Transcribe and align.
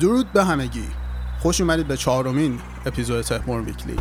درود 0.00 0.32
به 0.32 0.44
همگی. 0.44 0.88
خوش 1.38 1.60
اومدید 1.60 1.88
به 1.88 1.96
چهارمین 1.96 2.60
اپیزود 2.86 3.20
تهمور 3.24 3.60
ویکلی. 3.60 3.96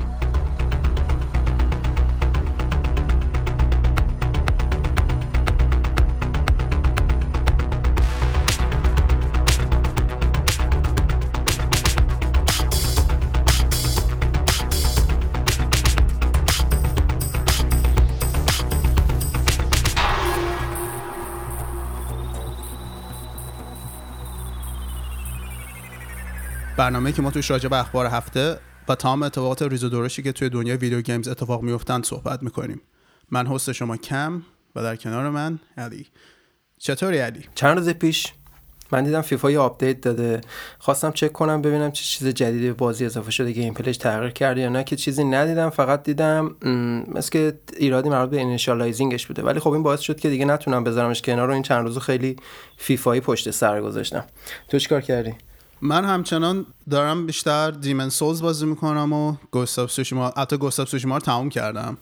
برنامه 26.78 27.12
که 27.12 27.22
ما 27.22 27.32
توش 27.32 27.52
راجع 27.52 27.70
به 27.70 27.80
اخبار 27.80 28.06
هفته 28.06 28.58
و 28.90 28.96
تمام 28.96 29.24
اتفاقات 29.24 29.62
ریز 29.62 29.84
و 29.84 29.90
درشتی 29.90 30.24
که 30.24 30.32
توی 30.32 30.50
دنیای 30.50 30.78
video 30.78 31.02
games 31.02 31.28
اتفاق 31.28 31.62
میفتن 31.62 32.02
صحبت 32.02 32.44
می‌کنیم. 32.44 32.82
من 33.32 33.48
هست 33.48 33.72
شما 33.72 33.98
کم 33.98 34.42
و 34.76 34.84
در 34.84 34.96
کنار 34.96 35.30
من 35.30 35.60
علی. 35.78 36.08
چطوری 36.78 37.18
علی؟ 37.18 37.46
چند 37.56 37.78
روز 37.78 37.90
پیش 37.90 38.34
من 38.92 39.04
دیدم 39.04 39.22
فیفا 39.22 39.52
یه 39.52 39.60
update 39.60 40.02
داده. 40.02 40.42
خواستم 40.80 41.12
چک 41.12 41.32
کنم 41.32 41.62
ببینم 41.62 41.92
چه 41.92 42.04
چیز 42.04 42.28
جدیدی 42.28 42.68
به 42.68 42.74
بازی 42.74 43.06
اضافه 43.06 43.32
شده 43.32 43.52
gameplay 43.52 43.74
ش 43.74 43.98
تغییر 43.98 44.32
کرده 44.32 44.62
یا 44.62 44.70
نه. 44.70 44.84
که 44.84 44.96
چیزی 44.96 45.24
ندیدم. 45.24 45.70
فقط 45.70 46.04
دیدم 46.04 46.56
مثل 47.14 47.30
که 47.30 47.60
ایرادی 47.78 48.10
مربوط 48.10 48.30
به 48.30 48.38
initializing 48.38 49.15
ش 49.15 49.28
بوده. 49.28 49.44
ولی 49.44 49.60
خب 49.60 49.70
این 49.70 49.84
باعث 49.84 50.00
شد 50.00 50.20
که 50.20 50.30
دیگه 50.30 50.46
نتونم 50.46 50.84
بذارمش 50.84 51.22
کنار 51.22 51.48
رو 51.48 51.54
این 51.54 51.64
چند 51.64 51.86
روز 51.86 51.98
خیلی 51.98 52.36
فیفایی 52.78 53.22
پشت 53.22 53.52
سر 53.52 53.82
گذاشتم. 53.82 54.26
تو 54.70 54.80
چیکار 54.80 55.02
کردی؟ 55.02 55.36
من 55.86 56.06
همچنان 56.06 56.66
دارم 56.90 57.26
بیشتر 57.26 57.72
دیمن 57.72 58.10
سولز 58.10 58.42
بازی 58.42 58.66
می‌کنم 58.66 59.14
و 59.14 59.36
گوستاف 59.52 59.92
سوشیما 59.92 60.34
حتی 60.38 60.58
گوستاف 60.58 60.90
سوشیما 60.90 61.16
رو 61.16 61.22
تموم 61.22 61.50
کردم. 61.50 61.98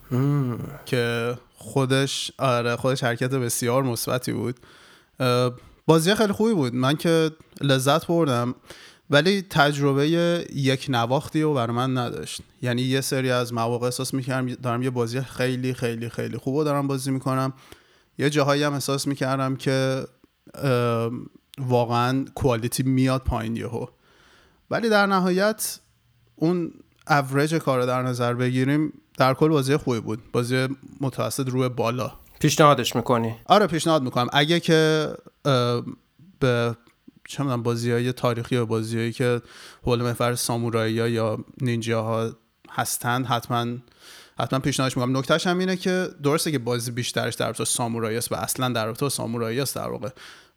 که 0.85 1.33
خودش 1.55 2.31
آره 2.38 2.75
خودش 2.75 3.03
حرکت 3.03 3.30
بسیار 3.30 3.83
مثبتی 3.83 4.33
بود. 4.33 4.59
بازی 5.85 6.16
خیلی 6.16 6.33
خوبی 6.33 6.53
بود. 6.53 6.75
من 6.75 6.95
که 6.95 7.31
لذت 7.61 8.08
بردم. 8.08 8.55
ولی 9.09 9.41
تجربه 9.41 10.08
یک 10.53 10.86
نواختی 10.89 11.41
رو 11.41 11.53
برای 11.53 11.75
من 11.75 11.97
نداشت. 11.97 12.41
یعنی 12.61 12.81
یه 12.81 13.02
سری 13.02 13.31
از 13.31 13.53
مواقع 13.53 13.86
احساس 13.86 14.13
می‌کردم 14.13 14.53
دارم 14.53 14.83
یه 14.83 14.89
بازی 14.89 15.21
خیلی 15.21 15.73
خیلی 15.73 16.09
خیلی 16.09 16.38
خوب 16.38 16.55
رو 16.55 16.63
دارم 16.63 16.88
بازی 16.88 17.11
می‌کنم. 17.11 17.53
یه 18.17 18.30
جاهایی 18.30 18.63
هم 18.63 18.73
احساس 18.73 19.08
می‌کردم 19.08 19.55
که 19.55 20.05
واقعا 21.57 22.25
کوالیتی 22.35 22.83
میاد 22.83 23.21
پایین 23.21 23.55
یهو. 23.55 23.85
ولی 24.71 24.89
در 24.89 25.05
نهایت 25.05 25.79
اون 26.35 26.71
اوریج 27.07 27.55
کار 27.55 27.85
در 27.85 28.01
نظر 28.01 28.33
بگیریم 28.33 28.93
در 29.17 29.33
کل 29.33 29.49
بازی 29.49 29.77
خوبی 29.77 29.99
بود. 29.99 30.31
بازی 30.31 30.67
متوسط 31.01 31.49
روی 31.49 31.69
بالا. 31.69 32.11
پیشنهادش 32.39 32.95
می‌کنی؟ 32.95 33.35
آره 33.45 33.67
پیشنهاد 33.67 34.03
می‌کنم. 34.03 34.27
اگه 34.33 34.59
که 34.59 35.09
به 36.39 36.77
چه 37.27 37.43
می‌دونم 37.43 37.63
بازی 37.63 37.91
های 37.91 38.13
تاریخی 38.13 38.57
و 38.57 38.65
هایی 38.65 39.11
که 39.11 39.41
حول 39.83 40.01
محور 40.01 40.35
سامورایی 40.35 40.99
ها 40.99 41.07
یا 41.07 41.45
نینجا 41.61 42.03
ها 42.03 42.29
هستند 42.69 43.25
حتما 43.25 43.65
حتما 44.39 44.59
پیشنهادش 44.59 44.97
می‌کنم. 44.97 45.17
نکتهش 45.17 45.47
هم 45.47 45.59
اینه 45.59 45.75
که 45.75 46.09
درسته 46.23 46.51
که 46.51 46.59
بازی 46.59 46.91
بیشترش 46.91 47.33
در 47.35 47.45
رابطه 47.45 47.65
سامورایی 47.65 48.17
است 48.17 48.31
و 48.31 48.35
اصلا 48.35 48.69
در 48.69 48.85
رابطه 48.85 49.09
سامورایی 49.09 49.61
است 49.61 49.75
در 49.75 49.89
واقع. 49.89 50.09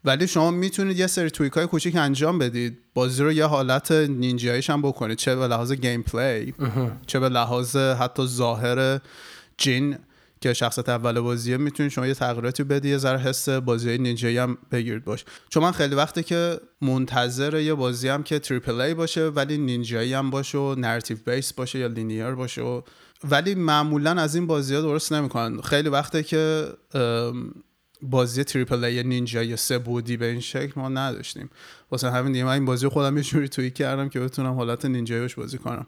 ولی 0.06 0.26
شما 0.26 0.50
می‌تونید 0.50 0.98
یه 0.98 1.06
سری 1.06 1.30
tweak 1.30 1.52
های 1.52 1.66
کوچیک 1.66 1.96
انجام 1.96 2.38
بدید. 2.38 2.78
بازی 2.94 3.22
رو 3.22 3.32
یه 3.32 3.44
حالت 3.44 3.92
نینجاییش 3.92 4.70
هم 4.70 4.82
بکنید. 4.82 5.18
چه 5.18 5.36
به 5.36 5.46
لحاظ 5.46 5.72
gameplay 5.72 6.54
چه 7.06 7.20
به 7.20 7.28
لحاظ 7.28 7.76
حتی 7.76 8.26
ظاهر 8.26 9.00
جین 9.58 9.98
که 10.40 10.52
شخصت 10.52 10.88
اول 10.88 11.20
بازیه 11.20 11.56
می‌تونید 11.56 11.92
شما 11.92 12.06
یه 12.06 12.14
تغییراتی 12.14 12.64
بدی 12.64 12.88
یه 12.88 12.98
ذره 12.98 13.18
حس 13.18 13.48
بازی 13.48 13.98
نینجایی 13.98 14.38
هم 14.38 14.58
بگیرید 14.72 15.04
باش. 15.04 15.24
چون 15.48 15.62
من 15.62 15.72
خیلی 15.72 15.94
وقته 15.94 16.22
که 16.22 16.60
منتظر 16.80 17.60
یه 17.60 17.74
بازی 17.74 18.08
هم 18.08 18.22
که 18.22 18.38
triple 18.38 18.80
A 18.80 18.94
باشه 18.94 19.26
ولی 19.26 19.58
نینجایی 19.58 20.14
هم 20.14 20.30
باشه 20.30 20.58
و 20.58 20.74
narrative 20.78 21.16
base 21.26 21.52
باشه 21.52 21.78
یا 21.78 21.86
linear 21.86 22.30
باشه 22.30 22.62
و 22.62 22.80
ولی 23.30 23.54
معمولا 23.54 24.10
از 24.10 24.34
این 24.34 24.46
بازی 24.46 24.74
ها 24.74 24.80
درست 24.80 25.12
نمی‌کنن. 25.12 25.60
خیلی 25.60 25.88
وقته 25.88 26.22
که 26.22 26.66
بازی 28.02 28.44
triple 28.44 28.84
A 28.84 29.02
نینجا 29.02 29.42
یا 29.42 29.56
سه 29.56 29.78
بودی 29.78 30.16
به 30.16 30.26
این 30.26 30.40
شکل 30.40 30.72
ما 30.76 30.88
نداشتیم. 30.88 31.50
واسه 31.90 32.10
همین 32.10 32.32
دیگه 32.32 32.44
من 32.44 32.52
این 32.52 32.64
بازی 32.64 32.88
خودم 32.88 33.16
یه 33.16 33.22
جوری 33.22 33.48
tweak 33.48 33.70
کردم 33.70 34.08
که 34.08 34.20
بتونم 34.20 34.54
حالت 34.54 34.84
نینجاییش 34.84 35.34
بازی 35.34 35.58
کنم. 35.58 35.86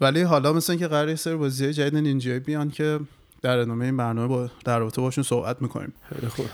ولی 0.00 0.22
حالا 0.22 0.52
مثلا 0.52 0.76
که 0.76 0.86
قرار 0.86 1.14
سر 1.14 1.36
بازی 1.36 1.72
جدید 1.72 1.96
نینجایی 1.96 2.38
بیان 2.38 2.70
که 2.70 3.00
در 3.42 3.58
ادامه 3.58 3.84
این 3.84 3.96
برنامه 3.96 4.28
با 4.28 4.50
در 4.64 4.78
رابطه 4.78 5.00
باشون 5.00 5.24
صحبت 5.24 5.62
می‌کنیم. 5.62 5.92
خیلی 6.08 6.28
خوب. 6.28 6.46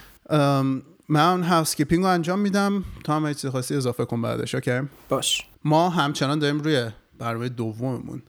من 1.09 1.43
housekeeping 1.43 2.05
رو 2.05 2.11
انجام 2.11 2.39
میدم. 2.39 2.85
تو 3.05 3.17
هم 3.17 3.33
چیزی 3.33 3.51
خواستی 3.51 3.75
اضافه 3.75 4.05
کن 4.05 4.23
بعدش 4.23 4.55
okay؟ 4.55 4.81
باش. 5.09 5.47
ما 5.65 5.89
همچنان 5.89 6.39
داریم 6.39 6.61
روی 6.61 6.91
برنامه 7.19 7.49
دوممون 7.49 8.23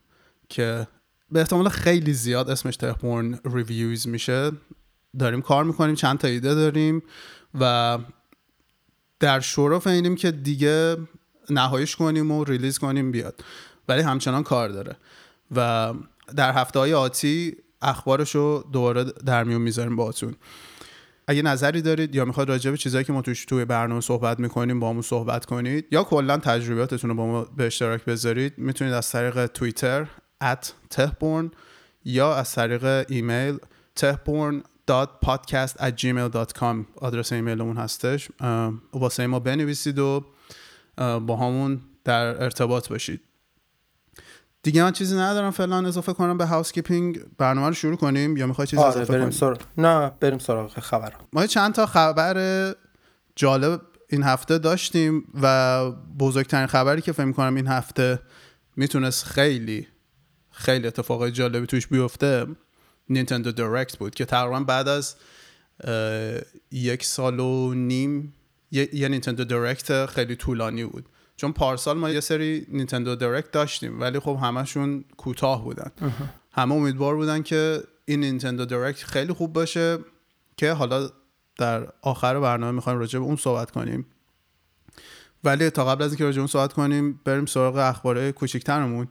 که 0.50 0.88
به 1.32 1.40
احتمال 1.40 1.70
خیلی 1.70 2.14
زیاد 2.14 2.50
اسمش 2.50 2.78
تهبورن 2.78 3.40
Reviews 3.46 4.08
میشه. 4.08 4.52
داریم 5.20 5.42
کار 5.42 5.64
می‌کنیم 5.64 5.96
چند 5.96 6.18
تا 6.18 6.28
ایده 6.28 6.56
داریم 6.56 7.04
و 7.60 7.98
در 9.20 9.40
شرف 9.40 9.80
اینیم 9.80 10.16
که 10.16 10.32
دیگه 10.32 10.98
نهایش 11.50 11.96
کنیم 11.96 12.32
و 12.32 12.44
release 12.44 12.80
کنیم 12.80 13.12
بیاد. 13.12 13.44
ولی 13.88 14.02
همچنان 14.02 14.44
کار 14.44 14.70
داره. 14.70 14.96
و 15.56 15.94
در 16.36 16.52
هفته 16.52 16.80
های 16.80 16.94
آتی 16.94 17.56
اخبارش 17.82 18.36
رو 18.36 18.66
دوباره 18.74 19.04
در 19.04 19.44
میون 19.44 19.62
می‌ذاریم 19.62 19.96
باهاتون. 19.96 20.36
اگه 21.28 21.42
نظری 21.42 21.82
دارید 21.82 22.16
یا 22.16 22.26
می‌خواد 22.26 22.50
راجع 22.50 22.72
به 22.72 22.78
چیزایی 22.78 23.06
که 23.06 23.14
ما 23.14 23.22
توش 23.22 23.46
توی 23.46 23.66
برنامه 23.66 24.02
صحبت 24.02 24.40
می‌کنیم 24.40 24.80
با 24.80 24.94
ما 24.94 25.02
صحبت 25.02 25.46
کنید 25.46 25.86
یا 25.92 26.04
کلا 26.04 26.38
تجربیاتتون 26.38 27.10
رو 27.10 27.16
با 27.16 27.26
ما 27.28 27.44
به 27.44 27.66
اشتراک 27.66 28.06
بذارید 28.06 28.54
می‌تونید 28.58 28.94
از 28.94 29.12
طریق 29.12 29.46
توییتر 29.46 30.08
at 30.44 30.68
تهبورن 30.90 31.52
یا 32.06 32.36
از 32.36 32.56
طریق 32.56 33.06
ایمیل 33.10 33.58
تهبورن 33.96 34.64
podcast@gmail.com 35.26 36.86
آدرس 36.96 37.34
ایمیلمون 37.34 37.78
هستش. 37.78 38.30
واسه 38.94 39.28
ما 39.28 39.40
بنویسید 39.40 40.00
و 40.00 40.26
باهامون 40.98 41.82
در 42.04 42.44
ارتباط 42.44 42.90
باشید. 42.90 43.22
دیگه 44.64 44.84
من 44.84 44.92
چیزی 44.92 45.18
ندارم 45.18 45.52
فعلا 45.52 45.88
اضافه 45.88 46.14
کنم 46.14 46.38
به 46.38 46.46
housekeeping 46.46 47.20
برنامه 47.38 47.68
رو 47.68 47.74
شروع 47.74 47.96
کنیم 47.96 48.38
یا 48.38 48.48
می‌خوای 48.48 48.68
چیزی 48.68 48.84
اضافه 48.84 49.14
بریم 49.14 49.30
کنیم 49.30 49.58
نه 49.78 50.12
بریم 50.20 50.40
سراغ 50.40 50.80
خبر 50.80 51.14
ما 51.34 51.48
چند 51.48 51.74
تا 51.74 51.86
خبر 51.86 52.76
جالب 53.36 53.82
این 54.10 54.24
هفته 54.24 54.58
داشتیم 54.58 55.24
و 55.42 55.92
بزرگترین 56.20 56.68
خبری 56.68 57.02
که 57.02 57.12
فکر 57.12 57.32
کنم 57.32 57.56
این 57.56 57.68
هفته 57.68 58.20
می‌تونست 58.76 59.26
خیلی 59.26 59.88
خیلی 60.52 60.88
اتفاقای 60.88 61.32
جالبی 61.32 61.68
توش 61.68 61.88
بیفته. 61.88 62.48
Nintendo 63.10 63.52
Direct 63.52 63.98
بود 63.98 64.16
که 64.16 64.26
تقریبا 64.26 64.60
بعد 64.60 64.88
از 64.88 65.16
یک 66.72 67.06
سال 67.06 67.40
و 67.40 67.74
نیم 67.74 68.34
یه, 68.72 69.08
Nintendo 69.08 69.44
Direct 69.44 70.06
خیلی 70.06 70.36
طولانی 70.36 70.86
بود. 70.86 71.06
چون 71.38 71.54
پارسال 71.54 71.98
ما 71.98 72.10
یه 72.10 72.20
سری 72.20 72.66
Nintendo 72.70 73.16
Direct 73.16 73.52
داشتیم 73.52 74.02
ولی 74.02 74.20
خب 74.20 74.40
همشون 74.42 75.06
کوتاه 75.18 75.64
بودن. 75.64 75.92
همه 76.52 76.76
امیدوار 76.76 77.16
بودن 77.16 77.44
که 77.44 77.84
این 78.06 78.20
Nintendo 78.20 78.66
Direct 78.66 79.04
خیلی 79.04 79.34
خوب 79.34 79.54
باشه 79.54 79.98
که 80.58 80.72
حالا 80.72 81.10
در 81.58 81.88
آخر 82.02 82.40
برنامه 82.40 82.72
می‌خوایم 82.72 83.00
راجع 83.00 83.20
به 83.20 83.26
اون 83.26 83.36
صحبت 83.36 83.72
کنیم. 83.72 84.06
ولی 85.44 85.70
تا 85.70 85.86
قبل 85.86 86.04
از 86.04 86.12
اینکه 86.12 86.24
راجع 86.24 86.36
به 86.36 86.42
اون 86.42 86.48
صحبت 86.48 86.74
کنیم 86.74 87.20
بریم 87.26 87.46
سراغ 87.46 87.76
اخبار 87.76 88.32
کوچیکترمون 88.32 89.08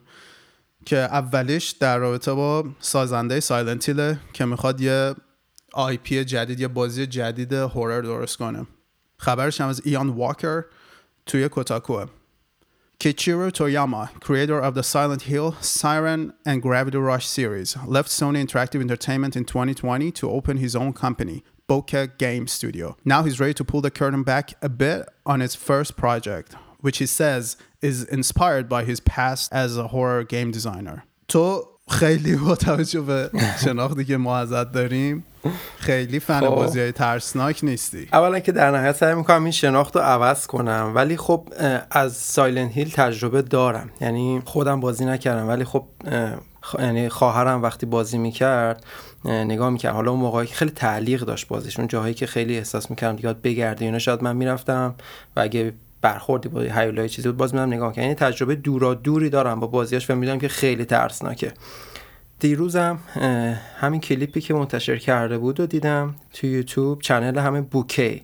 که 0.87 0.97
اولش 0.97 1.71
در 1.71 1.99
رابطه 1.99 2.33
با 2.33 2.65
سازنده 2.81 3.41
سایلنتیله 3.41 4.21
که 4.33 4.45
می‌خواد 4.45 4.81
یه 4.81 5.15
آی 5.73 5.97
پی 5.97 6.25
جدید 6.25 6.61
یه 6.61 6.69
بازی 6.69 7.07
جدید 7.07 7.53
هورر 7.53 8.01
درست 8.01 8.37
کنه 8.37 8.67
خبرش 9.17 9.61
هم 9.61 9.69
از 9.69 9.83
ایان 9.85 10.09
واکر 10.09 10.65
توی 11.27 11.49
کوتاکوه 11.49 12.07
Kichiro 13.01 13.53
Toyama, 13.53 14.11
creator 14.21 14.61
of 14.61 14.75
the 14.75 14.83
Silent 14.83 15.23
Hill, 15.23 15.55
Siren, 15.61 16.33
and 16.45 16.61
Gravity 16.61 16.99
Rush 16.99 17.29
series, 17.29 17.77
left 17.87 18.11
Sony 18.11 18.43
Interactive 18.43 18.81
Entertainment 18.81 19.37
in 19.37 19.45
2020 19.45 20.11
to 20.11 20.29
open 20.29 20.57
his 20.57 20.75
own 20.75 20.93
company, 20.93 21.45
Bokeh 21.69 22.19
Game 22.19 22.49
Studio. 22.49 22.97
Now 23.05 23.23
he's 23.23 23.39
ready 23.39 23.55
to 23.55 23.65
pull 23.65 23.83
the 23.83 23.93
curtain 23.93 24.25
back 24.25 24.55
a 24.61 24.69
bit 24.69 25.09
on 25.25 25.39
his 25.39 25.55
first 25.55 25.97
project, 25.97 26.57
which 26.83 26.99
he 26.99 27.07
says 27.07 27.57
is 27.83 28.05
inspired 28.05 28.69
by 28.69 28.83
his 28.85 29.01
past 29.01 29.53
as 29.53 29.77
a 29.77 29.89
horror 29.89 30.25
game 30.25 30.51
designer. 30.51 31.03
تو 31.29 31.65
خیلی 31.91 32.37
با 32.37 32.55
توجه 32.55 33.01
به 33.01 33.31
شناختی 33.65 34.05
که 34.05 34.17
ما 34.17 34.37
ازت 34.37 34.73
داریم 34.73 35.25
خیلی 35.79 36.21
فن 36.21 36.41
خب. 36.41 36.47
بازی 36.47 36.81
های 36.81 36.93
ترسناک 36.93 37.65
نیستی 37.65 38.09
اولا 38.13 38.41
که 38.41 38.53
در 38.53 38.71
نهایت 38.71 38.97
سعی 38.97 39.15
می‌کنم 39.15 39.43
این 39.43 39.53
شناخت 39.53 39.97
رو 39.97 40.03
عوض 40.03 40.47
کنم 40.47 40.93
ولی 40.95 41.17
خب 41.17 41.49
از 41.91 42.17
سایلنت 42.17 42.73
هیل 42.73 42.91
تجربه 42.91 43.43
دارم 43.43 43.91
یعنی 44.01 44.43
خودم 44.45 44.81
بازی 44.81 45.05
نکردم 45.05 45.49
ولی 45.49 45.65
خب 45.65 45.89
یعنی 46.79 47.09
خواهرم 47.09 47.63
وقتی 47.63 47.87
بازی 47.87 48.19
می‌کرد 48.19 48.85
نگاه 49.25 49.71
می‌کرد 49.71 49.95
حالا 49.95 50.11
اون 50.11 50.21
موقعی 50.21 50.47
که 50.47 50.55
خیلی 50.55 50.71
تعلیق 50.71 51.21
داشت 51.21 51.49
بازیشون 51.49 51.87
جاهایی 51.87 52.15
که 52.15 52.27
خیلی 52.27 52.57
احساس 52.57 52.91
می‌کردم 52.91 53.17
دیگه 53.17 53.33
بگرده 53.33 53.85
اینا 53.85 53.99
شاید 53.99 54.23
من 54.23 54.37
می‌رفتم 54.37 54.95
و 55.37 55.41
اگه 55.41 55.73
برخوردی 56.01 56.49
با 56.49 56.61
هیولای 56.61 57.09
چیزی 57.09 57.29
بود. 57.29 57.37
باز 57.37 57.55
میرم 57.55 57.73
نگاه 57.73 57.93
کنم 57.93 58.03
یعنی 58.03 58.15
تجربه 58.15 58.55
دورا 58.55 58.95
دوری 58.95 59.31
دارم 59.31 59.61
با 59.61 59.67
بازیاش 59.67 60.11
و 60.11 60.15
می‌دونم 60.15 60.39
که 60.39 60.49
خیلی 60.49 60.85
ترسناکه. 60.85 61.53
دیروزم 62.41 62.99
همین 63.77 64.01
کلیپی 64.01 64.41
که 64.41 64.55
منتشر 64.55 64.97
کرده 64.97 65.39
بود 65.39 65.61
و 65.61 65.67
دیدم 65.67 66.15
تو 66.33 66.47
یوتیوب. 66.47 67.03
چنل 67.03 67.39
همین 67.39 67.63
بوکی 67.63 68.23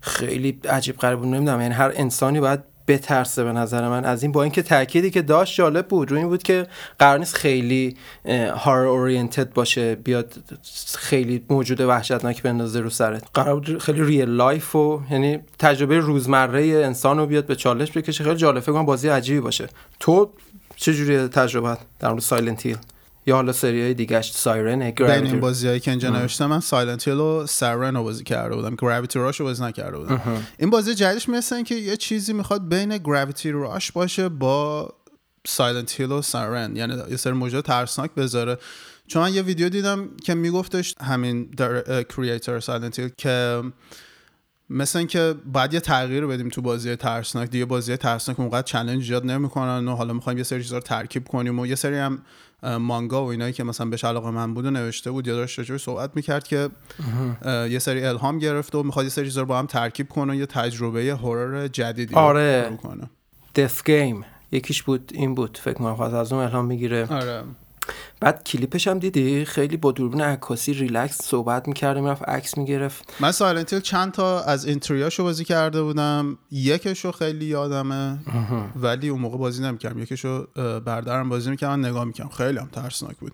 خیلی 0.00 0.60
عجیب 0.70 0.96
غریب 0.96 1.18
نمی‌دونم 1.18 1.60
یعنی 1.60 1.74
هر 1.74 1.92
انسانی 1.94 2.40
باید 2.40 2.60
بترسه 2.88 3.44
به 3.44 3.52
نظر 3.52 3.88
من. 3.88 4.04
از 4.04 4.22
این 4.22 4.32
با 4.32 4.42
اینکه 4.42 4.62
تأکیدی 4.62 5.10
که 5.10 5.22
داشت 5.22 5.56
جالب 5.56 5.88
بود. 5.88 6.10
روی 6.10 6.20
این 6.20 6.28
بود 6.28 6.42
که 6.42 6.66
قرار 6.98 7.18
نیست 7.18 7.36
خیلی 7.36 7.96
هار 8.56 8.86
اورینتد 8.86 9.52
باشه 9.52 9.94
بیاد 9.94 10.34
خیلی 10.98 11.44
موجود 11.50 11.80
وحشتناک 11.80 12.42
بندازه 12.42 12.80
رو 12.80 12.90
سرت. 12.90 13.24
قرار 13.34 13.54
بود 13.54 13.78
خیلی 13.78 14.02
real 14.02 14.28
life 14.28 14.76
و 14.76 15.00
یعنی 15.10 15.38
تجربه 15.58 15.98
روزمره 15.98 16.62
انسان 16.62 17.18
رو 17.18 17.26
بیاد 17.26 17.46
به 17.46 17.56
چالش 17.56 17.92
بکشه. 17.92 18.24
خیلی 18.24 18.36
جالب. 18.36 18.60
فکر 18.60 18.82
بازی 18.82 19.08
عجیبی 19.08 19.40
باشه. 19.40 19.66
تو 20.00 20.30
چجوری 20.76 21.28
تجربه 21.28 21.76
در 21.98 22.08
مورد 22.08 22.20
Silent 22.20 22.66
Hill 22.66 22.76
یا 23.26 23.34
حالا 23.34 23.52
سری 23.52 23.82
های 23.82 23.94
دیگهش 23.94 24.32
Siren 24.32 24.90
بین 24.90 25.10
این 25.10 25.40
بازی 25.40 25.68
هایی 25.68 25.80
که 25.80 25.90
اینجا 25.90 26.10
نوشتم 26.10 26.46
من 26.46 26.60
Silent 26.60 27.08
Hill 27.08 27.16
و 27.16 27.46
Siren 27.46 27.96
رو 27.96 28.02
بازی 28.02 28.24
کرده 28.24 28.56
بودم. 28.56 28.74
Gravity 28.74 29.18
Rush 29.18 29.40
رو 29.40 29.46
بازی 29.46 29.62
نکرده 29.62 29.98
بودم. 29.98 30.46
این 30.58 30.70
بازی 30.70 30.94
جدیدش 30.94 31.28
مثل 31.28 31.62
که 31.62 31.74
یه 31.74 31.96
چیزی 31.96 32.32
می‌خواد 32.32 32.68
بین 32.68 32.98
Gravity 32.98 33.50
Rush 33.50 33.92
باشه 33.92 34.28
با 34.28 34.94
Silent 35.46 36.00
Hill 36.00 36.12
و 36.12 36.22
Siren 36.22 36.76
یعنی 36.76 36.94
یه 37.10 37.16
سری 37.16 37.32
موجود 37.32 37.64
ترسناک 37.64 38.10
بذاره. 38.14 38.58
چون 39.06 39.22
من 39.22 39.34
یه 39.34 39.42
ویدیو 39.42 39.68
دیدم 39.68 40.08
که 40.24 40.34
میگفتش 40.34 40.94
همین 41.00 41.44
در 41.44 42.02
creator 42.02 42.60
Silent 42.60 42.98
Hill 42.98 43.10
که 43.16 43.62
مثل 44.70 44.98
اینکه 44.98 45.34
باید 45.52 45.74
یه 45.74 45.80
تغییر 45.80 46.22
رو 46.22 46.28
بدیم 46.28 46.48
تو 46.48 46.62
بازی 46.62 46.96
ترسناک. 46.96 47.50
دیگه 47.50 47.64
بازی 47.64 47.96
ترسناک 47.96 48.40
اونقدر 48.40 48.62
چالش 48.62 48.90
ایجاد 48.90 49.26
نمی‌کنن 49.26 49.88
و 49.88 49.94
حالا 49.94 50.12
می‌خوایم 50.12 50.38
یه 50.38 50.44
سری 50.44 50.62
چیزا 50.62 50.76
رو 50.76 50.82
ترکیب 50.82 51.28
کنیم 51.28 51.58
و 51.58 51.66
یه 51.66 51.74
سری 51.74 51.96
هم 51.96 52.22
مانگا 52.64 53.24
و 53.24 53.28
اینایی 53.28 53.52
که 53.52 53.64
مثلا 53.64 53.86
بهش 53.86 54.04
علاقه‌مند 54.04 54.54
بود 54.54 54.66
و 54.66 54.70
نوشته 54.70 55.10
بود 55.10 55.26
یا 55.26 55.34
داشت 55.34 55.58
راجعش 55.58 55.82
صحبت 55.82 56.10
می‌کرد 56.14 56.44
که 56.44 56.68
یه 57.46 57.78
سری 57.78 58.04
الهام 58.04 58.38
گرفته 58.38 58.78
و 58.78 58.82
می‌خواد 58.82 59.04
یه 59.04 59.10
سری 59.10 59.24
چیزا 59.24 59.40
رو 59.40 59.46
با 59.46 59.58
هم 59.58 59.66
ترکیب 59.66 60.08
کنه 60.08 60.32
و 60.32 60.36
یه 60.36 60.46
تجربه 60.46 61.04
horror 61.04 61.68
جدیدی 61.68 62.14
رو 62.14 62.20
آره. 62.20 62.78
کنه. 62.82 63.10
death 63.54 63.84
game 63.84 64.24
یکیش 64.52 64.82
بود 64.82 65.12
این 65.14 65.34
بود. 65.34 65.58
فکر 65.62 65.74
کنم 65.74 65.96
خواست 65.96 66.14
از 66.14 66.32
اون 66.32 66.42
الهام 66.42 66.64
می‌گیره. 66.64 67.06
آره. 67.10 67.42
بعد 68.20 68.44
کلیپش 68.44 68.88
هم 68.88 68.98
دیدی؟ 68.98 69.44
خیلی 69.44 69.76
با 69.76 69.92
دوربین 69.92 70.20
عکاسی 70.20 70.72
ریلکس 70.72 71.22
صحبت 71.22 71.68
می‌کرد 71.68 71.98
می‌رفت 71.98 72.22
عکس 72.22 72.58
می‌گرفت. 72.58 73.12
من 73.20 73.32
Silent 73.32 73.78
چند 73.78 74.12
تا 74.12 74.40
از 74.40 74.64
entry 74.64 75.00
اشو 75.00 75.22
بازی 75.22 75.44
کرده 75.44 75.82
بودم. 75.82 76.38
یکشو 76.50 77.12
خیلی 77.12 77.44
یادمه 77.44 78.18
ولی 78.76 79.08
اون 79.08 79.20
موقع 79.20 79.38
بازی 79.38 79.62
نمی‌کردم. 79.62 79.98
یکشو 79.98 80.46
اه، 80.56 80.80
برادرم 80.80 81.28
بازی 81.28 81.50
می‌کردم 81.50 81.86
نگاه 81.86 82.04
می‌کردم. 82.04 82.30
خیلی 82.30 82.58
هم 82.58 82.68
ترسناک 82.72 83.16
بود. 83.16 83.32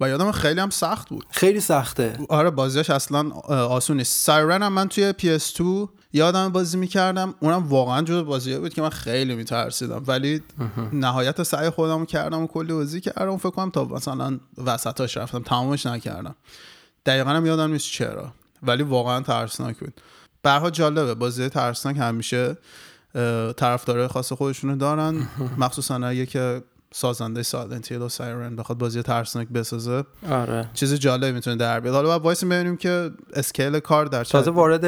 و 0.00 0.08
یادم 0.08 0.32
خیلی 0.32 0.60
هم 0.60 0.70
سخت 0.70 1.08
بود. 1.08 1.26
خیلی 1.30 1.60
سخته. 1.60 2.18
آره 2.28 2.50
بازیش 2.50 2.90
اصلا 2.90 3.30
آسون 3.48 3.96
نیست 3.96 4.26
Siren 4.26 4.62
هم 4.62 4.72
من 4.72 4.88
توی 4.88 5.14
PS2 5.18 5.88
یادم 6.12 6.48
بازی 6.48 6.78
می‌کردم 6.78 7.34
اونم 7.40 7.68
واقعا 7.68 8.02
جز 8.02 8.24
بازی 8.24 8.58
بود 8.58 8.74
که 8.74 8.82
من 8.82 8.90
خیلی 8.90 9.34
میترسیدم. 9.34 10.02
ولی 10.06 10.42
نهایت 10.92 11.42
سعی 11.42 11.70
خودم 11.70 12.06
کردم 12.06 12.42
و 12.42 12.46
کلی 12.46 12.72
بازی 12.72 13.00
کردم 13.00 13.36
فکر 13.36 13.50
کنم 13.50 13.70
تا 13.70 13.84
مثلا 13.84 14.40
وسطاش 14.64 15.16
رفتم 15.16 15.42
تمامش 15.42 15.86
نکردم. 15.86 16.34
دقیقا 17.06 17.30
هم 17.30 17.46
یادم 17.46 17.72
نیست 17.72 17.86
چرا. 17.86 18.32
ولی 18.62 18.82
واقعا 18.82 19.20
ترسناک 19.20 19.78
بود. 19.78 20.00
برها 20.42 20.70
جالبه 20.70 21.14
بازی 21.14 21.48
ترسناک 21.48 21.96
همیشه 21.98 22.56
طرفدارای 23.56 24.08
خاص 24.08 24.32
خودشونو 24.32 24.76
دارن. 24.76 25.28
مخصوصا 25.58 25.94
اگه 25.94 26.26
که 26.26 26.62
سازنده 26.94 27.42
Silent 27.42 27.92
Hill 27.92 28.02
و 28.02 28.08
Siren 28.08 28.56
بخواد 28.56 28.78
بازی 28.78 29.02
ترسناک 29.02 29.48
بسازه. 29.48 30.04
آره. 30.30 30.70
چیز 30.74 30.94
جالب 30.94 31.34
می‌تونه 31.34 31.56
در 31.56 31.80
بیاد. 31.80 31.94
حالا 31.94 32.08
باید 32.08 32.22
وایسیم 32.22 32.44
ببینیم 32.44 32.76
که 32.76 33.10
scale 33.34 33.78
کار 33.78 34.06
در 34.06 34.24
چه 34.24 34.32
تازه 34.32 34.50
وارد 34.50 34.84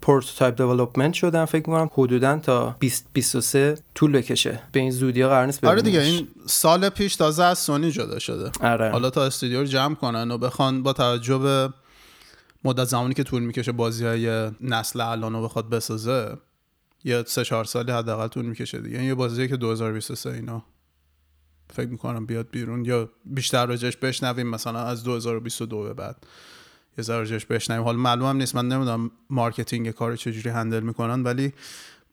prototype 0.00 0.56
development 0.56 1.14
شدن 1.14 1.44
فکر 1.44 1.70
می‌کنم 1.70 1.90
حدودا 1.92 2.38
تا 2.38 2.76
2023 2.78 3.78
طول 3.94 4.12
بکشه. 4.12 4.62
به 4.72 4.80
این 4.80 4.90
زودی 4.90 5.22
ها 5.22 5.28
قرار 5.28 5.46
نیست 5.46 5.64
آره 5.64 5.82
دیگه. 5.82 6.00
این 6.00 6.28
سال 6.46 6.88
پیش 6.88 7.16
تازه 7.16 7.44
از 7.44 7.58
سونی 7.58 7.90
جدا 7.90 8.18
شده. 8.18 8.50
آره. 8.60 8.90
حالا 8.90 9.10
تا 9.10 9.24
استودیو 9.24 9.60
رو 9.60 9.66
جمع 9.66 9.94
کنن 9.94 10.30
و 10.30 10.38
بخوان 10.38 10.82
با 10.82 10.92
توجه 10.92 11.38
به 11.38 11.68
مدت 12.64 12.84
زمانی 12.84 13.14
که 13.14 13.22
طول 13.22 13.42
می‌کشه 13.42 13.72
بازی 13.72 14.04
های 14.04 14.50
نسل 14.60 15.00
الان 15.00 15.32
رو 15.32 15.42
بخواد 15.42 15.70
بسازه 15.70 16.36
یه 17.04 17.24
سه 17.26 17.44
چهار 17.44 17.64
سالی 17.64 17.92
حداقل 17.92 18.28
طول 18.28 18.44
می‌کشه 18.44 18.78
دیگه. 18.78 18.98
این 18.98 19.08
یه 19.08 19.14
بازیه 19.14 19.48
که 19.48 19.56
2023 19.56 20.30
اینا 20.30 20.62
فکر 21.72 21.88
می‌کنم 21.88 22.26
بیاد 22.26 22.50
بیرون 22.50 22.84
یا 22.84 23.10
بیشتر 23.24 23.66
راجش 23.66 23.96
بشنویم 23.96 24.46
مثلا 24.46 24.80
از 24.84 25.04
2022 25.04 25.82
به 25.82 25.94
بعد 25.94 26.16
یه 26.98 27.04
ذره 27.04 27.18
راجش 27.18 27.46
بشنویم. 27.46 27.82
حالا 27.82 27.98
معلومم 27.98 28.36
نیست 28.36 28.54
من 28.54 28.68
نمی‌دونم 28.68 29.10
marketing 29.30 29.90
کار 29.90 30.16
چجوری 30.16 30.50
handle 30.50 30.80
می‌کنن 30.80 31.22
ولی 31.22 31.52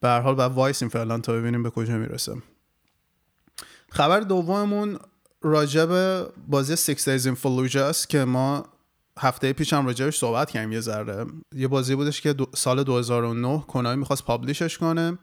به 0.01 0.07
هر 0.07 0.19
حال 0.19 0.35
باید 0.35 0.51
وایسیم 0.51 0.89
فعلا 0.89 1.19
تا 1.19 1.33
ببینیم 1.33 1.63
به 1.63 1.69
کجا 1.69 1.97
می‌رسه. 1.97 2.35
خبر 3.89 4.19
دوممون 4.19 4.99
راجب 5.41 5.89
بازی 6.47 6.95
Six 6.95 6.99
Days 6.99 7.23
in 7.23 7.39
Fallujah 7.43 7.75
است 7.75 8.09
که 8.09 8.25
ما 8.25 8.65
هفته 9.19 9.53
پیش 9.53 9.73
هم 9.73 9.85
راجبش 9.85 10.17
صحبت 10.17 10.51
کردیم 10.51 10.71
یه 10.71 10.79
ذره. 10.79 11.25
یه 11.55 11.67
بازی 11.67 11.95
بودش 11.95 12.21
که 12.21 12.33
دو 12.33 12.47
سال 12.55 12.83
2009 12.83 13.63
Konami 13.67 13.95
می‌خواست 13.95 14.25
publish 14.25 14.66
ش 14.66 14.77
کنه 14.77 15.17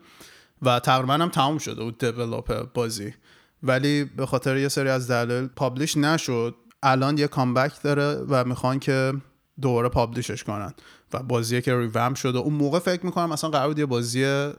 و 0.63 0.81
تقریبا 0.81 1.15
هم 1.15 1.29
تموم 1.29 1.59
شده 1.59 1.85
بود 1.85 1.99
develop 1.99 2.73
بازی. 2.73 3.15
ولی 3.65 4.05
به 4.05 4.27
خاطر 4.27 4.57
یه 4.57 4.69
سری 4.69 4.89
از 4.89 5.11
دلایل 5.11 5.47
publish 5.47 5.97
نشد. 5.97 6.55
الان 6.83 7.19
یه 7.19 7.29
comeback 7.29 7.83
داره 7.83 8.15
و 8.29 8.45
می‌خوان 8.45 8.79
که 8.79 9.13
دوباره 9.61 9.89
publish 9.89 10.32
ش 10.32 10.45
کنن 10.45 10.75
و 11.13 11.23
بازیه 11.23 11.61
که 11.61 11.79
ریوم 11.79 12.15
شده. 12.15 12.39
اون 12.39 12.55
موقع 12.55 12.79
فکر 12.79 13.07
می‌کنم 13.07 13.33
مثلا 13.33 13.51
قرار 13.51 13.69
بود 13.69 13.79
یه 13.79 13.87
بازی 13.87 14.53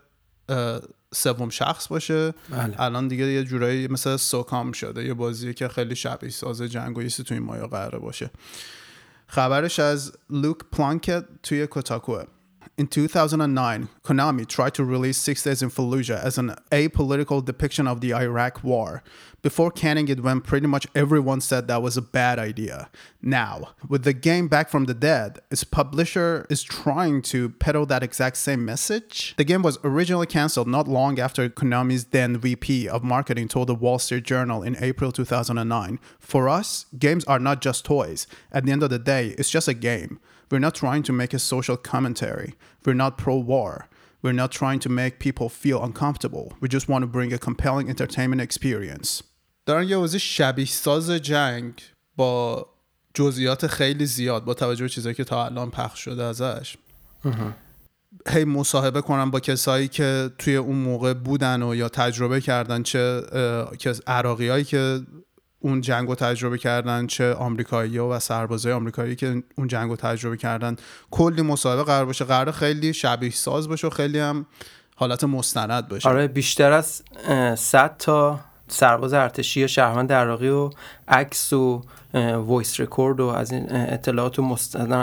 سوم 1.14 1.50
شخص 1.50 1.88
باشه. 1.88 2.34
بله. 2.50 2.82
الان 2.82 3.08
دیگه 3.08 3.26
یه 3.26 3.44
جورایی 3.44 3.88
مثل 3.88 4.18
سوکام 4.18 4.72
شده. 4.72 5.06
یه 5.06 5.14
بازی 5.14 5.54
که 5.54 5.68
خیلی 5.68 5.96
شبیه 5.96 6.30
ساز 6.30 6.62
جنگ 6.62 6.98
و 6.98 7.04
تو 7.04 7.34
این 7.34 7.44
مایا 7.44 7.68
قراره 7.68 8.00
باشه. 8.00 8.30
خبرش 9.28 9.80
از 9.80 10.14
لوک 10.30 10.58
پلانکت 10.72 11.26
توی 11.44 11.68
کوتاکوه. 11.68 12.24
In 12.78 12.88
2009, 12.88 13.90
Konami 14.04 14.48
tried 14.48 14.74
to 14.76 14.84
release 14.84 15.18
Six 15.18 15.44
Days 15.44 15.62
in 15.62 15.70
Fallujah 15.70 16.22
as 16.22 16.38
an 16.38 16.56
apolitical 16.72 17.44
depiction 17.44 17.88
of 17.88 18.02
the 18.02 18.14
Iraq 18.14 18.64
War, 18.64 19.04
before 19.46 19.70
canning 19.70 20.08
it 20.08 20.24
when 20.24 20.42
pretty 20.42 20.66
much 20.66 20.88
everyone 20.96 21.40
said 21.40 21.68
that 21.68 21.80
was 21.80 21.96
a 21.96 22.02
bad 22.02 22.40
idea. 22.40 22.90
Now, 23.22 23.76
with 23.88 24.04
the 24.04 24.12
game 24.12 24.48
back 24.48 24.72
from 24.72 24.86
the 24.86 24.96
dead, 24.96 25.38
its 25.52 25.64
publisher 25.64 26.48
is 26.50 26.64
trying 26.64 27.22
to 27.34 27.50
peddle 27.50 27.86
that 27.86 28.02
exact 28.02 28.38
same 28.38 28.66
message. 28.66 29.36
The 29.38 29.44
game 29.44 29.62
was 29.62 29.78
originally 29.84 30.26
cancelled 30.26 30.68
not 30.68 30.88
long 30.88 31.20
after 31.20 31.48
Konami's 31.48 32.06
then 32.06 32.40
VP 32.40 32.90
of 32.90 33.04
marketing 33.04 33.48
told 33.48 33.70
the 33.70 33.76
Wall 33.76 34.00
Street 34.00 34.24
Journal 34.24 34.64
in 34.64 34.78
April 34.80 35.12
2009 35.12 36.00
For 36.20 36.50
us, 36.50 36.88
games 36.98 37.24
are 37.26 37.38
not 37.38 37.62
just 37.62 37.86
toys. 37.86 38.26
At 38.52 38.66
the 38.66 38.72
end 38.72 38.82
of 38.82 38.90
the 38.90 38.98
day, 38.98 39.36
it's 39.38 39.52
just 39.52 39.68
a 39.68 39.76
game. 39.76 40.20
We're 40.50 40.58
not 40.58 40.74
trying 40.74 41.04
to 41.04 41.14
make 41.14 41.36
a 41.36 41.40
social 41.40 41.78
commentary. 41.78 42.56
We're 42.84 42.96
not 42.96 43.20
pro 43.20 43.38
war. 43.38 43.90
We're 44.24 44.32
not 44.32 44.52
trying 44.52 44.80
to 44.80 44.90
make 44.90 45.20
people 45.20 45.50
feel 45.50 45.84
uncomfortable. 45.84 46.54
We 46.60 46.68
just 46.68 46.90
want 46.90 47.04
to 47.04 47.08
bring 47.08 47.32
a 47.32 47.38
compelling 47.38 47.92
entertainment 47.92 48.42
experience. 48.42 49.22
دارن 49.66 49.90
یه 49.90 49.98
بازی 49.98 50.20
شبیه 50.20 50.66
ساز 50.66 51.12
جنگ 51.12 51.74
با 52.16 52.66
جزئیات 53.14 53.68
خیلی 53.68 54.06
زیاد 54.06 54.46
با 54.46 54.54
توجه 54.54 54.84
به 54.84 54.90
چیزایی 54.90 55.16
که 55.16 55.24
تا 55.24 55.46
الان 55.46 55.72
پخش 55.72 56.00
شده 56.00 56.24
ازش. 56.24 56.78
هی 58.28 58.46
مصاحبه 58.46 59.02
کنم 59.02 59.32
با 59.32 59.40
کسایی 59.40 59.88
که 59.88 60.30
توی 60.38 60.56
اون 60.56 60.76
موقع 60.76 61.14
بودن 61.14 61.64
و 61.64 61.76
یا 61.76 61.90
تجربه 61.90 62.42
کردن 62.42 62.84
چه 62.84 63.22
که 63.80 63.94
عراقی 64.08 64.50
هایی 64.50 64.64
که 64.64 65.02
اون 65.60 65.82
جنگ 65.82 66.08
رو 66.08 66.16
تجربه 66.16 66.58
کردن 66.58 67.08
چه 67.08 67.34
آمریکایی 67.34 67.98
و 67.98 68.20
سربازای 68.20 68.74
آمریکایی 68.74 69.16
که 69.16 69.44
اون 69.56 69.68
جنگ 69.68 69.90
رو 69.90 69.96
تجربه 69.96 70.38
کردن. 70.38 70.76
کلی 71.12 71.42
مصاحبه 71.42 71.84
قرار 71.84 72.06
باشه. 72.06 72.26
قرار 72.26 72.52
خیلی 72.52 72.94
شبیه 72.94 73.32
ساز 73.32 73.68
باشه 73.68 73.88
و 73.88 73.90
خیلی 73.90 74.20
هم 74.20 74.46
حالت 74.96 75.24
مستند 75.24 75.88
باشه. 75.88 76.10
آره 76.10 76.28
بیشتر 76.28 76.72
از 76.72 77.04
اه، 77.28 77.56
100 77.56 77.96
تا 77.98 78.40
سرباز 78.68 79.14
ارتشی 79.14 79.62
یا 79.62 79.68
شهروند 79.68 80.14
عراقی 80.14 80.50
و 80.50 80.70
عکس 81.08 81.54
و 81.54 81.82
voice 82.36 82.80
record 82.80 83.20
و 83.20 83.28
از 83.28 83.52
این 83.52 83.76
اطلاعات 83.76 84.40
و 84.40 84.58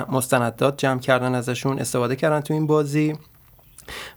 مستندات 0.09 0.77
جمع 0.77 1.01
کردن 1.01 1.35
ازشون 1.35 1.79
استفاده 1.79 2.17
کردن 2.17 2.41
تو 2.41 2.55
این 2.55 2.67
بازی. 2.67 3.19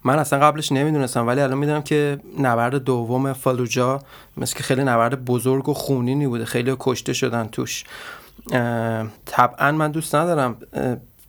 من 0.03 0.19
اصلا 0.19 0.39
قبلش 0.39 0.71
نمی‌دونستم 0.71 1.27
ولی 1.27 1.41
الان 1.41 1.57
می‌دونم 1.57 1.81
که 1.81 2.19
نبرد 2.39 2.75
دوم 2.75 3.33
فالوجا 3.33 4.01
مثل 4.37 4.57
که 4.57 4.63
خیلی 4.63 4.83
نبرد 4.83 5.25
بزرگ 5.25 5.69
و 5.69 5.73
خونینی 5.73 6.27
بوده 6.27 6.45
خیلی 6.45 6.75
کشته 6.79 7.13
شدن 7.13 7.47
توش. 7.47 7.83
طبعا 9.25 9.71
من 9.71 9.91
دوست 9.91 10.15
ندارم 10.15 10.57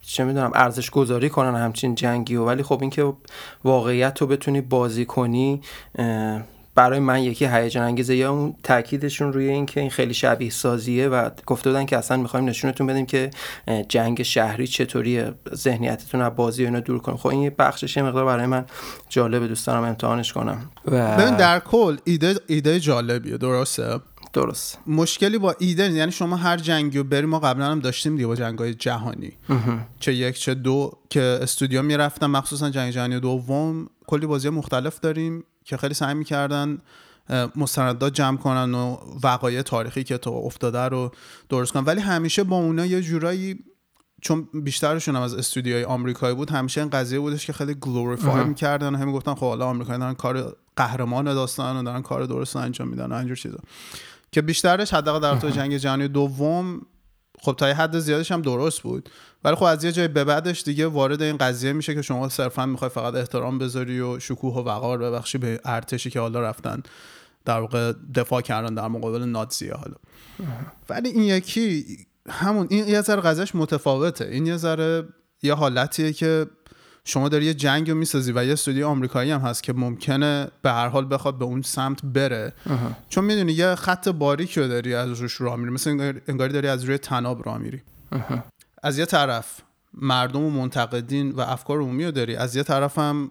چه 0.02 0.24
می‌دونم 0.24 0.50
ارزش 0.54 0.90
گذاری 0.90 1.30
کنن 1.30 1.54
همچین 1.54 1.94
جنگی 1.94 2.36
و 2.36 2.44
ولی 2.44 2.62
خب 2.62 2.78
اینکه 2.80 3.12
واقعیت 3.64 4.20
رو 4.20 4.26
بتونی 4.26 4.60
بازی 4.60 5.04
کنی 5.04 5.60
برای 6.76 6.98
من 6.98 7.22
یکی 7.22 7.46
هیجان 7.46 7.82
انگیزه 7.82 8.16
یا 8.16 8.32
اون 8.32 8.54
تاکیدشون 8.62 9.32
روی 9.32 9.48
این 9.48 9.66
که 9.66 9.80
این 9.80 9.90
خیلی 9.90 10.14
شبیه 10.14 10.50
سازیه 10.50 11.08
و 11.08 11.30
گفته 11.46 11.70
بودن 11.70 11.86
که 11.86 11.96
اصلا 11.96 12.16
می‌خوایم 12.16 12.46
نشونتون 12.46 12.86
بدیم 12.86 13.06
که 13.06 13.30
جنگ 13.88 14.22
شهری 14.22 14.66
چطوری 14.66 15.24
ذهنیتتون 15.54 16.20
از 16.20 16.36
بازی 16.36 16.64
اینا 16.64 16.80
دور 16.80 16.98
کنیم. 16.98 17.18
خب 17.18 17.26
این 17.26 17.52
بخشش 17.58 17.96
یه 17.96 18.02
مقدار 18.02 18.24
برای 18.24 18.46
من 18.46 18.64
جالبه 19.08 19.48
دوست 19.48 19.66
دارم 19.66 19.84
امتحانش 19.84 20.32
کنم. 20.32 20.70
و 20.86 21.16
ببین 21.16 21.36
در 21.36 21.58
کل 21.58 21.96
ایده 22.04 22.34
ایده 22.46 22.80
جالبیه 22.80 23.36
درسته؟ 23.36 24.00
درست. 24.32 24.78
مشکلی 24.86 25.38
با 25.38 25.54
ایده 25.58 25.90
یعنی 25.90 26.12
شما 26.12 26.36
هر 26.36 26.56
جنگی 26.56 26.98
رو 26.98 27.04
بریم 27.04 27.28
ما 27.28 27.38
قبلا 27.38 27.66
هم 27.66 27.80
داشتیم 27.80 28.16
دیگه 28.16 28.26
با 28.26 28.36
جنگ 28.36 28.58
های 28.58 28.74
جهانی 28.74 29.32
چه 30.00 30.14
یک 30.14 30.38
چه 30.38 30.54
دو 30.54 30.92
که 31.10 31.20
استودیو 31.20 31.82
می‌رفتن 31.82 32.26
مخصوصا 32.26 32.70
جنگ 32.70 32.92
جهانی 32.92 33.20
دوم. 33.20 33.86
کلی 34.06 34.26
بازی 34.26 34.48
مختلف 34.48 35.00
داریم. 35.00 35.44
که 35.66 35.76
خیلی 35.76 35.94
سعی 35.94 36.14
می‌کردن 36.14 36.78
مستندات 37.56 38.14
جمع 38.14 38.36
کنن 38.36 38.74
و 38.74 38.96
وقایع 39.22 39.62
تاریخی 39.62 40.04
که 40.04 40.18
تو 40.18 40.30
افتاده 40.30 40.78
رو 40.78 41.10
درست 41.48 41.72
کنن. 41.72 41.84
ولی 41.84 42.00
همیشه 42.00 42.44
با 42.44 42.56
اونا 42.56 42.86
یه 42.86 43.02
جورایی 43.02 43.58
چون 44.22 44.48
بیشترشون 44.54 45.16
هم 45.16 45.22
از 45.22 45.34
استودیوهای 45.34 45.84
آمریکایی 45.84 46.34
بود 46.34 46.50
همیشه 46.50 46.80
این 46.80 46.90
قضیه 46.90 47.20
بودش 47.20 47.46
که 47.46 47.52
خیلی 47.52 47.74
گلوریفای 47.74 48.44
می‌کردن 48.44 48.94
و 48.94 48.98
همین 48.98 49.14
گفتن 49.14 49.34
خب 49.34 49.46
حالا 49.46 49.66
آمریکایی 49.66 49.98
دارن 49.98 50.14
کار 50.14 50.56
قهرمان 50.76 51.24
داستان 51.24 51.76
و 51.76 51.82
دارن 51.82 52.02
کار 52.02 52.24
درست 52.24 52.56
انجام 52.56 52.88
میدن 52.88 53.12
و 53.12 53.14
اینجور 53.14 53.36
چیزا. 53.36 53.58
که 54.32 54.42
بیشترش 54.42 54.94
حداقل 54.94 55.20
در 55.20 55.36
تو 55.36 55.50
جنگ 55.50 55.76
جهانی 55.76 56.08
دوم 56.08 56.80
خب 57.40 57.52
تا 57.52 57.68
یه 57.68 57.74
حد 57.74 57.98
زیادش 57.98 58.32
هم 58.32 58.42
درست 58.42 58.82
بود. 58.82 59.10
ولی 59.46 59.54
خب 59.56 59.64
از 59.64 59.84
یه 59.84 59.92
جای 59.92 60.08
به 60.08 60.24
بعدش 60.24 60.62
دیگه 60.62 60.86
وارد 60.86 61.22
این 61.22 61.36
قضیه 61.36 61.72
میشه 61.72 61.94
که 61.94 62.02
شما 62.02 62.28
صرفا 62.28 62.66
می‌خوای 62.66 62.90
فقط 62.90 63.14
احترام 63.14 63.58
بذاری 63.58 64.00
و 64.00 64.18
شکوه 64.18 64.54
و 64.54 64.58
وقار 64.58 64.98
ببخشی 64.98 65.38
به 65.38 65.60
ارتشی 65.64 66.10
که 66.10 66.20
حالا 66.20 66.40
رفتن 66.40 66.82
در 67.44 67.60
واقع 67.60 67.92
دفاع 68.14 68.40
کردن 68.40 68.74
در 68.74 68.88
مقابل 68.88 69.24
نازیه 69.24 69.74
حالا. 69.74 69.94
ولی 70.88 71.08
این 71.08 71.22
یکی 71.22 71.84
همون 72.28 72.66
این 72.70 72.88
یه 72.88 73.00
ذره 73.00 73.20
قضیهش 73.20 73.54
متفاوته. 73.54 74.24
این 74.24 74.46
یه 74.46 74.56
ذره 74.56 75.04
یه 75.42 75.54
حالتیه 75.54 76.12
که 76.12 76.46
شما 77.04 77.28
داری 77.28 77.44
یه 77.44 77.54
جنگ 77.54 77.90
رو 77.90 77.96
می‌سازی 77.96 78.32
و 78.32 78.44
یه 78.44 78.52
استودیو 78.52 78.86
آمریکایی 78.86 79.30
هم 79.30 79.40
هست 79.40 79.62
که 79.62 79.72
ممکنه 79.72 80.48
به 80.62 80.70
هر 80.70 80.88
حال 80.88 81.06
بخواد 81.10 81.38
به 81.38 81.44
اون 81.44 81.62
سمت 81.62 81.98
بره. 82.04 82.52
چون 83.08 83.24
می‌دونی 83.24 83.52
یه 83.52 83.74
خط 83.74 84.08
باریک 84.08 84.58
رو 84.58 84.68
داری 84.68 84.94
از 84.94 85.20
روش 85.20 85.40
راه 85.40 85.56
میری 85.56 85.70
مثل 85.70 86.12
انگاری 86.28 86.52
داری 86.52 86.68
از 86.68 86.84
روی 86.84 86.98
تناب 86.98 87.46
راه 87.46 87.58
میری. 87.58 87.82
از 88.86 88.98
یه 88.98 89.06
طرف 89.06 89.60
مردم 89.94 90.42
و 90.42 90.50
منتقدین 90.50 91.30
و 91.30 91.40
افکار 91.40 91.80
عمومی 91.80 92.04
رو 92.04 92.10
داری 92.10 92.36
از 92.36 92.56
یه 92.56 92.62
طرف 92.62 92.98
هم 92.98 93.30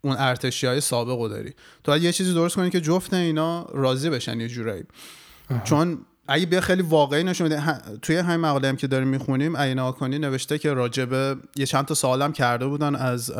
اون 0.00 0.16
ارتشی 0.18 0.66
های 0.66 0.80
سابق 0.80 1.18
رو 1.18 1.28
داری. 1.28 1.54
تو 1.84 1.96
یه 1.96 2.12
چیزی 2.12 2.34
درست 2.34 2.56
کنی 2.56 2.70
که 2.70 2.80
جفت 2.80 3.14
اینا 3.14 3.66
راضی 3.72 4.10
بشن 4.10 4.40
یه 4.40 4.48
جورایی. 4.48 4.84
چون 5.64 5.98
اگه 6.30 6.46
بیا 6.46 6.60
خیلی 6.60 6.82
واقعی 6.82 7.24
نشون 7.24 7.48
میده. 7.48 7.62
توی 8.02 8.16
همین 8.16 8.40
مقاله 8.40 8.68
هم 8.68 8.76
که 8.76 8.86
داریم 8.86 9.08
می‌خونیم 9.08 9.56
عین 9.56 9.78
آکانی 9.78 10.18
نوشته 10.18 10.58
که 10.58 10.72
راجبه 10.72 11.36
یه 11.56 11.66
چند 11.66 11.84
تا 11.84 11.94
سوالم 11.94 12.32
کرده 12.32 12.66
بودن 12.66 12.94
از 12.94 13.32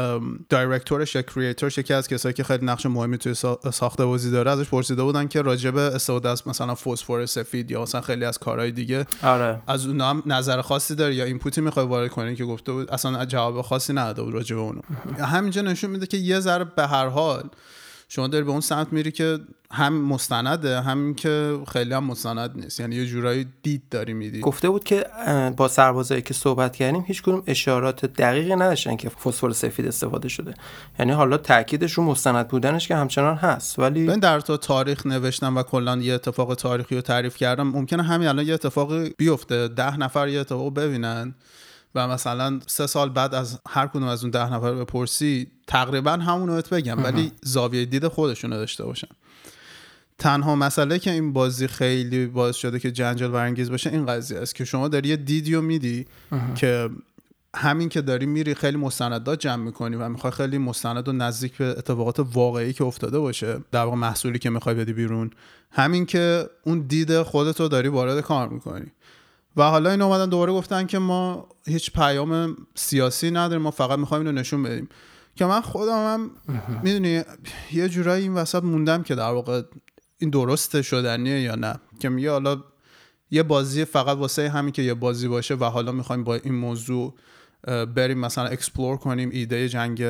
دایرکتورش 0.49 1.15
یا 1.15 1.23
کریئتورش 1.23 1.79
یکی 1.79 1.95
از 1.95 2.09
کسایی 2.09 2.33
که 2.33 2.45
خیلی 2.45 2.67
نقش 2.67 2.87
مهمی 2.87 3.19
توی 3.19 3.35
ساخته 3.73 4.05
بازی 4.05 4.31
داره 4.31 4.51
ازش 4.51 4.69
پرسیده 4.69 5.03
بودن 5.03 5.29
که 5.29 5.43
راجبه 5.43 5.81
استفاده 5.81 6.29
از 6.29 6.49
مثلا 6.49 6.75
فسفر 6.75 7.27
سفید 7.27 7.71
یا 7.71 7.83
مثلا 7.83 8.01
خیلی 8.01 8.25
از 8.25 8.39
کارهای 8.39 8.71
دیگه 8.71 9.07
آره. 9.23 9.63
از 9.67 9.87
اون 9.87 10.01
هم 10.01 10.23
نظر 10.27 10.61
خاصی 10.61 10.95
داره 10.95 11.15
یا 11.15 11.25
اینپوتی 11.25 11.61
می‌خوای 11.61 11.87
وارد 11.87 12.11
کنی 12.11 12.37
که 12.37 12.45
گفته 12.45 12.73
بود 12.73 12.91
اصلا 12.91 13.25
جواب 13.25 13.63
خاصی 13.63 13.93
نداده 13.93 14.23
بود 14.23 14.35
راجبه 14.35 14.61
اونو. 14.61 14.81
همینجا 15.19 15.63
نشون 15.63 15.91
میده 15.91 16.07
که 16.07 16.17
یه 16.17 16.41
ذره 16.41 16.65
به 16.65 16.87
هر 16.87 17.07
حال 17.07 17.45
شما 18.09 18.29
داری 18.29 18.45
به 18.45 18.51
اون 18.51 18.61
سمت 18.61 18.93
میری 18.93 19.13
که 19.13 19.39
هم 19.71 20.01
مستنده 20.03 20.81
همین 20.81 21.15
که 21.15 21.61
خیلی 21.73 21.95
هم 21.95 22.05
مستند 22.05 22.51
نیست. 22.55 22.81
یعنی 22.81 22.97
یه 22.97 23.07
جورایی 23.07 23.47
دید 23.63 23.83
داری 23.91 24.15
میدی. 24.15 24.41
گفته 24.41 24.69
بود 24.71 24.85
که 24.85 25.07
با 25.57 25.69
سربازایی 25.69 26.23
که 26.23 26.35
صحبت 26.35 26.77
کردیم 26.77 27.05
هیچ 27.07 27.23
کدوم 27.23 27.43
اشارات 27.47 28.05
دقیقی 28.05 28.55
نداشتن 28.55 28.97
که 28.97 29.09
فسفر 29.09 29.53
سفید 29.53 29.87
استفاده 29.87 30.29
شده. 30.29 30.55
یعنی 30.99 31.13
حالا 31.13 31.37
تاکیدش 31.37 31.93
رو 31.93 32.05
مستند 32.05 32.49
بودنش 32.49 32.89
که 32.89 32.97
همچنان 32.97 33.37
هست 33.37 33.79
ولی 33.79 34.07
من 34.07 34.19
در 34.19 34.41
تو 34.41 34.57
تاریخ 34.57 35.07
نوشتم 35.07 35.57
و 35.57 35.63
کلا 35.63 35.97
یه 35.97 36.15
اتفاق 36.15 36.55
تاریخی 36.55 36.95
رو 36.95 37.01
تعریف 37.01 37.37
کردم. 37.37 37.67
ممکنه 37.67 38.03
همین 38.03 38.29
الان 38.29 38.47
یه 38.47 38.55
اتفاقی 38.55 39.15
بیفته. 39.19 39.69
ده 39.69 39.97
نفر 39.97 40.29
یه 40.29 40.41
اتفاق 40.41 40.75
ببینن. 40.75 41.35
و 41.95 42.09
مثلا 42.09 42.61
سه 42.67 42.87
سال 42.87 43.09
بعد 43.09 43.35
از 43.35 43.61
هر 43.69 43.87
کدوم 43.87 44.03
از 44.03 44.23
اون 44.25 44.31
ده 44.31 44.53
نفر 44.53 44.75
بپرسی 44.75 45.47
تقریبا 45.67 46.13
همون 46.13 46.49
رو 46.49 46.63
بگم 46.71 47.05
ولی 47.05 47.33
زاویه 47.43 47.85
دید 47.85 48.09
خودشون 48.09 48.51
داشته 48.51 48.85
باشن. 48.85 49.09
تنها 50.19 50.57
مسئله 50.57 50.99
که 50.99 51.11
این 51.11 51.33
بازی 51.33 51.67
خیلی 51.67 52.27
باعث 52.27 52.57
شده 52.57 52.79
که 52.79 52.91
جنجال 52.91 53.31
برانگیز 53.31 53.71
باشه 53.71 53.91
این 53.91 54.07
قضیه 54.07 54.39
است 54.39 54.55
که 54.55 54.65
شما 54.65 54.89
داری 54.89 55.09
یه 55.09 55.17
دیدیو 55.17 55.61
میدی 55.61 56.07
که 56.55 56.91
همین 57.57 57.89
که 57.89 58.01
داری 58.01 58.27
میری 58.27 58.55
خیلی 58.55 58.77
مستندات 58.77 59.41
جمع 59.41 59.65
می‌کنی 59.65 59.97
و 59.97 60.09
می‌خوای 60.09 60.33
خیلی 60.33 60.59
مستند 60.59 61.09
و 61.09 61.13
نزدیک 61.13 61.57
به 61.57 61.65
اتفاقات 61.65 62.17
واقعی 62.19 62.73
که 62.73 62.85
افتاده 62.85 63.19
باشه 63.19 63.59
در 63.73 63.85
واقع 63.85 63.97
محصولی 63.97 64.39
که 64.39 64.51
می‌خوای 64.51 64.75
بدی 64.75 64.93
بیرون 64.93 65.31
همین 65.71 66.07
که 66.07 66.51
اون 66.65 66.81
دید 66.81 67.23
خودتو 67.23 67.69
داری 67.69 67.89
وارد 67.89 68.21
کار 68.21 68.49
می‌کنی. 68.49 68.87
و 69.59 69.63
حالا 69.63 69.91
این 69.91 70.03
اومدن 70.03 70.29
دوباره 70.29 70.53
گفتن 70.53 70.87
که 70.87 70.99
ما 70.99 71.49
هیچ 71.67 71.93
پیام 71.93 72.57
سیاسی 72.75 73.31
نداریم 73.31 73.63
ما 73.63 73.71
فقط 73.71 73.99
می‌خوایم 73.99 74.27
اینو 74.27 74.41
نشون 74.41 74.63
بدیم. 74.63 74.89
که 75.37 75.45
من 75.45 75.61
خودم 75.61 75.93
هم 75.93 76.31
می‌دونی 76.83 77.23
یه 77.73 77.89
جورایی 77.89 78.23
این 78.23 78.35
وسط 78.35 78.63
موندم 78.63 79.03
که 79.03 79.15
در 79.15 79.31
واقع 79.31 79.63
این 80.19 80.31
درسته 80.31 80.83
شدنیه 80.83 81.41
یا 81.41 81.55
نه. 81.55 81.81
که 82.01 82.09
میگه 82.09 82.31
حالا 82.31 82.63
یه 83.31 83.43
بازی 83.43 83.85
فقط 83.85 84.17
واسه 84.17 84.49
همین 84.49 84.73
که 84.73 84.83
یه 84.83 84.95
بازی 84.95 85.29
باشه 85.29 85.55
و 85.55 85.65
حالا 85.65 85.93
می‌خوایم 85.93 86.25
با 86.25 86.35
این 86.35 86.55
موضوع 86.55 87.15
بریم 87.95 88.19
مثلا 88.19 88.45
explore 88.45 88.97
کنیم 88.97 89.31
ایده 89.33 89.69
جنگ 89.69 90.05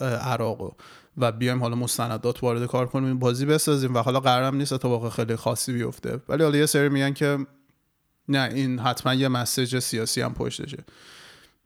عراق 0.00 0.76
و 1.18 1.32
بیایم 1.32 1.60
حالا 1.60 1.74
مستندات 1.74 2.42
وارد 2.42 2.66
کار 2.66 2.86
کنیم 2.86 3.18
بازی 3.18 3.46
بسازیم 3.46 3.94
و 3.94 3.98
حالا 3.98 4.20
قرارم 4.20 4.56
نیست 4.56 4.72
اتفاق 4.72 5.12
خیلی 5.12 5.36
خاصی 5.36 5.72
بیفته. 5.72 6.20
ولی 6.28 6.42
حالا 6.42 6.58
یه 6.58 6.66
سری 6.66 6.88
میگن 6.88 7.12
که 7.12 7.38
نه 8.28 8.50
این 8.54 8.78
حتما 8.78 9.14
یه 9.14 9.28
message 9.28 9.78
سیاسی 9.78 10.20
هم 10.20 10.34
پشتشه. 10.34 10.84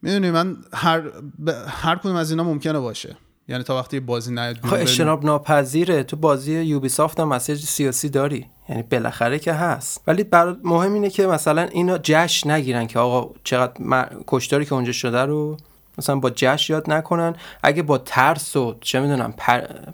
می‌دونی 0.03 0.31
من 0.31 0.57
هر 0.73 1.01
ب... 1.47 1.51
هر 1.69 1.97
کدوم 1.97 2.17
از 2.17 2.31
اینا 2.31 2.45
ممکنه 2.45 2.79
باشه. 2.79 3.17
یعنی 3.49 3.63
تا 3.63 3.77
وقتی 3.77 4.01
بازی 4.01 4.33
نیاد 4.33 4.57
خب 4.67 4.75
اجتناب 4.75 5.25
ناپذیره. 5.25 6.03
تو 6.03 6.17
بازی 6.17 6.61
Ubisoft 6.61 7.21
هم 7.21 7.29
مسیج 7.29 7.65
سیاسی 7.65 8.09
داری. 8.09 8.47
یعنی 8.69 8.83
بالاخره 8.83 9.39
که 9.39 9.53
هست. 9.53 10.01
ولی 10.07 10.25
برای 10.25 10.55
مهم 10.65 10.95
اینه 10.95 11.11
که 11.11 11.27
مثلا 11.27 11.63
اینو 11.63 11.99
جشن 12.03 12.51
نگیرن 12.51 12.87
که 12.87 12.99
آقا 12.99 13.35
چقدر 13.45 14.11
کشتاری 14.27 14.65
که 14.65 14.75
اونجا 14.75 14.93
شده 14.93 15.23
رو 15.23 15.57
مثلا 15.99 16.17
با 16.17 16.31
جشن 16.31 16.73
یاد 16.73 16.91
نکنن. 16.91 17.37
اگه 17.63 17.83
با 17.83 17.99
ترس 17.99 18.57
و 18.57 18.77
چه 18.81 19.01
می‌دونم 19.01 19.35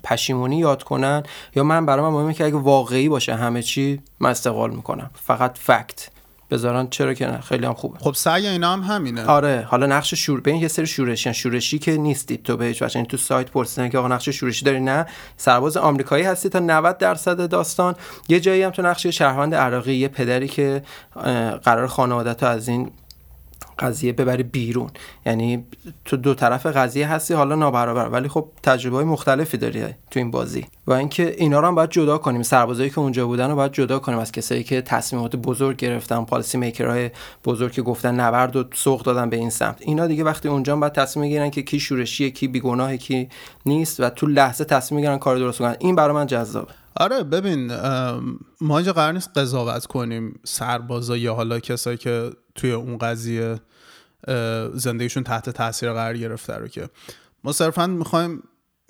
پشیمونی 0.05 0.59
یاد 0.59 0.83
کنن. 0.83 1.23
یا 1.55 1.65
من 1.65 1.87
برای 1.87 2.05
من 2.05 2.11
مهمه 2.11 2.35
که 2.35 2.45
اگه 2.45 2.57
واقعی 2.57 3.09
باشه 3.09 3.35
همه 3.35 3.63
چی 3.63 4.01
من 4.21 4.31
استقبال 4.31 4.71
می‌کنم. 4.71 5.11
فقط 5.15 5.59
فکت. 5.59 6.09
بذارن. 6.53 6.89
چرا 6.91 7.15
که 7.15 7.27
نه؟ 7.27 7.41
خیلی 7.41 7.67
هم 7.67 7.75
خوبه. 7.75 7.99
خب 7.99 8.15
سعی 8.15 8.47
اینا 8.47 8.73
هم 8.73 8.81
همینه. 8.81 9.25
آره 9.25 9.67
حالا 9.69 9.87
نقش 9.87 10.15
شور 10.15 10.41
ببین 10.41 10.57
یه 10.57 10.69
سری 10.69 10.87
شورشی 10.87 11.35
شورشی 11.35 11.79
که 11.79 11.97
نیستید 11.97 12.43
تو 12.43 12.57
به 12.57 12.65
هیچ 12.65 12.83
وجه 12.83 13.05
تو 13.05 13.17
سایت 13.17 13.51
پرسیدن 13.51 13.89
که 13.89 13.99
آقا 13.99 14.09
نقش 14.09 14.29
شورشی 14.29 14.65
داری؟ 14.65 14.81
نه. 14.81 15.07
سرباز 15.37 15.77
آمریکایی 15.77 16.25
هستی 16.25 16.49
تا 16.49 16.59
90 16.59 16.99
درصد 16.99 17.49
داستان. 17.49 17.95
یه 18.29 18.41
جایی 18.41 18.63
هم 18.63 18.71
تو 18.71 18.83
نقش 18.83 19.07
شهروند 19.07 19.55
عراقی 19.55 19.95
یه 19.95 20.09
پدری 20.09 20.49
که 20.49 20.83
قرار 21.63 21.87
خانوادت 21.87 22.43
از 22.43 22.69
این 22.69 22.91
قضیه 23.79 24.13
ببری 24.13 24.43
بیرون. 24.43 24.91
یعنی 25.27 25.65
تو 26.05 26.17
دو 26.17 26.35
طرف 26.35 26.67
قضیه 26.67 27.09
هستی 27.09 27.35
حالا 27.35 27.55
نابرابر. 27.55 28.09
ولی 28.09 28.29
خب 28.29 28.49
تجربه 28.63 28.97
های 28.97 29.05
مختلفی 29.05 29.57
داری 29.57 29.85
تو 30.11 30.21
این 30.21 30.31
بازی. 30.31 30.67
و 30.87 30.93
اینکه 30.93 31.35
اینا 31.39 31.61
رو 31.61 31.67
هم 31.67 31.75
باید 31.75 31.91
جدا 31.91 32.19
کنیم. 32.19 32.43
سربازایی 32.43 32.91
که 32.91 32.99
اونجا 32.99 33.27
بودن 33.27 33.51
رو 33.51 33.57
باید 33.57 33.73
جدا 33.73 33.99
کنیم. 33.99 34.19
از 34.19 34.33
کسایی 34.33 34.65
که 34.65 34.83
تصمیمات 34.83 35.37
بزرگ 35.37 35.77
گرفتن 35.77 36.25
پالیسی 36.25 36.59
میکرهای 36.59 37.11
بزرگ 37.45 37.73
که 37.73 37.83
گفتن 37.83 38.21
نبرد 38.21 38.57
و 38.57 38.65
سوق 38.75 39.03
دادن 39.03 39.31
به 39.31 39.37
این 39.37 39.51
سمت. 39.51 39.77
اینا 39.81 40.07
دیگه 40.07 40.25
وقتی 40.25 40.49
اونجا 40.49 40.77
باید 40.77 40.93
تصمیم 40.93 41.27
بگیرن 41.27 41.51
که 41.51 41.63
کی 41.63 41.81
شورشیه 41.81 42.31
کی 42.31 42.49
بیگناهه 42.49 42.97
کی 42.97 43.29
نیست 43.67 44.01
و 44.01 44.11
تو 44.11 44.27
لحظه 44.27 44.65
تصمیم 44.65 44.97
می‌گیرن 45.01 45.19
کار 45.19 45.37
درست 45.37 45.59
کنن. 45.59 45.77
این 45.79 45.95
برای 45.95 46.15
من 46.15 46.27
جذابه. 46.27 46.73
آره 46.97 47.23
ببین 47.23 47.73
ما 48.61 48.79
اینجا 48.79 48.93
قرار 48.93 49.13
نیست 49.13 49.31
قضاوت 49.37 49.87
کنیم 49.87 50.41
سربازا 50.45 51.17
یا 51.17 51.35
حالا 51.35 51.61
کسایی 51.61 51.97
که 51.97 52.31
توی 52.55 52.73
اون 52.73 52.99
قضیه 52.99 53.61
زندگیشون 54.75 55.23
تحت 55.23 55.51
تاثیر 55.51 55.93
قرار 55.93 56.17
گرفته 56.17 56.55
رو 56.55 56.69
که 56.69 56.89
ما 57.45 57.53
صرفا 57.53 57.87
می‌خوایم 57.87 58.43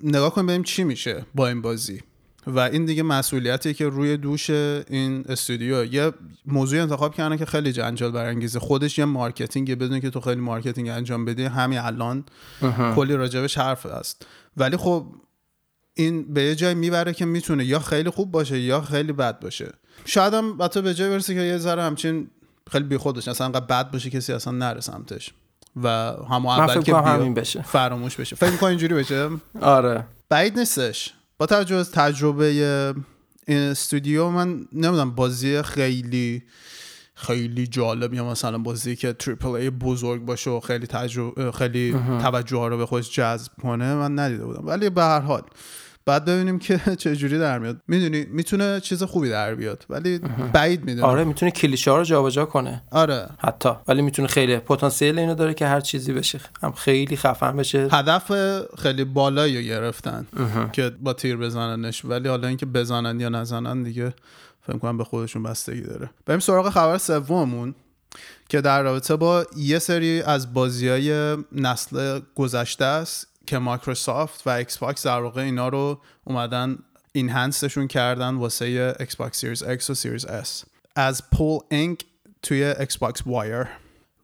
نگاه 0.03 0.33
کنیم 0.33 0.47
ببینیم 0.47 0.63
چی 0.63 0.83
میشه 0.83 1.25
با 1.35 1.47
این 1.47 1.61
بازی. 1.61 2.01
و 2.47 2.59
این 2.59 2.85
دیگه 2.85 3.03
مسئولیتی 3.03 3.73
که 3.73 3.87
روی 3.87 4.17
دوش 4.17 4.49
این 4.49 5.25
استودیو. 5.29 5.93
یه 5.93 6.11
موضوع 6.45 6.81
انتخاب 6.81 7.15
کردن 7.15 7.37
که 7.37 7.45
خیلی 7.45 7.71
جنجال 7.71 8.11
برانگیزه. 8.11 8.59
خودش 8.59 8.97
یه 8.97 9.05
marketing 9.05 9.75
بدون 9.75 9.99
که 9.99 10.09
تو 10.09 10.21
خیلی 10.21 10.41
marketing 10.41 10.89
انجام 10.89 11.25
بدی. 11.25 11.43
همین 11.43 11.79
الان 11.79 12.25
کلی 12.95 13.15
راجبش 13.15 13.57
حرف 13.57 13.85
است 13.85 14.25
ولی 14.57 14.77
خب 14.77 15.07
این 15.93 16.33
به 16.33 16.43
یه 16.43 16.55
جای 16.55 16.73
می‌بره 16.73 17.13
که 17.13 17.25
می‌تونه 17.25 17.65
یا 17.65 17.79
خیلی 17.79 18.09
خوب 18.09 18.31
باشه 18.31 18.59
یا 18.59 18.81
خیلی 18.81 19.11
بد 19.11 19.39
باشه. 19.39 19.71
شاید 20.05 20.33
هم 20.33 20.57
حتی 20.61 20.81
به 20.81 20.93
جای 20.93 21.09
برسه 21.09 21.33
که 21.33 21.41
یه 21.41 21.57
ذره 21.57 21.83
همچین 21.83 22.29
خیلی 22.71 22.83
بی 22.83 22.97
خودش 22.97 23.27
اصلا 23.27 23.47
انقدر 23.47 23.65
بد 23.65 23.91
باشه 23.91 24.09
کسی 24.09 24.33
اصلا 24.33 24.53
نره 24.53 24.81
سمتش. 24.81 25.33
و 25.83 25.87
همه 26.29 26.49
اول 26.49 26.81
که 26.81 26.95
همین 26.95 27.33
بشه. 27.33 27.61
فراموش 27.61 28.15
بشه. 28.15 28.35
فکر 28.35 28.51
می‌کنی 28.51 28.69
اینجوری 28.69 28.93
بشه؟ 28.93 29.29
آره. 29.61 30.05
بعید 30.29 30.59
نیستش. 30.59 31.13
با 31.37 31.45
توجه 31.45 31.75
از 31.75 31.91
تجربه 31.91 32.45
این 33.47 33.57
استودیو 33.57 34.29
من 34.29 34.47
نمی‌دونم 34.73 35.11
بازی 35.11 35.61
خیلی 35.61 36.43
خیلی 37.15 37.67
جالب 37.67 38.13
یا 38.13 38.25
مثلا 38.25 38.57
بازی 38.57 38.95
که 38.95 39.13
تریپل 39.13 39.47
ای 39.47 39.69
بزرگ 39.69 40.25
باشه 40.25 40.49
و 40.49 40.59
خیلی 40.59 40.87
تجربه 40.87 41.51
خیلی 41.51 41.95
توجه 42.21 42.67
رو 42.67 42.77
به 42.77 42.85
خودش 42.85 43.11
جذب 43.11 43.51
کنه 43.61 43.93
من 43.93 44.19
ندیده 44.19 44.45
بودم. 44.45 44.67
ولی 44.67 44.89
به 44.89 45.01
هر 45.01 45.19
حال 45.19 45.43
بعد 46.05 46.25
ببینیم 46.25 46.59
که 46.59 46.79
چه 46.99 47.15
جوری 47.15 47.39
در 47.39 47.59
میاد. 47.59 47.77
می‌دونی 47.87 48.25
می‌تونه 48.29 48.79
چیز 48.79 49.03
خوبی 49.03 49.29
در 49.29 49.55
بیاد 49.55 49.85
ولی 49.89 50.19
بعید 50.53 50.83
می‌دونم. 50.85 51.05
آره 51.07 51.23
می‌تونه 51.23 51.51
کلیشه 51.51 51.91
ها 51.91 51.97
رو 51.97 52.03
جابجا 52.03 52.45
کنه. 52.45 52.83
آره. 52.91 53.29
حتی. 53.39 53.69
ولی 53.87 54.01
می‌تونه 54.01 54.27
خیلی 54.27 54.57
پتانسیل 54.57 55.19
اینو 55.19 55.35
داره 55.35 55.53
که 55.53 55.67
هر 55.67 55.79
چیزی 55.79 56.13
بشه. 56.13 56.39
هم 56.63 56.71
خیلی 56.71 57.17
خفن 57.17 57.57
بشه. 57.57 57.87
هدف 57.91 58.31
خیلی 58.77 59.03
بالایی 59.03 59.57
رو 59.57 59.63
گرفتن 59.63 60.27
که 60.71 60.89
با 61.01 61.13
تیر 61.13 61.37
بزننش. 61.37 62.05
ولی 62.05 62.29
حالا 62.29 62.47
اینکه 62.47 62.65
بزنن 62.65 63.19
یا 63.19 63.29
نزنن 63.29 63.83
دیگه 63.83 64.13
فکر 64.67 64.77
کنم 64.77 64.97
به 64.97 65.03
خودشون 65.03 65.43
بستگی 65.43 65.81
داره. 65.81 66.09
بریم 66.25 66.39
سراغ 66.39 66.69
خبر 66.69 66.97
سوممون 66.97 67.75
که 68.49 68.61
در 68.61 68.83
رابطه 68.83 69.15
با 69.15 69.45
یه 69.57 69.79
سری 69.79 70.21
از 70.21 70.53
بازی 70.53 70.87
های 70.87 71.37
نسل 71.51 72.19
گذشته 72.35 72.85
است. 72.85 73.27
که 73.46 73.58
مایکروسافت 73.58 74.46
و 74.46 74.50
ایکس 74.50 74.78
باکس 74.78 75.06
در 75.06 75.20
واقع 75.20 75.40
اینا 75.40 75.68
رو 75.68 76.00
اومدن 76.24 76.78
اینهانسشون 77.12 77.88
کردن 77.88 78.34
واسه 78.34 78.94
ایکس 79.00 79.16
باکس 79.16 79.40
سیریز 79.40 79.64
X 79.64 79.90
و 79.90 79.94
سیریز 79.94 80.26
S 80.26 80.66
از 80.96 81.30
پول 81.30 81.60
اینک 81.70 82.04
توی 82.42 82.74
Xbox 82.74 83.16
Wire 83.26 83.68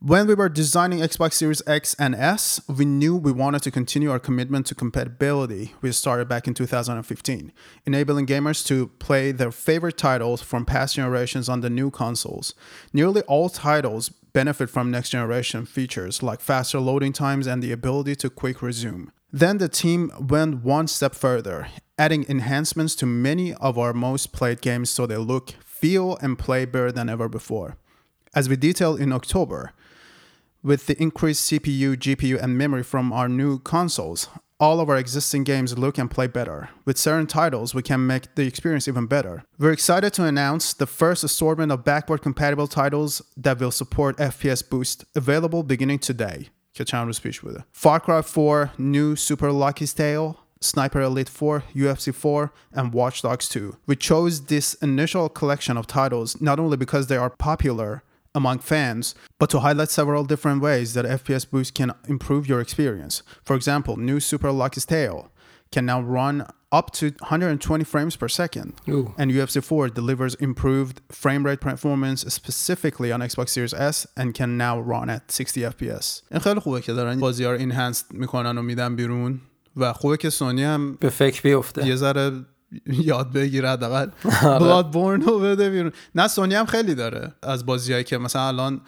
When 0.06 0.26
we 0.26 0.34
were 0.34 0.50
designing 0.50 0.98
Xbox 0.98 1.32
Series 1.32 1.62
X 1.66 1.96
and 1.98 2.14
S, 2.14 2.60
we 2.68 2.84
knew 2.84 3.16
we 3.16 3.32
wanted 3.32 3.62
to 3.62 3.70
continue 3.70 4.10
our 4.10 4.18
commitment 4.18 4.66
to 4.66 4.74
compatibility 4.74 5.72
we 5.80 5.92
started 5.92 6.28
back 6.28 6.46
in 6.46 6.52
2015, 6.52 7.50
enabling 7.86 8.26
gamers 8.26 8.66
to 8.66 8.88
play 8.98 9.32
their 9.32 9.50
favorite 9.50 9.96
titles 9.96 10.42
from 10.42 10.66
past 10.66 10.96
generations 10.96 11.48
on 11.48 11.62
the 11.62 11.70
new 11.70 11.90
consoles. 11.90 12.52
Nearly 12.92 13.22
all 13.22 13.48
titles 13.48 14.10
benefit 14.33 14.69
from 14.69 14.91
next 14.91 15.09
generation 15.09 15.65
features 15.65 16.21
like 16.23 16.41
faster 16.41 16.79
loading 16.79 17.13
times 17.13 17.47
and 17.47 17.61
the 17.61 17.71
ability 17.71 18.15
to 18.17 18.29
quick 18.29 18.61
resume. 18.61 19.11
Then 19.31 19.59
the 19.59 19.69
team 19.69 20.11
went 20.19 20.63
one 20.63 20.87
step 20.87 21.13
further, 21.13 21.67
adding 21.97 22.25
enhancements 22.27 22.95
to 22.95 23.05
many 23.05 23.53
of 23.55 23.77
our 23.77 23.93
most 23.93 24.31
played 24.31 24.61
games 24.61 24.89
so 24.89 25.05
they 25.05 25.17
look, 25.17 25.51
feel, 25.63 26.17
and 26.17 26.37
play 26.37 26.65
better 26.65 26.91
than 26.91 27.09
ever 27.09 27.29
before. 27.29 27.77
As 28.33 28.49
we 28.49 28.55
detailed 28.55 28.99
in 28.99 29.11
October, 29.11 29.73
with 30.63 30.87
the 30.87 31.01
increased 31.01 31.51
CPU, 31.51 31.95
GPU, 31.95 32.41
and 32.41 32.57
memory 32.57 32.83
from 32.83 33.13
our 33.13 33.29
new 33.29 33.59
consoles, 33.59 34.29
all 34.59 34.81
of 34.81 34.89
our 34.89 34.97
existing 34.97 35.43
games 35.45 35.77
look 35.77 35.97
and 35.97 36.11
play 36.11 36.27
better. 36.27 36.69
With 36.85 36.97
certain 36.97 37.27
titles, 37.27 37.73
we 37.73 37.81
can 37.81 38.05
make 38.05 38.35
the 38.35 38.45
experience 38.45 38.87
even 38.87 39.05
better. 39.05 39.43
We're 39.57 39.71
excited 39.71 40.13
to 40.13 40.25
announce 40.25 40.73
the 40.73 40.85
first 40.85 41.23
assortment 41.23 41.71
of 41.71 41.85
backward 41.85 42.21
compatible 42.21 42.67
titles 42.67 43.21
that 43.37 43.59
will 43.59 43.71
support 43.71 44.17
FPS 44.17 44.67
Boost, 44.69 45.05
available 45.15 45.63
beginning 45.63 45.99
today. 45.99 46.49
speech 46.73 47.43
with 47.43 47.55
buydu. 47.55 47.63
Far 47.71 47.99
Cry 47.99 48.21
4, 48.21 48.71
New 48.77 49.15
Super 49.15 49.51
Lucky's 49.51 49.93
Tale, 49.93 50.37
Sniper 50.61 51.01
Elite 51.01 51.29
4, 51.29 51.63
UFC 51.73 52.13
4, 52.13 52.51
and 52.73 52.93
Watch 52.93 53.21
Dogs 53.21 53.47
2. 53.47 53.77
We 53.87 53.95
chose 53.95 54.45
this 54.45 54.73
initial 54.75 55.29
collection 55.29 55.77
of 55.77 55.87
titles 55.87 56.41
not 56.41 56.59
only 56.59 56.75
because 56.75 57.07
they 57.07 57.17
are 57.17 57.29
popular, 57.29 58.03
among 58.34 58.58
fans, 58.58 59.14
but 59.38 59.48
to 59.50 59.60
highlight 59.60 59.90
several 59.90 60.24
different 60.24 60.60
ways 60.60 60.94
that 60.94 61.04
FPS 61.04 61.48
Boost 61.48 61.74
can 61.74 61.92
improve 62.08 62.48
your 62.48 62.60
experience. 62.60 63.22
For 63.44 63.54
example, 63.54 63.96
new 63.96 64.18
Super 64.20 64.50
Lucky's 64.50 64.86
Tale 64.86 65.30
can 65.70 65.86
now 65.86 66.00
run 66.00 66.46
up 66.72 66.90
to 66.90 67.06
120 67.20 67.84
frames 67.84 68.16
per 68.16 68.28
second. 68.28 68.72
Ooh. 68.88 69.14
And 69.16 69.30
UFC 69.30 69.62
4 69.62 69.88
delivers 69.90 70.34
improved 70.36 71.00
frame 71.10 71.46
rate 71.46 71.60
performance 71.60 72.22
specifically 72.22 73.12
on 73.12 73.20
Xbox 73.20 73.50
Series 73.50 73.74
S 73.74 74.06
and 74.16 74.34
can 74.34 74.56
now 74.56 74.80
run 74.80 75.08
at 75.10 75.30
60 75.30 75.62
FPS. 75.62 76.22
این 76.30 76.40
خیلی 76.40 76.60
خوبه 76.60 76.80
که 76.80 76.92
دارن 76.92 77.20
بازی 77.20 77.44
ها 77.44 77.52
رو 77.52 77.58
اینهانس 77.58 78.04
میکنن 78.10 78.58
و 78.58 78.62
میدن 78.62 78.96
بیرون 78.96 79.40
و 79.76 79.92
خوبه 79.92 80.16
که 80.16 80.30
سونی 80.30 80.64
هم 80.64 80.94
به 80.94 81.08
فکر 81.08 81.42
بیفته 81.42 81.86
یه 81.86 81.96
ذره 81.96 82.32
یاد 82.85 83.31
بگیره 83.31 83.69
حداقل. 83.69 84.09
بلاد 84.59 84.91
بورن 84.91 85.21
رو 85.21 85.39
بده 85.39 85.69
بیرون. 85.69 85.91
نه 86.15 86.27
سونی 86.27 86.55
هم 86.55 86.65
خیلی 86.65 86.95
داره 86.95 87.33
از 87.43 87.65
بازیهایی 87.65 88.03
که 88.03 88.17
مثلا 88.17 88.47
الان 88.47 88.81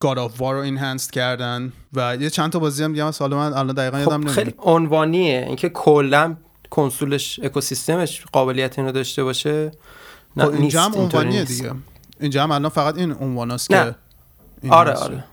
گاد 0.00 0.18
آف 0.18 0.40
وار 0.40 0.54
رو 0.54 0.60
اینهانس 0.60 1.10
کردن 1.10 1.72
و 1.92 2.16
یه 2.20 2.30
چند 2.30 2.52
تا 2.52 2.58
بازی 2.58 2.84
هم 2.84 2.92
دیگه 2.92 3.04
حالا 3.04 3.36
من 3.36 3.52
الان 3.52 3.74
دقیقا 3.74 3.98
یادم 3.98 4.10
خب 4.10 4.18
نمیاد. 4.18 4.34
خیلی 4.34 4.54
عنوانیه. 4.58 5.44
اینکه 5.46 5.68
کلا 5.68 6.36
کنسولش 6.70 7.40
اکوسیستمش 7.42 8.24
قابلیت 8.32 8.78
اینو 8.78 8.92
داشته 8.92 9.24
باشه 9.24 9.70
نه 10.36 10.44
خب 10.44 10.50
اینجا 10.50 10.82
هم 10.82 10.94
عنوانیه. 10.94 11.44
دیگه. 11.44 11.72
اینجا 12.20 12.42
هم 12.42 12.50
الان 12.50 12.70
فقط 12.70 12.98
این 12.98 13.12
عنواناست. 13.12 13.68
که 13.68 13.94
این 14.62 14.72
آره 14.72 14.92
هست. 14.92 15.02
آره. 15.02 15.24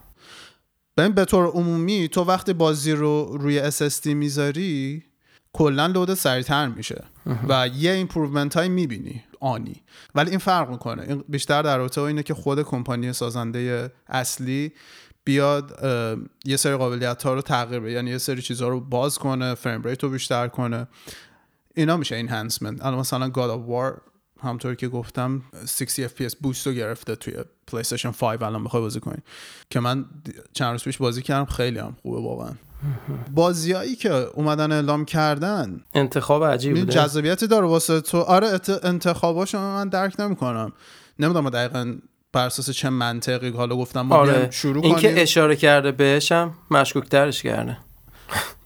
ببین 0.98 1.12
به 1.12 1.26
طور 1.26 1.46
عمومی 1.46 2.08
تو 2.08 2.24
وقتی 2.24 2.54
بازی 2.54 2.92
رو 2.92 3.38
روی 3.38 3.72
SSD 3.72 4.06
می‌ذاری 4.06 5.04
کلا 5.54 5.88
load 5.88 6.14
سریعتر 6.14 6.68
میشه. 6.68 7.04
و 7.50 7.68
یه 7.68 7.92
improvement 7.92 8.58
های 8.58 8.70
می‌بینی. 8.70 9.24
آره. 9.40 9.82
ولی 10.16 10.30
این 10.30 10.40
فرق 10.40 10.70
می‌کنه. 10.70 11.02
این 11.02 11.24
بیشتر 11.30 11.62
در 11.62 11.78
رابطه 11.78 12.02
اینه 12.02 12.24
که 12.24 12.34
خود 12.34 12.62
کمپانی 12.62 13.14
سازنده 13.14 13.92
اصلی 14.08 14.72
بیاد 15.24 15.80
یه 16.46 16.58
سری 16.58 16.76
قابلیت 16.76 17.24
ها 17.24 17.34
رو 17.34 17.42
تغییر 17.42 17.80
بده. 17.80 17.92
یعنی 17.92 18.10
یه 18.10 18.18
سری 18.18 18.42
چیزها 18.42 18.68
رو 18.68 18.80
باز 18.80 19.18
کنه 19.20 19.56
frame 19.56 19.84
rate 19.84 20.04
رو 20.04 20.10
بیشتر 20.10 20.48
کنه. 20.48 20.88
اینا 21.76 21.98
میشه 21.98 22.16
enhancement 22.16 22.86
الان 22.86 23.00
مثلا 23.00 23.30
God 23.30 23.60
of 23.60 23.70
War 23.70 24.02
همونطور 24.44 24.76
که 24.76 24.88
گفتم 24.88 25.42
60 25.68 26.08
FPS 26.08 26.36
boost 26.42 26.68
رو 26.68 26.74
گرفته 26.74 27.16
توی 27.16 27.34
PlayStation 27.68 28.12
5 28.12 28.44
الان 28.44 28.64
بخوای 28.64 28.84
بازی 28.84 29.00
کنی. 29.00 29.22
که 29.70 29.80
من 29.80 30.06
چند 30.54 30.72
روز 30.72 30.84
پیش 30.84 30.98
بازی 30.98 31.22
کردم. 31.22 31.46
خیلی 31.46 31.80
هم 31.80 31.96
خوبه 32.02 32.22
واقعا. 32.22 32.52
بازیایی 33.32 33.96
که 33.96 34.12
اومدن 34.14 34.72
اعلام 34.72 35.06
کردن 35.06 35.82
انتخاب 35.94 36.44
عجیب 36.44 36.80
بوده. 36.80 36.92
جذابیتی 36.92 37.48
داره 37.48 37.68
واسه 37.68 38.02
تو. 38.02 38.18
آره 38.20 38.48
ات- 38.48 38.86
انتخاباشو 38.86 39.58
من 39.60 39.90
درک 39.90 40.20
نمی‌کنم. 40.20 40.72
نمی‌دونم 41.20 41.50
دقیقا 41.50 41.96
بر 42.34 42.46
اساس 42.46 42.70
چه 42.70 42.90
منطقی 42.90 43.50
حالا 43.50 43.76
گفتم 43.76 44.02
ما 44.02 44.16
آره. 44.16 44.48
شروع 44.52 44.84
این 44.86 44.96
کنیم. 44.96 45.16
که 45.16 45.22
اشاره 45.22 45.56
کرده 45.56 45.92
بهش 45.92 46.32
هم 46.32 46.54
مشکوک 46.72 47.10
ترش 47.10 47.44
کرده. 47.44 47.78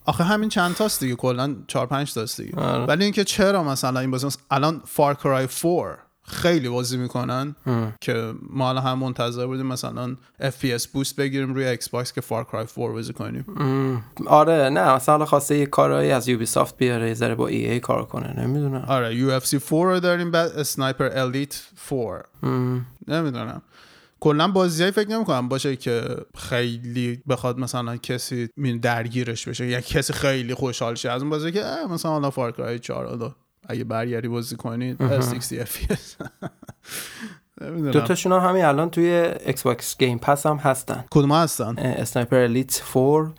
آخه 0.05 0.23
همین 0.23 0.49
چند 0.49 0.75
تاست 0.75 0.99
دیگه 0.99 1.15
کلا 1.15 1.55
4 1.67 1.87
5 1.87 2.13
تاست 2.13 2.41
دیگه. 2.41 2.55
آره. 2.59 2.85
ولی 2.85 3.03
اینکه 3.03 3.23
چرا 3.23 3.63
مثلا 3.63 3.99
این 3.99 4.11
بازی 4.11 4.27
الان 4.51 4.81
Far 4.85 5.13
Cry 5.13 5.47
4 5.47 5.97
خیلی 6.25 6.69
بازی 6.69 6.97
می‌کنن 6.97 7.55
که 8.01 8.33
ما 8.49 8.69
الان 8.69 8.83
هم 8.83 8.99
منتظر 8.99 9.45
بودیم 9.45 9.65
مثلا 9.65 10.15
FPS 10.41 10.87
boost 10.93 11.15
بگیریم 11.15 11.53
روی 11.53 11.65
Xbox 11.65 12.13
که 12.13 12.21
Far 12.21 12.43
Cry 12.43 12.65
4 12.75 12.91
بازی 12.91 13.13
کنیم. 13.13 13.45
آره 14.27 14.69
نه 14.69 14.95
مثلا 14.95 15.25
خواسته 15.25 15.57
یه 15.57 15.65
کارهایی 15.65 16.11
از 16.11 16.27
Ubisoft 16.27 16.77
بیاره 16.77 17.07
یه 17.07 17.13
ذره 17.13 17.35
با 17.35 17.47
EA 17.47 17.79
کار 17.79 18.05
کنه 18.05 18.39
نمی‌دونم. 18.39 18.85
آره 18.87 19.39
UFC 19.39 19.69
4 19.69 19.93
رو 19.93 19.99
داریم 19.99 20.31
بعد 20.31 20.51
Sniper 20.51 21.09
Elite 21.19 21.61
4 21.89 22.25
نمی‌دونم. 23.07 23.61
کلا 24.19 24.47
بازیایی 24.47 24.91
فکر 24.91 25.09
نمی‌کنم 25.09 25.49
باشه 25.49 25.75
که 25.75 26.03
خیلی 26.37 27.23
بخواد 27.29 27.59
مثلا 27.59 27.97
کسی 27.97 28.49
می 28.57 28.79
درگیرش 28.79 29.47
بشه 29.47 29.67
یا 29.67 29.81
کسی 29.81 30.13
خیلی 30.13 30.53
خوشحال 30.53 30.95
شه 30.95 31.11
از 31.11 31.21
اون 31.21 31.29
بازی 31.29 31.51
که 31.51 31.63
مثلا 31.89 32.11
حالا 32.11 32.29
Far 32.29 32.54
Cry 32.54 32.79
4 32.79 33.05
حالا 33.05 33.35
اگه 33.67 33.83
برگردی 33.83 34.27
بازی 34.27 34.55
کنید 34.55 35.21
60 35.21 35.65
FPS 35.65 36.25
دو 37.93 38.01
تاشون 38.01 38.31
هم 38.31 38.49
همین 38.49 38.65
الان 38.65 38.89
توی 38.89 39.05
Xbox 39.45 39.97
Game 39.97 40.17
Pass 40.17 40.45
هم 40.45 40.57
هستن. 40.57 41.05
کدوم 41.11 41.31
هستن؟ 41.31 41.77
Sniper 41.77 42.35
Elite 42.35 42.83
4 42.93 43.33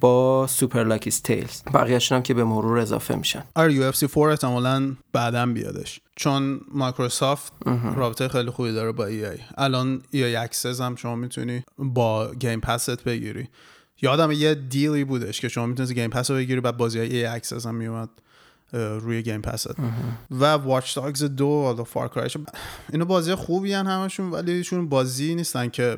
با 0.00 0.46
Super 0.46 0.84
Lucky's 0.84 1.10
Tale 1.10 1.62
بقیه‌شون 1.74 2.16
هم 2.16 2.22
که 2.22 2.34
به 2.34 2.44
مرور 2.44 2.78
اضافه 2.78 3.14
میشن. 3.14 3.42
آره 3.54 3.74
UFC 3.74 4.08
4 4.08 4.28
احتمالاً 4.28 4.96
بعدا 5.12 5.46
بیادش. 5.46 6.00
چون 6.16 6.60
مایکروسافت 6.72 7.52
رابطه 7.96 8.28
خیلی 8.28 8.50
خوبی 8.50 8.72
داره 8.72 8.92
با 8.92 9.06
EA 9.06 9.38
الان 9.58 10.02
EA 10.10 10.24
Access 10.24 10.80
هم 10.80 10.96
شما 10.96 11.14
می‌تونی 11.14 11.62
با 11.78 12.34
Game 12.34 12.60
Pass 12.60 13.04
بگیری. 13.04 13.48
یادم 14.02 14.30
یه 14.30 14.54
deal 14.54 14.94
ی 14.94 15.04
بودش 15.04 15.40
که 15.40 15.48
شما 15.48 15.66
می‌تونید 15.66 15.92
Game 15.92 16.10
Pass 16.10 16.30
رو 16.30 16.36
بگیری 16.36 16.60
بعد 16.60 16.76
بازی 16.76 16.98
های 16.98 17.16
EA 17.16 17.26
Access 17.26 17.66
هم 17.66 17.74
میومد 17.74 18.08
روی 18.72 19.22
Game 19.22 19.40
Pass 19.40 19.70
و 20.30 20.44
Watch 20.44 20.96
Dogs 20.96 21.24
دو 21.24 21.62
حالا 21.62 21.84
Far 21.84 22.04
Cry 22.04 22.23
ش 22.23 22.36
اینو 22.92 23.04
بازی 23.04 23.34
خوبی 23.34 23.72
هن 23.72 23.86
همشون 23.86 24.30
ولی 24.30 24.52
ایشون 24.52 24.88
بازی 24.88 25.34
نیستن 25.34 25.68
که 25.68 25.96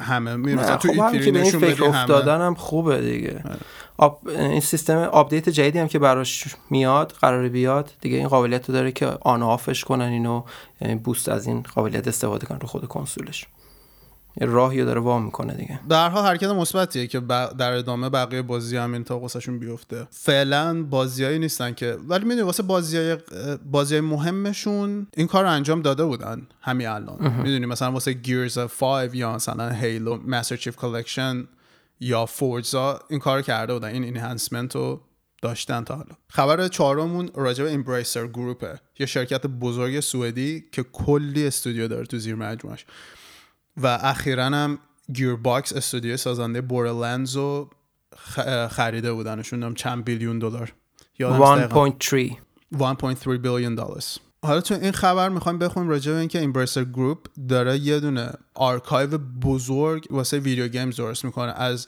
همه 0.00 0.36
می‌رسن. 0.36 0.76
تو 0.76 0.88
خب 0.88 1.12
که 1.12 1.32
به 1.32 1.42
این 1.42 1.58
فکر 1.58 1.84
افتادن 1.84 2.40
هم 2.40 2.54
خوبه 2.54 3.00
دیگه. 3.00 3.44
آب... 3.96 4.28
این 4.28 4.60
سیستم 4.60 4.98
update 4.98 5.48
جدیدی 5.48 5.78
هم 5.78 5.88
که 5.88 5.98
براش 5.98 6.44
میاد 6.70 7.12
قرار 7.12 7.48
بیاد 7.48 7.90
دیگه 8.00 8.16
این 8.16 8.28
قابلیت 8.28 8.68
رو 8.68 8.74
داره 8.74 8.92
که 8.92 9.06
on 9.06 9.42
off 9.42 9.67
ش 9.67 9.84
کنن 9.84 10.04
اینو 10.04 10.42
یعنی 10.80 10.94
boost 10.94 11.28
از 11.28 11.46
این 11.46 11.62
قابلیت 11.62 12.08
استفاده 12.08 12.46
کنن 12.46 12.60
رو 12.60 12.66
خود 12.66 12.88
کنسولش. 12.88 13.46
یه 14.40 14.46
راهی 14.46 14.84
داره 14.84 15.00
وا 15.00 15.24
می‌کنه 15.24 15.54
دیگه. 15.54 15.80
در 15.88 16.08
حال 16.08 16.24
حرکت 16.24 16.48
مثبتیه 16.48 17.06
که 17.06 17.20
در 17.58 17.72
ادامه 17.72 18.08
بقیه 18.08 18.42
بازی 18.42 18.76
هم 18.76 18.92
این 18.92 19.04
تا 19.04 19.18
قصهشون 19.18 19.58
بیفته. 19.58 20.06
فعلا 20.10 20.82
بازیایی 20.82 21.38
نیستن 21.38 21.74
که 21.74 21.98
ولی 22.08 22.24
می‌دونی 22.24 22.42
واسه 22.42 22.62
بازی 22.62 23.16
بازی 23.70 24.00
مهمشون 24.00 25.06
این 25.16 25.26
کار 25.26 25.44
رو 25.44 25.50
انجام 25.50 25.82
داده 25.82 26.04
بودن 26.04 26.46
همین 26.60 26.88
الان. 26.88 27.32
می‌دونی؟ 27.36 27.66
مثلا 27.66 27.92
واسه 27.92 28.12
Gears 28.12 28.58
5 28.58 29.14
یا 29.14 29.34
مثلا 29.34 29.70
Halo 29.70 30.16
Master 30.16 30.56
Chief 30.56 30.76
Collection 30.76 31.48
یا 32.00 32.26
Forza 32.26 33.00
این 33.10 33.18
کار 33.20 33.42
کرده 33.42 33.72
بودن. 33.72 33.88
این 33.88 34.04
enhancement 34.04 34.76
رو 34.76 35.00
داشتن 35.42 35.84
تا 35.84 35.94
حالا. 35.94 36.14
خبر 36.28 36.68
چهارمون 36.68 37.30
راجع 37.34 37.64
به 37.64 37.72
Embracer 37.72 38.26
Group 38.26 38.65
ه. 38.65 38.80
یه 38.98 39.06
شرکت 39.06 39.46
بزرگ 39.46 40.00
سوئدی 40.00 40.64
که 40.72 40.82
کلی 40.82 41.46
استودیو 41.46 41.88
داره 41.88 42.06
تو 42.06 42.18
زیر 42.18 42.34
مجموعش. 42.34 42.86
و 43.76 43.98
اخیرا 44.02 44.44
هم 44.44 44.78
Gearbox 45.12 45.72
Studio 45.72 46.16
سازنده 46.16 46.60
Borderlands 46.60 47.36
رو 47.36 47.70
خریده 48.70 49.12
بودنشون 49.12 49.62
هم 49.62 49.74
چند 49.74 50.04
billion 50.04 50.38
دلار. 50.38 50.72
1.3 51.20 51.24
1.3 52.78 53.28
billion 53.28 53.74
دلار 53.74 54.02
حالا 54.44 54.60
تو 54.60 54.74
این 54.74 54.92
خبر 54.92 55.28
می‌خوایم 55.28 55.58
بخونیم 55.58 55.88
راجع 55.90 56.12
به 56.12 56.18
اینکه 56.18 56.40
Embracer 56.40 56.84
Group 56.84 57.26
داره 57.48 57.78
یه 57.78 58.00
دونه 58.00 58.30
آرکایو 58.54 59.18
بزرگ 59.18 60.06
واسه 60.10 60.38
video 60.38 60.68
games 60.68 60.96
درست 60.96 61.24
می‌کنه. 61.24 61.52
از 61.52 61.86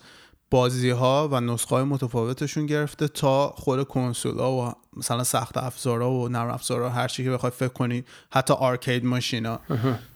بازی 0.50 0.90
ها 0.90 1.28
و 1.32 1.40
نسخه 1.40 1.74
های 1.74 1.84
متفاوتشون 1.84 2.66
گرفته 2.66 3.08
تا 3.08 3.48
خود 3.48 3.88
کنسول 3.88 4.38
ها 4.38 4.52
و 4.52 4.72
مثلا 4.96 5.24
سخت 5.24 5.56
افزارا 5.56 6.10
و 6.10 6.28
نرم 6.28 6.50
افزارا 6.50 6.90
هر 6.90 7.08
چی 7.08 7.24
که 7.24 7.30
بخوای 7.30 7.50
فکر 7.50 7.68
کنی 7.68 8.04
حتی 8.32 8.54
آرکید 8.54 9.04
ماشینا 9.04 9.60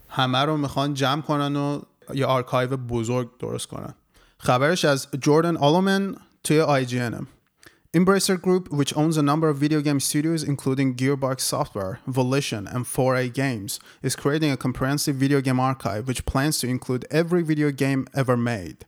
همه 0.09 0.39
رو 0.39 0.57
می‌خوان 0.57 0.95
جمع 0.95 1.23
کنن 1.23 1.57
و 1.57 1.81
یه 2.15 2.27
آرکایو 2.27 2.77
بزرگ 2.77 3.29
درست 3.39 3.67
کنن 3.67 3.95
خبرش 4.39 4.85
از 4.85 5.09
جوردن 5.21 5.57
آلومن 5.57 6.15
توی 6.45 6.61
انم 7.01 7.27
Embracer 7.97 8.37
Group, 8.37 8.71
which 8.71 8.95
owns 8.99 9.17
a 9.17 9.23
number 9.23 9.49
of 9.49 9.57
video 9.57 9.81
game 9.81 9.99
studios 9.99 10.43
including 10.45 10.95
Gearbox 10.95 11.41
Software, 11.41 12.01
Volition, 12.07 12.67
and 12.67 12.85
4A 12.85 13.33
Games, 13.33 13.81
is 14.03 14.15
creating 14.15 14.51
a 14.51 14.59
comprehensive 14.59 15.17
video 15.17 15.41
game 15.41 15.59
archive 15.59 16.07
which 16.07 16.27
plans 16.27 16.59
to 16.59 16.67
include 16.69 17.07
every 17.11 17.43
video 17.43 17.71
game 17.71 18.07
ever 18.15 18.37
made. 18.37 18.85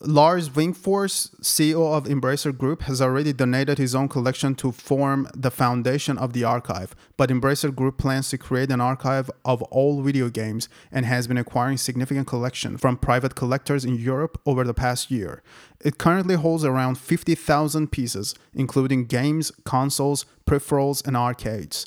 Lars 0.00 0.50
Wingforce, 0.50 1.34
CEO 1.40 1.92
of 1.92 2.04
Embracer 2.04 2.56
Group, 2.56 2.82
has 2.82 3.02
already 3.02 3.32
donated 3.32 3.78
his 3.78 3.96
own 3.96 4.08
collection 4.08 4.54
to 4.54 4.70
form 4.70 5.28
the 5.34 5.50
foundation 5.50 6.16
of 6.16 6.32
the 6.32 6.44
archive, 6.44 6.94
but 7.16 7.30
Embracer 7.30 7.74
Group 7.74 7.98
plans 7.98 8.28
to 8.28 8.38
create 8.38 8.70
an 8.70 8.80
archive 8.80 9.28
of 9.44 9.60
all 9.62 10.00
video 10.00 10.28
games 10.28 10.68
and 10.92 11.04
has 11.04 11.26
been 11.26 11.36
acquiring 11.36 11.78
significant 11.78 12.28
collection 12.28 12.78
from 12.78 12.96
private 12.96 13.34
collectors 13.34 13.84
in 13.84 13.96
Europe 13.96 14.40
over 14.46 14.62
the 14.62 14.72
past 14.72 15.10
year. 15.10 15.42
It 15.80 15.98
currently 15.98 16.36
holds 16.36 16.64
around 16.64 16.96
50,000 16.96 17.90
pieces, 17.90 18.36
including 18.54 19.06
games, 19.06 19.50
consoles, 19.64 20.26
peripherals, 20.46 21.04
and 21.04 21.16
arcades. 21.16 21.86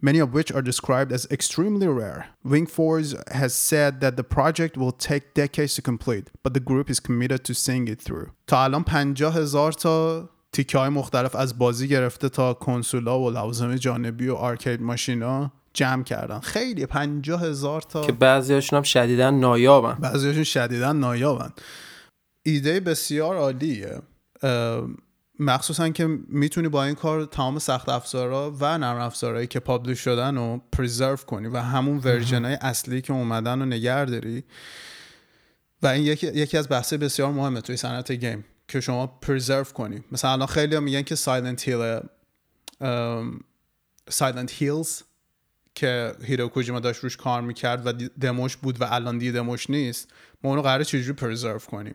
Many 0.00 0.18
of 0.18 0.32
which 0.32 0.50
are 0.52 0.62
described 0.62 1.12
as 1.12 1.26
extremely 1.30 1.88
rare. 1.88 2.26
Wingforce 2.44 3.10
has 3.32 3.54
said 3.54 4.00
that 4.00 4.16
the 4.16 4.24
project 4.24 4.76
will 4.76 4.92
take 4.92 5.34
decades 5.34 5.74
to 5.74 5.82
complete, 5.82 6.30
but 6.42 6.54
the 6.54 6.60
group 6.60 6.88
is 6.90 7.00
committed 7.00 7.44
to 7.44 7.54
seeing 7.54 7.88
it 7.88 8.00
through. 8.00 8.30
تا 8.46 8.64
الان 8.64 8.82
50 8.82 9.36
هزار 9.36 9.72
تا 9.72 10.28
تیکه 10.52 10.78
های 10.78 10.88
مختلف 10.88 11.36
از 11.36 11.58
بازی 11.58 11.88
گرفته 11.88 12.28
تا 12.28 12.54
کنسولا 12.54 13.20
و 13.20 13.30
لوازم 13.30 13.76
جانبی 13.76 14.28
و 14.28 14.34
آرکید 14.34 14.82
ماشینا 14.82 15.52
جمع 15.74 16.02
کردن 16.02 16.38
خیلی 16.40 16.86
50 16.86 17.42
هزار 17.42 17.82
تا 17.82 18.06
که 18.06 18.12
بعضیاشون 18.12 18.76
هم 18.76 18.82
شدیدن 18.82 19.34
نایابن 19.34 19.94
بعضیاشون 20.00 20.44
شدیدن 20.44 20.96
نایابن 20.96 21.52
ایده 22.46 22.80
بسیار 22.80 23.36
عالیه 23.36 24.02
مخصوصا 25.38 25.88
که 25.88 26.06
می‌تونی 26.28 26.68
با 26.68 26.84
این 26.84 26.94
کار 26.94 27.24
تمام 27.24 27.58
سخت 27.58 27.88
افزارا 27.88 28.50
و 28.60 28.78
نرم 28.78 28.96
افزارهایی 28.96 29.46
که 29.46 29.60
publish 29.60 30.00
شدن 30.00 30.36
رو 30.36 30.60
preserve 30.72 31.16
کنی 31.16 31.48
و 31.48 31.56
همون 31.56 31.98
version 31.98 32.44
های 32.44 32.54
اصلی 32.54 33.00
که 33.00 33.12
اومدن 33.12 33.58
رو 33.58 33.66
نگه 33.66 34.04
داری. 34.04 34.44
و 35.82 35.86
این 35.86 36.02
یکی, 36.02 36.26
یکی 36.26 36.56
از 36.56 36.68
بحث 36.68 36.92
بسیار 36.92 37.32
مهمه 37.32 37.60
توی 37.60 37.76
صنعت 37.76 38.12
game 38.12 38.44
که 38.68 38.80
شما 38.80 39.06
preserve 39.06 39.64
کنی. 39.64 40.04
مثلا 40.12 40.32
الان 40.32 40.46
خیلی 40.46 40.76
هم 40.76 40.82
میگن 40.82 41.02
که 41.02 41.14
Silent 41.14 41.68
Hill 41.68 42.00
Silent 44.10 44.52
Hills 44.52 45.02
که 45.74 46.12
Hideo 46.22 46.48
Kojima 46.48 46.80
داشت 46.80 47.04
روش 47.04 47.16
کار 47.16 47.40
می‌کرد 47.42 47.86
و 47.86 47.92
دموش 48.20 48.56
بود 48.56 48.80
و 48.80 48.84
الان 48.84 49.18
دیگه 49.18 49.32
دموش 49.32 49.70
نیست. 49.70 50.08
ما 50.44 50.50
اونو 50.50 50.62
قراره 50.62 50.84
چجوری 50.84 51.12
preserve 51.12 51.58
کنیم؟ 51.58 51.94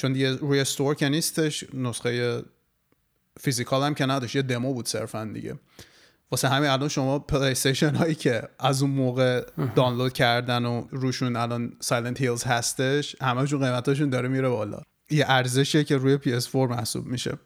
چون 0.00 0.12
دیگه 0.12 0.36
روی 0.36 0.60
store 0.60 0.94
که 0.94 1.08
نیستش 1.08 1.64
نسخه 1.74 2.42
physical 3.40 3.82
هم 3.82 3.94
که 3.94 4.06
نداشت 4.06 4.36
یه 4.36 4.42
دمو 4.42 4.74
بود 4.74 4.88
صرفا 4.88 5.30
دیگه. 5.34 5.54
واسه 6.30 6.48
همین 6.48 6.70
الان 6.70 6.88
شما 6.88 7.18
پلی 7.18 7.54
هایی 7.82 8.14
که 8.14 8.48
از 8.58 8.82
اون 8.82 8.90
موقع 8.90 9.44
دانلود 9.74 10.12
کردن 10.12 10.64
و 10.64 10.86
روشون 10.90 11.36
الان 11.36 11.72
Silent 11.80 12.20
Hills 12.20 12.44
هستش 12.44 13.16
همهشون 13.22 13.60
قیمتاشون 13.60 14.10
داره 14.10 14.28
میره 14.28 14.48
بالا. 14.48 14.82
یه 15.10 15.24
ارزشیه 15.28 15.84
که 15.84 15.96
روی 15.96 16.18
PS4 16.18 16.54
محسوب 16.54 17.06
میشه. 17.06 17.38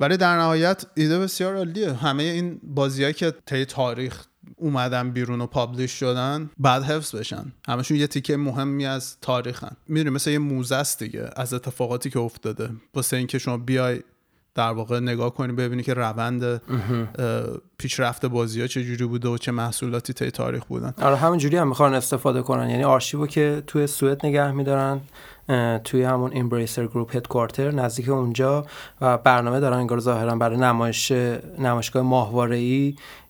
ولی 0.00 0.16
در 0.16 0.38
نهایت 0.38 0.86
ایده 0.96 1.18
بسیار 1.18 1.56
عالیه. 1.56 1.92
همه 1.92 2.22
این 2.22 2.60
بازیهایی 2.62 3.14
که 3.14 3.34
طی 3.46 3.64
تاریخ 3.64 4.24
اومدن 4.56 5.10
بیرون 5.10 5.40
و 5.40 5.46
publish 5.46 5.92
شدن 5.92 6.50
بعد 6.58 6.82
حفظ 6.82 7.14
بشن. 7.14 7.52
همشون 7.68 7.96
یه 7.96 8.06
تیکه 8.06 8.36
مهمی 8.36 8.86
از 8.86 9.16
تاریخن. 9.20 9.76
می‌دونی 9.88 10.14
مثل 10.14 10.30
یه 10.30 10.38
موزه 10.38 10.76
است 10.76 11.02
دیگه 11.02 11.30
از 11.36 11.54
اتفاقاتی 11.54 12.10
که 12.10 12.18
افتاده. 12.18 12.70
واسه 12.94 13.16
اینکه 13.16 13.38
شما 13.38 13.56
بیای 13.56 14.00
در 14.54 14.70
واقع 14.70 15.00
نگاه 15.00 15.34
کنی 15.34 15.52
ببینی 15.52 15.82
که 15.82 15.94
روند 15.94 16.62
پیشرفت 17.78 18.26
بازی 18.26 18.60
ها 18.60 18.66
چه 18.66 18.84
جوری 18.84 19.06
بوده 19.06 19.28
و 19.28 19.38
چه 19.38 19.52
محصولاتی 19.52 20.12
طی 20.12 20.30
تاریخ 20.30 20.64
بودن. 20.64 20.94
آره 21.02 21.16
همون 21.16 21.38
جوری 21.38 21.56
هم 21.56 21.68
می‌خوان 21.68 21.94
استفاده 21.94 22.42
کنن. 22.42 22.70
یعنی 22.70 22.84
آرشیوو 22.84 23.26
که 23.26 23.62
توی 23.66 23.86
سوئد 23.86 24.26
نگه 24.26 24.50
میدارن 24.50 25.00
توی 25.84 26.02
همون 26.02 26.32
Embracer 26.32 26.86
Group 26.86 27.16
headquarter 27.16 27.70
نزدیک 27.70 28.08
اونجا 28.08 28.66
و 29.00 29.18
برنامه 29.18 29.60
دارن 29.60 29.76
انگار 29.76 30.00
ظاهرا 30.00 30.36
برای 30.36 30.56
نمایش 30.56 31.12
نمایشگاه 31.58 32.02
ماهواره 32.02 32.60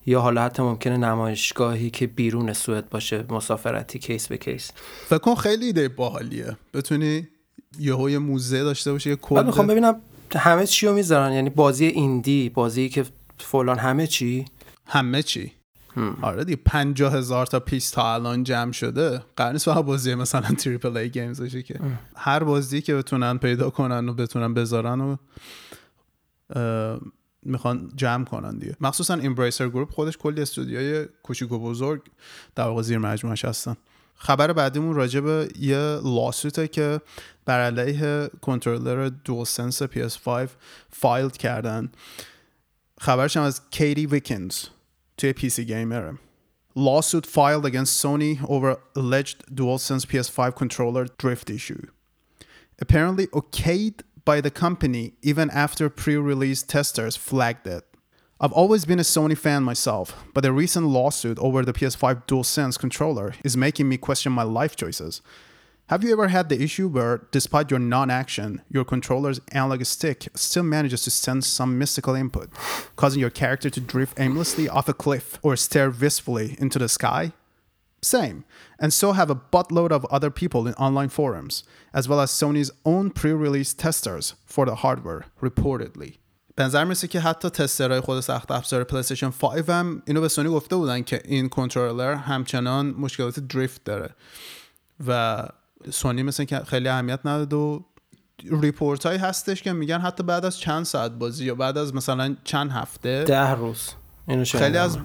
یا 0.05 0.21
حالا 0.21 0.41
حتی 0.41 0.63
ممکنه 0.63 0.97
نمایشگاهی 0.97 1.89
که 1.89 2.07
بیرون 2.07 2.53
سوئد 2.53 2.89
باشه 2.89 3.25
مسافرتی 3.29 3.99
case 3.99 4.27
به 4.27 4.37
case 4.37 4.71
فکر 5.07 5.17
کن 5.17 5.35
خیلی 5.35 5.65
ایده 5.65 5.89
باحالیه. 5.89 6.57
بتونی 6.73 7.27
یهو 7.79 8.09
یه 8.09 8.17
موزه 8.17 8.63
داشته 8.63 8.91
باشه 8.91 9.09
یه 9.09 9.17
کد 9.21 9.45
می‌خوام 9.45 9.67
ببینم 9.67 10.01
همه 10.39 10.67
چی 10.67 10.87
رو 10.87 10.93
می‌ذارن. 10.93 11.33
یعنی 11.33 11.49
بازی 11.49 11.85
indie 11.85 12.49
بازی 12.49 12.89
که 12.89 13.05
فلان 13.37 13.79
همه 13.79 14.07
چی؟ 14.07 14.45
همه 14.87 15.23
چی. 15.23 15.51
آره 16.21 16.43
دیگه 16.43 16.61
پنجاه 16.65 17.13
هزار 17.13 17.45
تا 17.45 17.59
piece 17.59 17.89
تا 17.89 18.13
الان 18.13 18.43
جمع 18.43 18.71
شده. 18.71 19.23
قرار 19.35 19.51
نیست 19.51 19.65
فقط 19.65 19.85
بازی 19.85 20.15
مثلا 20.15 20.55
triple 20.55 20.97
A 20.97 21.09
games 21.09 21.41
باشه 21.41 21.63
که. 21.63 21.79
هر 22.15 22.43
بازی 22.43 22.81
که 22.81 22.95
بتونن 22.95 23.37
پیدا 23.37 23.69
کنن 23.69 24.09
و 24.09 24.13
بتونن 24.13 24.53
بذارن 24.53 25.01
و 25.01 25.15
می‌خوان 27.43 27.91
جمع 27.95 28.25
کنن 28.25 28.57
دیگه. 28.57 28.75
مخصوصا 28.81 29.13
Embracer 29.13 29.69
Group 29.69 29.91
خودش 29.91 30.17
کلی 30.17 30.41
استودیوی 30.41 31.05
کوچیک 31.23 31.51
و 31.51 31.59
بزرگ 31.59 32.01
در 32.55 32.63
واقع 32.63 32.81
زیر 32.81 32.97
مجموعش 32.97 33.45
هستن. 33.45 33.75
خبر 34.23 34.53
بعدیمون 34.53 34.95
راجع 34.95 35.19
به 35.19 35.49
یه 35.59 35.99
lawsuit 36.03 36.59
ه 36.59 36.67
که 36.67 37.01
بر 37.45 37.59
علیه 37.59 38.29
controller 38.41 39.09
DualSense 39.09 39.83
PS5 39.83 40.29
file 40.89 41.29
کردن 41.29 41.91
خبرش 42.99 43.37
هم 43.37 43.43
از 43.43 43.61
کیری 43.69 44.05
ویکنز 44.05 44.63
توی 45.17 45.49
PC 45.49 45.65
Gamer 45.65 46.05
ه 46.05 46.13
lawsuit 46.75 47.25
filed 47.25 47.65
against 47.65 47.99
Sony 48.03 48.39
over 48.47 48.77
alleged 48.95 49.39
DualSense 49.53 50.05
PS5 50.05 50.55
controller 50.55 51.05
drift 51.17 51.49
issue. 51.49 51.87
Apparently 52.79 53.27
okayed 53.27 53.97
by 54.23 54.39
the 54.39 54.51
company 54.51 55.13
even 55.21 55.49
after 55.49 55.89
pre-release 55.89 56.63
testers 56.63 57.17
flagged 57.17 57.67
it. 57.67 57.90
I've 58.43 58.53
always 58.53 58.85
been 58.85 58.97
a 58.97 59.03
Sony 59.03 59.37
fan 59.37 59.61
myself, 59.61 60.25
but 60.33 60.41
the 60.41 60.51
recent 60.51 60.87
lawsuit 60.87 61.37
over 61.37 61.63
the 61.63 61.73
PS5 61.73 62.25
DualSense 62.25 62.79
controller 62.79 63.35
is 63.43 63.55
making 63.55 63.87
me 63.87 63.97
question 63.97 64.31
my 64.31 64.41
life 64.41 64.75
choices. 64.75 65.21
Have 65.89 66.03
you 66.03 66.11
ever 66.11 66.29
had 66.29 66.49
the 66.49 66.59
issue 66.59 66.87
where, 66.87 67.27
despite 67.29 67.69
your 67.69 67.79
non 67.79 68.09
action, 68.09 68.63
your 68.67 68.83
controller's 68.83 69.41
analog 69.51 69.85
stick 69.85 70.27
still 70.33 70.63
manages 70.63 71.03
to 71.03 71.11
sense 71.11 71.45
some 71.45 71.77
mystical 71.77 72.15
input, 72.15 72.49
causing 72.95 73.19
your 73.19 73.29
character 73.29 73.69
to 73.69 73.79
drift 73.79 74.19
aimlessly 74.19 74.67
off 74.67 74.89
a 74.89 74.93
cliff 74.95 75.37
or 75.43 75.55
stare 75.55 75.91
wistfully 75.91 76.55
into 76.57 76.79
the 76.79 76.89
sky? 76.89 77.33
Same, 78.01 78.43
and 78.79 78.91
so 78.91 79.11
have 79.11 79.29
a 79.29 79.35
buttload 79.35 79.91
of 79.91 80.03
other 80.05 80.31
people 80.31 80.67
in 80.67 80.73
online 80.73 81.09
forums, 81.09 81.63
as 81.93 82.09
well 82.09 82.19
as 82.19 82.31
Sony's 82.31 82.71
own 82.87 83.11
pre 83.11 83.33
release 83.33 83.71
testers 83.71 84.33
for 84.47 84.65
the 84.65 84.77
hardware, 84.77 85.25
reportedly. 85.39 86.15
به 86.55 86.63
نظر 86.63 86.83
می‌رسه 86.83 87.07
که 87.07 87.19
حتی 87.19 87.49
tester 87.49 87.87
های 87.87 87.99
خود 87.99 88.19
سخت 88.19 88.51
افزار 88.51 88.83
PlayStation 88.83 89.29
5 89.29 89.69
هم 89.69 90.01
اینو 90.05 90.21
به 90.21 90.27
سونی 90.27 90.49
گفته 90.49 90.75
بودن 90.75 91.01
که 91.01 91.21
این 91.25 91.49
کنترلر 91.49 92.13
همچنان 92.13 92.85
مشکلات 92.85 93.39
drift 93.39 93.83
داره. 93.83 94.09
و 95.07 95.43
سونی 95.89 96.23
مثل 96.23 96.43
که 96.43 96.59
خیلی 96.59 96.87
اهمیت 96.87 97.19
نداد 97.25 97.53
و 97.53 97.85
report 98.61 99.05
هایی 99.05 99.19
هستش 99.19 99.61
که 99.61 99.73
میگن 99.73 99.99
حتی 99.99 100.23
بعد 100.23 100.45
از 100.45 100.59
چند 100.59 100.85
ساعت 100.85 101.11
بازی 101.11 101.45
یا 101.45 101.55
بعد 101.55 101.77
از 101.77 101.95
مثلا 101.95 102.35
چند 102.43 102.71
هفته 102.71 103.23
ده 103.23 103.51
روز. 103.51 103.89
اینو 104.27 104.45
خیلی 104.45 104.77
از 104.77 104.97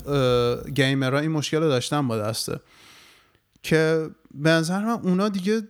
گیمرها 0.75 1.21
این 1.21 1.31
مشکل 1.31 1.57
رو 1.57 1.69
داشتن 1.69 2.09
با 2.09 2.19
دسته. 2.19 2.61
که 3.63 4.11
به 4.35 4.51
نظر 4.51 4.85
من 4.85 4.91
اونا 4.91 5.29
دیگه 5.29 5.63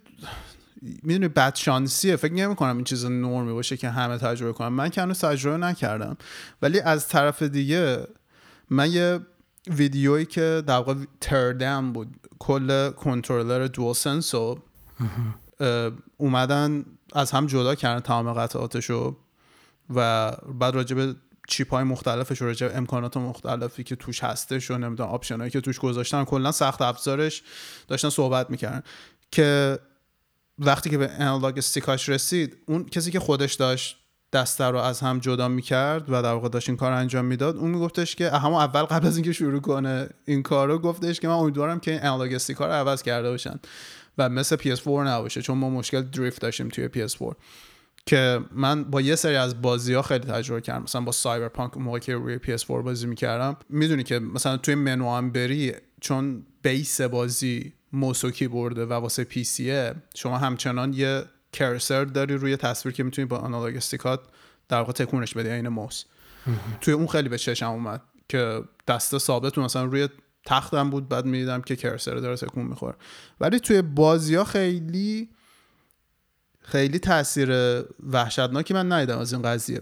می‌دونی 0.83 1.29
بد 1.29 1.55
شانسیه 1.55 2.17
فکر 2.17 2.33
نمی 2.33 2.57
کنم 2.57 2.77
این 2.77 2.85
چیز 2.85 3.05
نرمی 3.05 3.53
باشه 3.53 3.77
که 3.77 3.91
همه 3.91 4.19
تجربه 4.19 4.53
کنم 4.53 4.73
من 4.73 4.89
که 4.89 5.03
هنوز 5.03 5.19
تجربه 5.19 5.57
نکردم. 5.57 6.17
ولی 6.62 6.81
از 6.81 7.09
طرف 7.09 7.43
دیگه 7.43 8.07
من 8.71 8.91
یه 8.91 9.21
ویدیویی 9.71 10.25
که 10.25 10.62
در 10.67 10.77
واقع 10.77 10.95
تردم 11.21 11.93
بود. 11.93 12.09
کل 12.39 12.91
کنترلر 12.91 13.67
دوال 13.67 13.95
سنس 13.95 14.35
رو 14.35 14.59
اومدن 16.17 16.85
از 17.12 17.31
هم 17.31 17.47
جدا 17.47 17.75
کردن 17.75 18.01
تمام 18.01 18.33
قطعاتشو 18.33 19.17
و 19.95 20.31
بعد 20.59 20.75
راجع 20.75 20.97
به 20.97 21.15
چیپ 21.49 21.71
های 21.71 21.85
مختلفش 21.85 22.43
و 22.43 22.45
راجع 22.45 22.71
امکانات 22.75 23.17
مختلفی 23.17 23.85
که 23.85 23.97
توش 23.97 24.25
هستش 24.25 24.71
و 24.71 24.79
نمی‌دونم 24.79 25.11
option 25.11 25.38
هایی 25.39 25.51
که 25.51 25.61
توش 25.61 25.79
گذاشتن 25.79 26.25
کلا 26.25 26.53
سخت 26.53 26.83
افزارش 26.83 27.43
داشتن 27.89 28.09
صحبت 28.09 28.51
می‌کردن. 28.51 28.83
که 29.31 29.79
وقتی 30.59 30.90
که 30.90 30.99
به 30.99 31.11
analog 31.11 31.59
stick 31.59 31.94
اش 31.94 32.09
رسید 32.09 32.57
اون 32.66 32.85
کسی 32.85 33.11
که 33.11 33.21
خودش 33.21 33.55
داشت 33.55 33.97
دسته 34.33 34.64
رو 34.64 34.79
از 34.79 35.01
هم 35.01 35.19
جدا 35.19 35.49
می‌کرد 35.49 36.05
و 36.09 36.23
در 36.23 36.33
واقع 36.33 36.49
داشت 36.49 36.69
این 36.69 36.77
کار 36.77 36.92
انجام 36.92 37.25
می‌داد 37.25 37.57
اون 37.57 37.71
میگفتش 37.71 38.16
که 38.16 38.31
همون 38.31 38.61
اول 38.61 38.83
قبل 38.83 39.07
از 39.07 39.16
اینکه 39.16 39.33
شروع 39.33 39.61
کنه 39.61 40.09
این 40.25 40.42
کار 40.42 40.69
رو 40.69 40.79
گفتش 40.79 41.21
که 41.21 41.29
من 41.29 41.35
امیدوارم 41.35 41.81
که 41.81 41.90
این 41.90 42.01
analog 42.01 42.35
stick 42.35 42.61
ا 42.61 42.66
رو 42.66 42.73
عوض 42.73 43.03
کرده 43.03 43.31
باشن 43.31 43.61
و 44.19 44.29
مثل 44.29 44.57
PS4 44.57 44.88
نباشه 44.88 45.42
چون 45.42 45.59
ما 45.59 45.71
مشکل 45.71 46.03
drift 46.03 46.42
داشتیم 46.42 46.69
توی 46.69 46.88
PS4 46.88 47.35
که 48.07 48.40
من 48.53 48.85
با 48.85 49.01
یه 49.01 49.16
سری 49.16 49.37
از 49.37 49.62
بازی 49.62 49.95
ها 49.95 50.03
خیلی 50.03 50.25
تجربه 50.25 50.61
کردم. 50.61 50.83
مثلا 50.83 51.01
با 51.01 51.12
Cyberpunk 51.12 51.77
موقعی 51.77 52.01
که 52.01 52.14
روی 52.14 52.38
PS4 52.38 52.71
بازی 52.71 53.07
می‌کردم 53.07 53.57
می‌دونی 53.69 54.03
که 54.03 54.19
مثلا 54.19 54.57
توی 54.57 54.75
منو 54.75 55.11
هم 55.11 55.31
بری 55.31 55.73
چون 56.01 56.47
base 56.62 57.01
بازی 57.01 57.73
mouse 57.96 58.49
و 58.49 58.52
keyboard 58.52 58.83
ه 58.83 58.87
و 58.87 58.92
واسه 58.92 59.24
PC 59.25 59.44
ه 59.44 59.94
شما 60.14 60.38
همچنان 60.38 60.92
یه 60.92 61.24
cursor 61.53 62.05
داری 62.04 62.35
روی 62.35 62.56
تصویر 62.56 62.94
که 62.94 63.02
می‌تونی 63.02 63.26
با 63.26 63.38
analog 63.38 63.77
stick 63.77 64.13
ات 64.13 64.20
در 64.68 64.78
واقع 64.78 64.92
تکونش 64.92 65.35
بدی 65.35 65.48
این 65.48 65.68
موس. 65.68 66.04
توی 66.80 66.94
اون 66.94 67.06
خیلی 67.06 67.28
به 67.28 67.38
چشم 67.38 67.70
اومد 67.70 68.02
که 68.28 68.62
دست 68.88 69.18
ثابت 69.18 69.59
مثلا 69.59 69.85
روی 69.85 70.09
تختم 70.44 70.90
بود 70.90 71.09
بعد 71.09 71.24
می‌دیدم 71.24 71.62
که 71.62 71.76
cursor 71.77 72.14
داره 72.14 72.37
تکون 72.37 72.64
می‌خوره. 72.64 72.94
ولی 73.40 73.61
توی 73.61 73.82
بازی 73.82 74.35
ها 74.35 74.44
خیلی 74.44 75.28
خیلی 76.61 76.98
تاثیر 76.98 77.50
وحشتناکی 78.12 78.74
من 78.74 78.92
ندیدم 78.92 79.18
از 79.18 79.32
این 79.32 79.42
قضیه. 79.42 79.80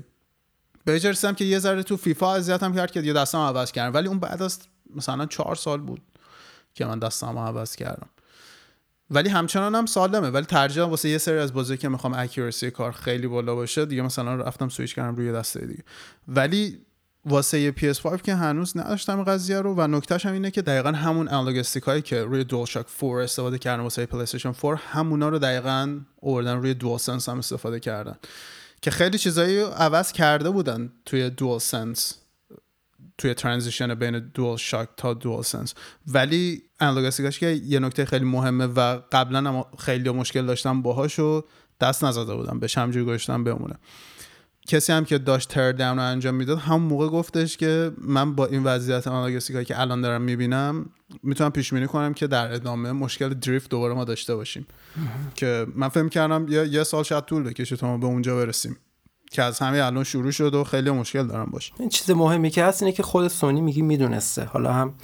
به 0.85 0.94
رسیدم 0.94 1.35
که 1.35 1.44
یه 1.44 1.59
ذره 1.59 1.83
تو 1.83 1.96
فیفا 1.96 2.35
اذیتم 2.35 2.74
کرد 2.74 2.90
که 2.90 3.00
یه 3.00 3.12
دستم 3.12 3.38
عوض 3.38 3.72
کردم 3.72 3.94
ولی 3.94 4.09
اون 4.09 4.18
بعد 4.18 4.42
از 4.42 4.59
مثلا 4.96 5.27
چهار 5.27 5.55
سال 5.55 5.81
بود. 5.81 6.03
که 6.75 6.85
من 6.85 6.99
دستم 6.99 7.39
عوض 7.39 7.77
کردم. 7.77 8.09
ولی 9.11 9.29
همچنان 9.29 9.75
هم 9.75 9.87
سالمه. 9.87 10.31
ولی 10.31 10.47
ترجیحم 10.47 10.91
واسه 10.91 11.09
یه 11.09 11.19
سری 11.19 11.39
از 11.39 11.53
بازی 11.53 11.77
که 11.77 11.89
می‌خوام 11.89 12.15
accuracy 12.14 12.71
کار 12.71 12.93
خیلی 12.93 13.27
بالا 13.27 13.55
باشه 13.55 13.87
دیگه 13.87 14.03
مثلا 14.03 14.35
رفتم 14.35 14.69
سویچ 14.69 14.95
کردم 14.95 15.17
روی 15.17 15.33
دسته 15.33 15.67
دیگه. 15.67 15.83
ولی 16.29 16.79
واسه 17.27 17.61
یه 17.61 17.73
PS5 17.73 18.23
که 18.23 18.35
هنوز 18.35 18.77
نداشتم 18.77 19.25
قضیه 19.25 19.61
رو 19.61 19.75
و 19.75 19.87
نکتهش 19.87 20.27
هم 20.27 20.33
اینه 20.33 20.51
که 20.51 20.63
دقیقا 20.63 20.93
همون 20.93 21.29
analog 21.29 21.64
هایی 21.87 22.03
که 22.03 22.23
روی 22.23 22.45
DualShock 22.45 22.87
4 23.01 23.21
استفاده 23.21 23.59
کردن 23.59 23.83
واسه 23.83 24.07
PlayStation 24.07 24.53
4 24.53 24.77
همونا 24.77 25.29
رو 25.29 25.39
دقیقا 25.39 26.01
آوردن 26.23 26.57
روی 26.57 26.75
DualSense 26.75 27.29
هم 27.29 27.39
استفاده 27.39 27.81
کردن. 27.81 28.17
که 28.83 28.91
خیلی 28.91 29.19
چیزایی 29.19 29.61
عوض 29.61 30.13
کرده 30.13 30.51
بودن 30.51 30.93
توی 31.05 31.31
دول 31.31 31.59
سنس 31.59 32.15
توی 33.18 33.35
ترانزیشن 33.35 33.94
بین 33.94 34.18
دول 34.18 34.57
شاک 34.57 34.88
تا 34.96 35.14
دول 35.14 35.42
سنس 35.42 35.74
ولی 36.07 36.62
انالوگ 36.81 37.31
که 37.31 37.46
یه 37.46 37.79
نکته 37.79 38.05
خیلی 38.05 38.24
مهمه 38.24 38.66
و 38.66 39.00
قبلا 39.12 39.38
هم 39.38 39.64
خیلی 39.79 40.11
مشکل 40.11 40.46
داشتم 40.46 40.83
باهاش 40.83 41.18
و 41.18 41.44
دست 41.81 42.05
نزده 42.05 42.35
بودم 42.35 42.59
بهش 42.59 42.79
همجوری 42.79 43.05
گذاشتم 43.05 43.44
بمونه. 43.44 43.74
کسی 44.68 44.92
هم 44.92 45.05
که 45.05 45.18
داشت 45.18 45.48
تر 45.48 45.72
داون 45.72 45.96
رو 45.96 46.05
انجام 46.05 46.35
می‌داد 46.35 46.59
هم 46.59 46.83
موقع 46.83 47.09
گفتش 47.09 47.57
که 47.57 47.92
من 47.98 48.35
با 48.35 48.46
این 48.46 48.64
وضعیت 48.64 49.09
آناگستیکایی 49.09 49.64
که 49.64 49.81
الان 49.81 50.00
دارم 50.00 50.22
می‌بینم 50.22 50.87
می‌تونم 51.22 51.50
پیش 51.50 51.74
بینی 51.74 51.87
کنم 51.87 52.14
که 52.14 52.27
در 52.27 52.53
ادامه 52.53 52.92
مشکل 52.92 53.29
دریفت 53.29 53.70
دوباره 53.70 53.94
ما 53.94 54.05
داشته 54.05 54.35
باشیم. 54.35 54.66
که 55.35 55.66
من 55.74 55.88
فکر 55.88 56.09
کردم 56.09 56.46
یه, 56.48 56.68
یه 56.68 56.83
سال 56.83 57.03
شاید 57.03 57.24
طول 57.24 57.42
بکشه 57.42 57.77
تا 57.77 57.87
ما 57.87 57.98
به 57.98 58.07
اونجا 58.07 58.37
برسیم. 58.37 58.77
که 59.35 59.42
از 59.42 59.59
همه 59.59 59.85
الان 59.85 60.05
شروع 60.05 60.31
شد 60.31 60.55
و 60.55 60.64
خیلی 60.64 60.90
مشکل 60.90 61.27
دارم 61.27 61.49
باشه 61.51 61.73
این 61.79 61.88
چیز 61.88 62.11
مهمی 62.11 62.51
که 62.51 62.64
هست 62.64 62.83
اینه 62.83 62.92
که 62.92 63.03
خود 63.03 63.29
سونی 63.29 63.61
میگی 63.61 63.83
می‌دونسته. 63.83 64.44
حالا 64.44 64.73
هم 64.73 64.94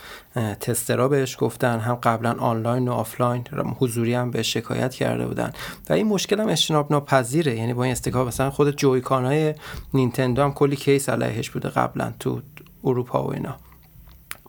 tester 0.61 1.02
ها 1.02 1.09
بهش 1.09 1.37
گفتن 1.41 1.79
هم 1.79 1.95
قبلا 1.95 2.33
آنلاین 2.39 2.89
و 2.89 2.93
آفلاین 2.93 3.45
حضوری 3.79 4.15
هم 4.15 4.31
بهش 4.31 4.53
شکایت 4.53 4.95
کرده 4.95 5.27
بودن. 5.27 5.53
و 5.91 5.93
این 5.93 6.07
مشکل 6.07 6.41
هم 6.41 6.49
اجتناب 6.49 6.93
ناپذیره. 6.93 7.57
یعنی 7.57 7.75
با 7.75 7.85
این 7.85 7.93
stick 7.93 8.21
ها 8.21 8.27
مثلا 8.29 8.51
خود 8.51 8.77
Joy-Con 8.77 9.25
های 9.25 9.55
نینتندو 9.95 10.43
هم 10.43 10.53
کلی 10.53 10.77
case 10.77 11.09
علیهش 11.09 11.51
بوده 11.51 11.69
قبلا 11.69 12.13
تو 12.19 12.43
اروپا 12.85 13.23
و 13.23 13.33
اینا. 13.35 13.57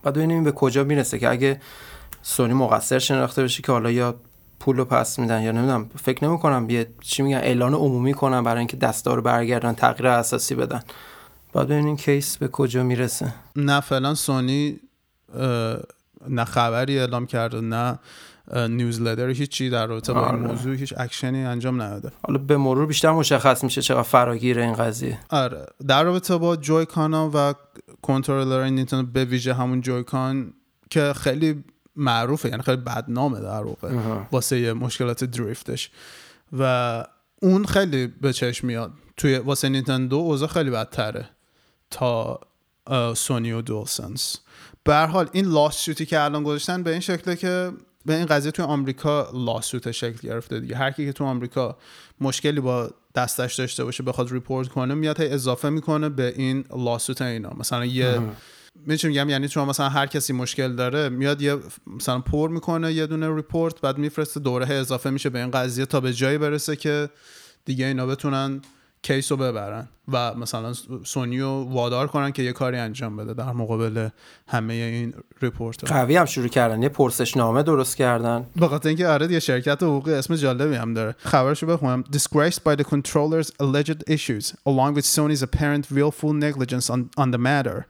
بعد 0.03 0.13
ببینیم 0.13 0.43
به 0.43 0.51
کجا 0.51 0.83
می‌رسه 0.83 1.19
که 1.19 1.29
اگه 1.29 1.61
سونی 2.21 2.53
مقصر 2.53 2.99
شناخته 2.99 3.43
بشه 3.43 3.61
که 3.61 3.71
حالا 3.71 3.91
یا 3.91 4.15
پول 4.61 4.77
رو 4.77 4.85
پس 4.85 5.19
میدن 5.19 5.41
یا 5.41 5.51
نمی‌دونم 5.51 5.89
فکر 6.03 6.27
نمی‌کنم 6.27 6.69
یه 6.69 6.87
چی 7.01 7.23
میگن 7.23 7.37
اعلان 7.37 7.73
عمومی 7.73 8.13
کنن 8.13 8.43
برای 8.43 8.57
اینکه 8.57 8.77
دستا 8.77 9.13
رو 9.13 9.21
برگردن 9.21 9.73
تغییر 9.73 10.07
اساسی 10.07 10.55
بدن. 10.55 10.81
بعد 11.53 11.67
ببینیم 11.67 11.95
case 11.95 12.37
به 12.37 12.47
کجا 12.47 12.83
می‌رسه. 12.83 13.33
نه 13.55 13.79
فعلا 13.79 14.15
سونی 14.15 14.79
نه 16.29 16.45
خبری 16.45 16.99
اعلام 16.99 17.25
کرده 17.25 17.61
نه 17.61 17.99
newsletter 18.69 19.29
هیچی 19.29 19.69
در 19.69 19.87
رابطه 19.87 20.13
با 20.13 20.25
این 20.25 20.35
آره. 20.35 20.47
موضوع 20.47 20.75
هیچ 20.75 20.93
اکشنی 20.97 21.43
انجام 21.45 21.81
نداده. 21.81 22.11
حالا 22.27 22.39
به 22.39 22.57
مرور 22.57 22.85
بیشتر 22.85 23.11
مشخص 23.11 23.63
میشه 23.63 23.81
چقدر 23.81 24.01
فراگیر 24.01 24.59
این 24.59 24.73
قضیه. 24.73 25.19
آره 25.29 25.65
در 25.87 26.03
رابطه 26.03 26.37
با 26.37 26.55
Joy-Con 26.55 27.13
و 27.13 27.53
کنترلر 28.01 28.69
نینتندو 28.69 29.11
به 29.11 29.25
ویژه 29.25 29.53
همون 29.53 29.81
جویکان 29.81 30.53
که 30.89 31.13
خیلی 31.13 31.63
معروفه 31.95 32.49
یعنی 32.49 32.61
خیلی 32.61 32.77
بدنامه 32.77 33.39
در 33.39 33.63
واقع. 33.63 33.89
واسه 34.31 34.73
مشکلات 34.73 35.23
دریفتش. 35.23 35.91
و 36.59 37.05
اون 37.41 37.65
خیلی 37.65 38.07
به 38.07 38.33
چشم 38.33 38.67
میاد. 38.67 38.91
توی 39.17 39.37
واسه 39.37 39.69
نینتندو 39.69 40.15
اوضاع 40.15 40.49
خیلی 40.49 40.69
بدتره 40.69 41.29
تا 41.89 42.39
سونی 43.15 43.51
و 43.51 43.61
دولسنس 43.61 44.37
به 44.83 44.95
حال 44.95 45.29
این 45.31 45.45
لاست 45.45 46.03
که 46.03 46.21
الان 46.21 46.43
گذاشتن 46.43 46.83
به 46.83 46.91
این 46.91 46.99
شکله 46.99 47.35
که 47.35 47.71
به 48.05 48.15
این 48.15 48.25
قضیه 48.25 48.51
توی 48.51 48.65
آمریکا 48.65 49.29
لاسوت 49.33 49.91
شکل 49.91 50.27
گرفته 50.27 50.59
دیگه. 50.59 50.75
هر 50.75 50.91
کی 50.91 51.05
که 51.05 51.13
تو 51.13 51.23
آمریکا 51.23 51.77
مشکلی 52.21 52.59
با 52.59 52.89
دستش 53.15 53.55
داشته 53.55 53.83
باشه 53.83 54.03
بخواد 54.03 54.31
report 54.31 54.67
کنه 54.67 54.93
میاد 54.93 55.21
اضافه 55.21 55.69
می‌کنه 55.69 56.09
به 56.09 56.33
این 56.35 56.65
lawsuit 56.77 57.21
اینا. 57.21 57.53
مثلا 57.57 57.85
یه 57.85 58.19
می‌تونم 58.75 59.13
میگم؟ 59.13 59.29
یعنی 59.29 59.47
شما 59.47 59.65
مثلا 59.65 59.89
هر 59.89 60.05
کسی 60.05 60.33
مشکل 60.33 60.75
داره 60.75 61.09
میاد 61.09 61.41
یه 61.41 61.57
مثلا 61.87 62.19
پر 62.19 62.49
می‌کنه 62.49 62.93
یه 62.93 63.07
دونه 63.07 63.35
report 63.35 63.81
بعد 63.81 63.97
میفرسته 63.97 64.39
دوره 64.39 64.75
اضافه 64.75 65.09
میشه 65.09 65.29
به 65.29 65.39
این 65.39 65.51
قضیه 65.51 65.85
تا 65.85 65.99
به 65.99 66.13
جایی 66.13 66.37
برسه 66.37 66.75
که 66.75 67.09
دیگه 67.65 67.85
اینا 67.85 68.05
بتونن 68.05 68.61
case 69.03 69.31
رو 69.31 69.37
ببرن 69.37 69.87
و 70.07 70.33
مثلا 70.33 70.73
سونی 71.03 71.39
رو 71.39 71.67
وادار 71.69 72.07
کنن 72.07 72.31
که 72.31 72.43
یه 72.43 72.51
کاری 72.51 72.77
انجام 72.77 73.17
بده 73.17 73.33
در 73.33 73.51
مقابل 73.51 74.09
همه 74.47 74.73
این 74.73 75.13
report 75.41 75.91
قوی 75.91 76.15
هم 76.15 76.25
شروع 76.25 76.47
کردن. 76.47 76.83
یه 76.83 76.89
پرسش 76.89 77.37
نامه 77.37 77.63
درست 77.63 77.97
کردن. 77.97 78.45
به 78.55 78.67
خاطر 78.67 78.87
اینکه 78.87 79.07
آره 79.07 79.31
یه 79.31 79.39
شرکت 79.39 79.83
حقوقی 79.83 80.13
اسم 80.13 80.35
جالبی 80.35 80.75
هم 80.75 80.93
داره. 80.93 81.15
خبرشو 81.17 81.67
بخونم. 81.67 82.03
Disgraced 82.11 82.63
by 82.63 82.75
the 82.75 82.83
controllers 82.83 83.51
alleged 83.59 84.03
issues 84.07 84.53
along 84.65 84.93
with 84.95 85.05
Sony's 85.05 85.43
apparent 85.43 85.91
willful 85.91 86.33
negligence 86.33 86.89
on, 86.89 87.09
on 87.17 87.31
the 87.31 87.37
matter. 87.37 87.85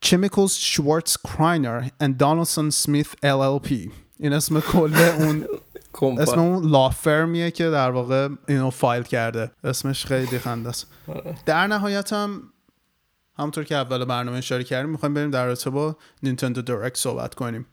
Chemicals 0.00 0.56
Schwartz 0.56 1.16
Kreiner 1.16 1.90
and 2.00 2.18
Donaldson 2.18 2.70
Smith 2.70 3.14
LLP 3.22 3.90
این 4.18 4.32
اسم 4.32 4.60
کل 4.60 4.94
اون 5.18 5.46
اسم 6.22 6.40
اون 6.40 6.70
لافرمیه 6.70 7.50
که 7.50 7.70
در 7.70 7.90
واقع 7.90 8.28
اینو 8.48 8.70
فایل 8.70 9.02
کرده. 9.02 9.50
اسمش 9.64 10.06
خیلی 10.06 10.38
خنده 10.38 10.68
است. 10.68 10.86
در 11.46 11.66
نهایت 11.66 12.12
هم 12.12 12.42
همونطور 13.38 13.64
که 13.64 13.74
اول 13.74 14.04
برنامه 14.04 14.38
اشاره 14.38 14.64
کردیم 14.64 14.90
می‌خوایم 14.90 15.14
بریم 15.14 15.30
در 15.30 15.46
رابطه 15.46 15.70
با 15.70 15.96
Nintendo 16.22 16.62
Direct 16.62 16.96
صحبت 16.96 17.34
کنیم. 17.34 17.66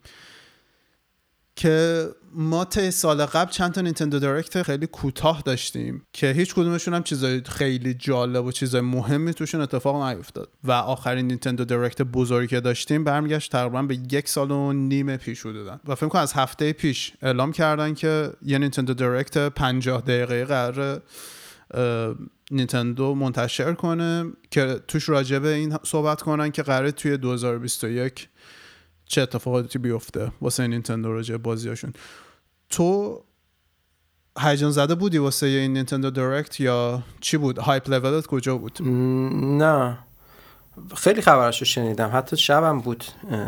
که 1.56 2.08
ما 2.36 2.64
تا 2.64 2.90
سال 2.90 3.26
قبل 3.26 3.50
چند 3.50 3.72
تا 3.72 3.80
Nintendo 3.80 4.18
Direct 4.18 4.62
خیلی 4.62 4.86
کوتاه 4.86 5.42
داشتیم 5.44 6.02
که 6.12 6.30
هیچ 6.30 6.54
کدومشون 6.54 6.94
هم 6.94 7.02
چیزای 7.02 7.42
خیلی 7.46 7.94
جالب 7.94 8.44
و 8.44 8.52
چیزای 8.52 8.80
مهمی 8.80 9.34
توشون 9.34 9.60
اتفاق 9.60 10.02
نیفتاد. 10.02 10.48
و 10.64 10.72
آخرین 10.72 11.26
Nintendo 11.26 11.64
Direct 11.64 12.02
بزرگی 12.02 12.46
که 12.46 12.60
داشتیم 12.60 13.04
برمیگشت 13.04 13.52
تقریبا 13.52 13.82
به 13.82 13.98
یک 14.12 14.28
سال 14.28 14.50
و 14.50 14.72
نیم 14.72 15.16
پیش 15.16 15.40
حدودن 15.40 15.80
و 15.84 15.94
فکر 15.94 16.08
کنم 16.08 16.22
از 16.22 16.32
هفته 16.32 16.72
پیش 16.72 17.12
اعلام 17.22 17.52
کردن 17.52 17.94
که 17.94 18.30
یه 18.42 18.58
Nintendo 18.58 18.94
Direct 18.94 19.48
50 19.48 20.00
دقیقه 20.00 20.44
قرار 20.44 21.02
نینتندو 22.50 23.14
منتشر 23.14 23.72
کنه 23.72 24.32
که 24.50 24.80
توش 24.88 25.08
راجبه 25.08 25.48
این 25.48 25.76
صحبت 25.82 26.22
کنن 26.22 26.50
که 26.50 26.62
قراره 26.62 26.92
توی 26.92 27.16
2021 27.16 28.28
چه 29.06 29.22
اتفاقاتی 29.22 29.78
بیفته 29.78 30.32
واسه 30.40 30.66
نینتندو 30.66 31.12
راجع 31.12 31.36
بازیاشون 31.36 31.92
تو 32.70 33.20
هیجان 34.38 34.70
زده 34.70 34.94
بودی 34.94 35.18
واسه 35.18 35.46
این 35.46 35.72
Nintendo 35.72 36.10
Direct 36.10 36.60
یا 36.60 37.02
چی 37.20 37.36
بود؟ 37.36 37.58
hype 37.58 37.90
level 37.90 38.20
ت 38.20 38.26
کجا 38.26 38.56
بود؟ 38.56 38.82
نه. 38.82 39.98
خیلی 40.96 41.22
خبرش 41.22 41.60
رو 41.60 41.66
شنیدم. 41.66 42.10
حتی 42.14 42.36
شبم 42.36 42.80
بود 42.80 43.04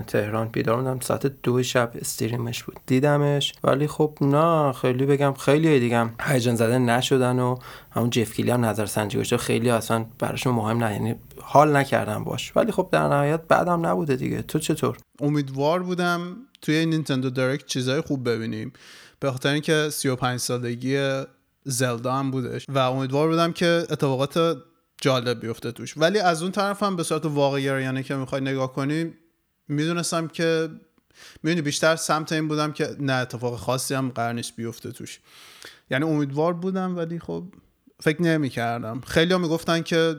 تهران. 0.07 0.49
بیدار 0.49 0.77
بودم. 0.77 1.01
ساعت 1.01 1.27
دو 1.27 1.63
شب 1.63 1.91
stream 1.95 2.46
ش 2.46 2.63
بود. 2.63 2.77
دیدمش. 2.87 3.55
ولی 3.65 3.87
خب 3.87 4.19
نه 4.21 4.73
خیلی 4.73 5.07
بگم 5.07 5.35
خیلی 5.35 5.81
دیگم 5.81 6.11
هیجان 6.21 6.55
زده 6.55 6.79
نشدن 6.79 7.39
و 7.39 7.59
همون 7.91 8.11
Geoff 8.11 8.35
کلی 8.35 8.51
هم 8.51 8.65
نظر 8.65 8.87
سنجی 8.87 9.17
گذاشته 9.17 9.37
خیلی 9.37 9.71
اصلا 9.71 10.07
براشون 10.19 10.55
مهم 10.55 10.85
نه. 10.85 10.93
یعنی 10.93 11.15
حال 11.43 11.77
نکردم 11.77 12.25
باش. 12.25 12.57
ولی 12.57 12.73
خب 12.73 12.89
در 12.93 13.09
نهایت 13.09 13.41
بعدم 13.49 13.87
نبوده 13.87 14.17
دیگه. 14.17 14.43
تو 14.43 14.59
چطور؟ 14.59 14.97
امیدوار 15.21 15.83
بودم 15.83 16.37
توی 16.63 16.87
نینتندو 16.87 17.31
دایرکت 17.31 17.67
چیزای 17.67 18.01
خوب 18.01 18.29
ببینیم. 18.29 18.73
به 19.21 19.33
خاطر 19.33 19.49
اینکه 19.53 19.91
35 19.91 20.41
سالگی 20.41 21.23
زلدا 21.65 22.13
هم 22.13 22.31
بودش. 22.31 22.67
و 22.69 22.79
امیدوار 22.79 23.29
بودم 23.29 23.53
که 23.53 23.67
اتفاقات 23.67 24.57
جالب 25.01 25.41
بیفته 25.41 25.73
توش. 25.73 25.97
ولی 25.97 26.19
از 26.19 26.43
اون 26.43 26.53
طرف 26.53 26.83
هم 26.83 26.97
به 26.97 27.03
صورت 27.03 27.27
یعنی 27.83 28.03
که 28.03 28.15
می‌خوای 28.15 28.41
نگاه 28.41 28.73
کنی 28.73 29.13
می‌دونستم 29.69 30.29
که 30.29 30.69
می‌دونی 31.43 31.63
بیشتر 31.63 31.97
سمت 31.97 32.33
این 32.33 32.49
بودم 32.49 32.73
که 32.73 32.97
نه 33.01 33.13
اتفاق 33.13 33.59
خاصی 33.59 33.95
هم 33.95 34.09
قرار 34.09 34.33
نیست 34.33 34.57
بیفته 34.57 34.93
توش. 34.93 35.21
یعنی 35.91 36.05
امیدوار 36.05 36.53
بودم 36.53 36.97
ولی 36.97 37.19
خب 37.19 37.45
فکر 38.01 38.23
نمی 38.23 38.51
کردم 38.51 39.01
خیلی 39.01 39.35
هم 39.35 39.41
می‌گفتن 39.41 39.83
که 39.83 40.17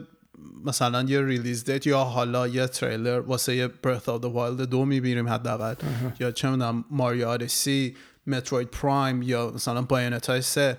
مثلا 0.64 1.02
یه 1.02 1.20
release 1.20 1.64
date 1.64 1.86
یا 1.86 2.04
حالا 2.04 2.48
یه 2.48 2.66
تریلر 2.66 3.20
واسه 3.20 3.56
یه 3.56 3.68
Breath 3.68 4.08
of 4.08 4.24
Wild 4.24 4.60
دو 4.60 4.84
می‌بینیم 4.84 5.28
حداقل. 5.28 5.74
یا 6.20 6.30
چه 6.30 6.50
می‌دونم 6.50 6.84
Mario 6.90 7.28
Odyssey 7.28 7.96
Metroid 8.26 8.68
Prime 8.68 9.22
یا 9.22 9.52
مثلا 9.54 9.82
Bayonetta 9.82 10.40
سه. 10.40 10.78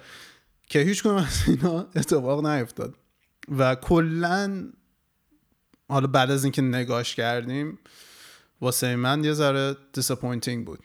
که 0.70 0.80
هیچ 0.80 1.06
از 1.06 1.44
اینا 1.48 1.88
اتفاق 1.96 2.46
نیفتاد. 2.46 2.96
و 3.58 3.76
کلا 3.76 4.70
حالا 5.90 6.08
بعد 6.08 6.32
از 6.32 6.44
اینکه 6.44 6.62
نگاش 6.62 7.16
کردیم 7.16 7.80
واسه 8.62 8.96
من 8.96 9.24
یه 9.24 9.34
ذره 9.34 9.76
disappointing 9.94 10.66
بود. 10.66 10.80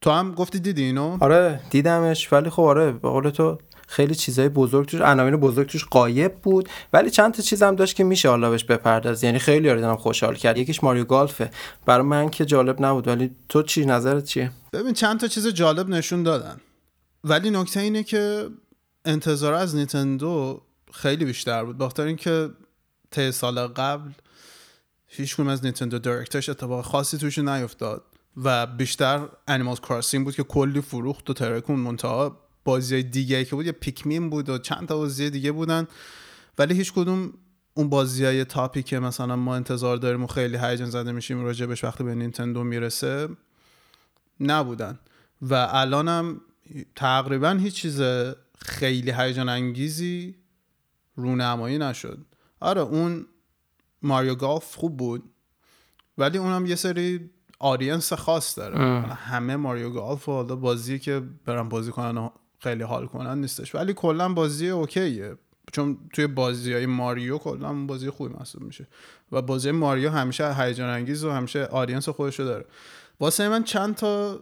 تو 0.00 0.10
هم 0.10 0.34
گفتی 0.34 0.58
دیدی 0.58 0.82
اینو؟ 0.82 1.18
آره 1.20 1.60
دیدمش 1.70 2.32
ولی 2.32 2.50
خب 2.50 2.62
آره 2.62 2.92
به 2.92 3.08
قول 3.08 3.30
تو 3.30 3.58
خیلی 3.88 4.14
چیزای 4.14 4.48
بزرگ 4.48 4.88
توش 4.88 5.00
عناوین 5.00 5.36
بزرگ 5.36 5.68
توش 5.68 5.84
قایب 5.84 6.34
بود. 6.34 6.68
ولی 6.92 7.10
چند 7.10 7.34
تا 7.34 7.42
چیز 7.42 7.62
هم 7.62 7.76
داشت 7.76 7.96
که 7.96 8.04
میشه 8.04 8.28
حالا 8.28 8.50
بهش 8.50 8.64
بپرداز 8.64 9.24
یعنی 9.24 9.38
خیلی 9.38 9.70
آره 9.70 9.96
خوشحال 9.96 10.34
کرد. 10.34 10.58
یکیش 10.58 10.84
ماریو 10.84 11.04
گالفه. 11.04 11.50
برای 11.86 12.06
من 12.06 12.28
که 12.28 12.44
جالب 12.44 12.84
نبود 12.84 13.08
ولی 13.08 13.36
تو 13.48 13.62
چی 13.62 13.86
نظرت 13.86 14.24
چیه؟ 14.24 14.50
ببین 14.72 14.92
چند 14.92 15.20
تا 15.20 15.26
چیز 15.26 15.46
جالب 15.46 15.88
نشون 15.88 16.22
دادن. 16.22 16.56
ولی 17.24 17.50
نکته 17.50 17.80
اینه 17.80 18.02
که 18.02 18.48
انتظار 19.04 19.54
از 19.54 19.76
نیتندو 19.76 20.62
خیلی 20.92 21.24
بیشتر 21.24 21.64
بود. 21.64 21.78
بخاطر 21.78 22.02
اینکه 22.02 22.50
ته 23.10 23.30
سال 23.30 23.66
قبل 23.66 24.10
هیچ 25.06 25.36
کنم 25.36 25.48
از 25.48 25.64
نینتندو 25.64 25.98
دایرکتش 25.98 26.48
اتفاق 26.48 26.84
خاصی 26.84 27.18
توش 27.18 27.38
نیفتاد 27.38 28.04
و 28.36 28.66
بیشتر 28.66 29.28
انیمال 29.48 29.76
کراسینگ 29.76 30.24
بود 30.24 30.34
که 30.34 30.42
کلی 30.42 30.80
فروخت 30.80 31.30
و 31.30 31.32
ترکون 31.32 31.80
منتها 31.80 32.40
بازی 32.64 33.02
دیگه 33.02 33.44
که 33.44 33.56
بود 33.56 33.66
یه 33.66 33.72
پیکمین 33.72 34.30
بود 34.30 34.48
و 34.48 34.58
چند 34.58 34.88
تا 34.88 34.96
بازی 34.96 35.30
دیگه 35.30 35.52
بودن. 35.52 35.86
ولی 36.58 36.74
هیچ 36.74 36.92
کدوم 36.92 37.32
اون 37.74 37.88
بازی 37.88 38.24
های 38.24 38.44
تاپی 38.44 38.82
که 38.82 38.98
مثلا 38.98 39.36
ما 39.36 39.56
انتظار 39.56 39.96
داریم 39.96 40.24
و 40.24 40.26
خیلی 40.26 40.56
هیجان 40.56 40.90
زده 40.90 41.12
میشیم 41.12 41.44
راجبش 41.44 41.84
وقتی 41.84 42.04
به 42.04 42.14
نینتندو 42.14 42.64
می‌رسه 42.64 43.28
نبودن. 44.40 44.98
و 45.42 45.54
الانم 45.54 46.40
تقریبا 46.96 47.50
هیچ 47.50 47.74
چیز 47.74 48.02
خیلی 48.58 49.12
هیجان 49.12 49.48
انگیزی 49.48 50.34
رونمایی 51.18 51.78
نشد. 51.78 52.18
آره 52.60 52.80
اون 52.80 53.26
Mario 54.02 54.34
Golf 54.34 54.76
خوب 54.76 54.96
بود 54.96 55.30
ولی 56.18 56.38
اونم 56.38 56.66
یه 56.66 56.74
سری 56.74 57.30
audience 57.58 58.12
خاص 58.12 58.58
داره. 58.58 58.78
همه 59.02 59.56
Mario 59.56 59.90
Golf 59.90 60.28
و 60.28 60.32
حالا 60.32 60.56
بازی 60.56 60.98
که 60.98 61.22
برن 61.44 61.68
بازی 61.68 61.90
کنن 61.90 62.18
و 62.18 62.30
خیلی 62.58 62.82
حال 62.82 63.06
کنن 63.06 63.38
نیستش. 63.38 63.74
ولی 63.74 63.94
کلا 63.94 64.32
بازی 64.32 64.68
OK 64.68 65.02
ه. 65.02 65.36
چون 65.72 65.98
توی 66.12 66.26
بازی 66.26 66.72
های 66.72 66.86
Mario 66.86 67.38
کلا 67.38 67.86
بازی 67.86 68.10
خوبی 68.10 68.34
محسوب 68.34 68.62
میشه. 68.62 68.86
و 69.32 69.42
بازی 69.42 69.70
Mario 69.70 70.10
همیشه 70.10 70.54
هیجان 70.54 70.90
انگیز 70.90 71.24
و 71.24 71.30
همیشه 71.30 71.64
audience 71.64 72.08
خودشو 72.08 72.44
داره. 72.44 72.64
واسه 73.20 73.48
من 73.48 73.64
چند 73.64 73.94
تا 73.94 74.40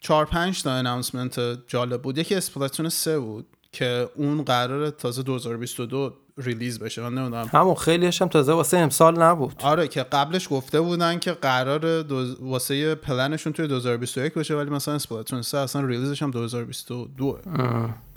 چهار 0.00 0.26
پنج 0.26 0.62
تا 0.62 0.72
announcement 0.72 1.68
جالب 1.68 2.02
بود. 2.02 2.18
یکی 2.18 2.34
Splatoon 2.34 2.88
سه 2.88 3.18
بود. 3.18 3.46
که 3.72 4.08
اون 4.14 4.42
قرار 4.42 4.90
تازه 4.90 5.22
2022 5.22 6.12
release 6.38 6.78
بشه. 6.78 7.02
من 7.02 7.14
نمی‌دونم. 7.14 7.50
همون 7.52 7.74
خیلی 7.74 8.06
هم 8.06 8.28
تازه 8.28 8.52
واسه 8.52 8.78
امسال 8.78 9.22
نبود. 9.22 9.54
آره 9.62 9.88
که 9.88 10.02
قبلش 10.02 10.48
گفته 10.50 10.80
بودن 10.80 11.18
که 11.18 11.32
قرار 11.32 12.02
دوز... 12.02 12.36
واسه 12.40 12.94
پلنشون 12.94 13.52
توی 13.52 13.66
2021 13.68 14.34
باشه 14.34 14.54
ولی 14.54 14.70
مثلا 14.70 14.94
اسپلاتون 14.94 15.42
3 15.42 15.58
اصلا 15.58 15.86
release 15.86 16.14
ش 16.14 16.22
هم 16.22 16.30
2022 16.30 17.38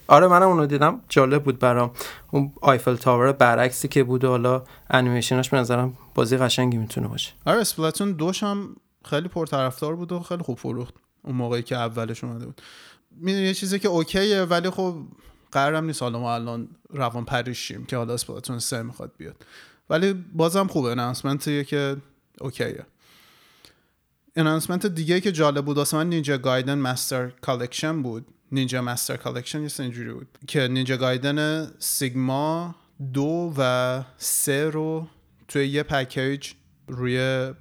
آره 0.07 0.27
منم 0.27 0.47
اونو 0.47 0.65
دیدم. 0.65 1.01
جالب 1.09 1.43
بود 1.43 1.59
برام. 1.59 1.91
اون 2.31 2.53
آیفل 2.61 2.95
تاور 2.95 3.31
برعکسی 3.31 3.87
که 3.87 4.03
بود 4.03 4.23
و 4.23 4.27
حالا 4.29 4.63
انیمیشنش 4.89 5.49
به 5.49 5.57
نظرم 5.57 5.93
بازی 6.15 6.37
قشنگی 6.37 6.77
می‌تونه 6.77 7.07
باشه. 7.07 7.31
آره 7.45 7.59
اسپلاتون 7.59 8.11
دوش 8.11 8.43
هم 8.43 8.75
خیلی 9.05 9.27
پرطرفدار 9.27 9.95
بود 9.95 10.11
و 10.11 10.19
خیلی 10.19 10.43
خوب 10.43 10.57
فروخت. 10.57 10.93
اون 11.23 11.35
موقعی 11.35 11.63
که 11.63 11.75
اولش 11.75 12.23
اومده 12.23 12.45
بود. 12.45 12.61
می‌دونی 13.11 13.45
یه 13.45 13.53
چیزی 13.53 13.79
که 13.79 13.87
اوکیه 13.87 14.41
ولی 14.41 14.69
خب 14.69 14.95
قرارم 15.55 15.85
نیست 15.85 16.01
حالا 16.01 16.19
ما 16.19 16.35
الان 16.35 16.67
روان 16.89 17.25
پریشیم 17.25 17.85
که 17.85 17.97
حالا 17.97 18.13
اسپلاتون 18.13 18.59
سه 18.59 18.81
می‌خواد 18.81 19.11
بیاد. 19.17 19.45
ولی 19.89 20.13
بازم 20.13 20.67
خوبه 20.67 20.91
announcement 20.91 21.53
یه 21.53 21.63
که 21.63 21.97
اوکیه. 22.41 22.85
announcement 24.35 24.85
دیگه 24.85 25.21
که 25.21 25.31
جالب 25.31 25.65
بود 25.65 25.77
واسه 25.77 25.97
من 25.97 26.09
Ninja 26.09 26.37
Gaiden 26.37 26.77
Master 26.77 27.29
Collection 27.29 28.01
بود. 28.01 28.25
Ninja 28.51 28.81
Master 28.81 29.17
Collection 29.17 29.61
یه 29.61 29.69
اینجوری 29.79 30.13
بود 30.13 30.27
که 30.47 30.67
Ninja 30.67 30.97
Gaiden 30.97 31.71
Sigma 31.79 32.75
دو 33.13 33.53
و 33.57 34.03
سه 34.17 34.69
رو 34.69 35.07
توی 35.47 35.67
یه 35.67 35.83
package 35.83 36.51
روی 36.87 37.53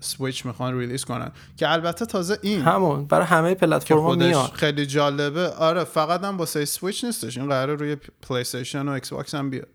سویچ 0.00 0.46
می‌خوان 0.46 0.78
release 0.78 1.04
کنن. 1.04 1.32
که 1.56 1.72
البته 1.72 2.06
تازه 2.06 2.38
این 2.42 2.60
همون 2.60 3.04
برای 3.04 3.26
همه 3.26 3.54
پلتفرم 3.54 4.18
میاد. 4.18 4.52
خیلی 4.52 4.86
جالبه. 4.86 5.48
آره 5.48 5.84
فقط 5.84 6.24
هم 6.24 6.38
واسه 6.38 6.64
سویچ 6.64 7.04
نیستش. 7.04 7.38
این 7.38 7.48
قراره 7.48 7.74
روی 7.74 7.96
پلی 8.22 8.40
استیشن 8.40 8.88
و 8.88 8.90
ایکس 8.90 9.12
باکس 9.12 9.34
هم 9.34 9.50
بیاد. 9.50 9.68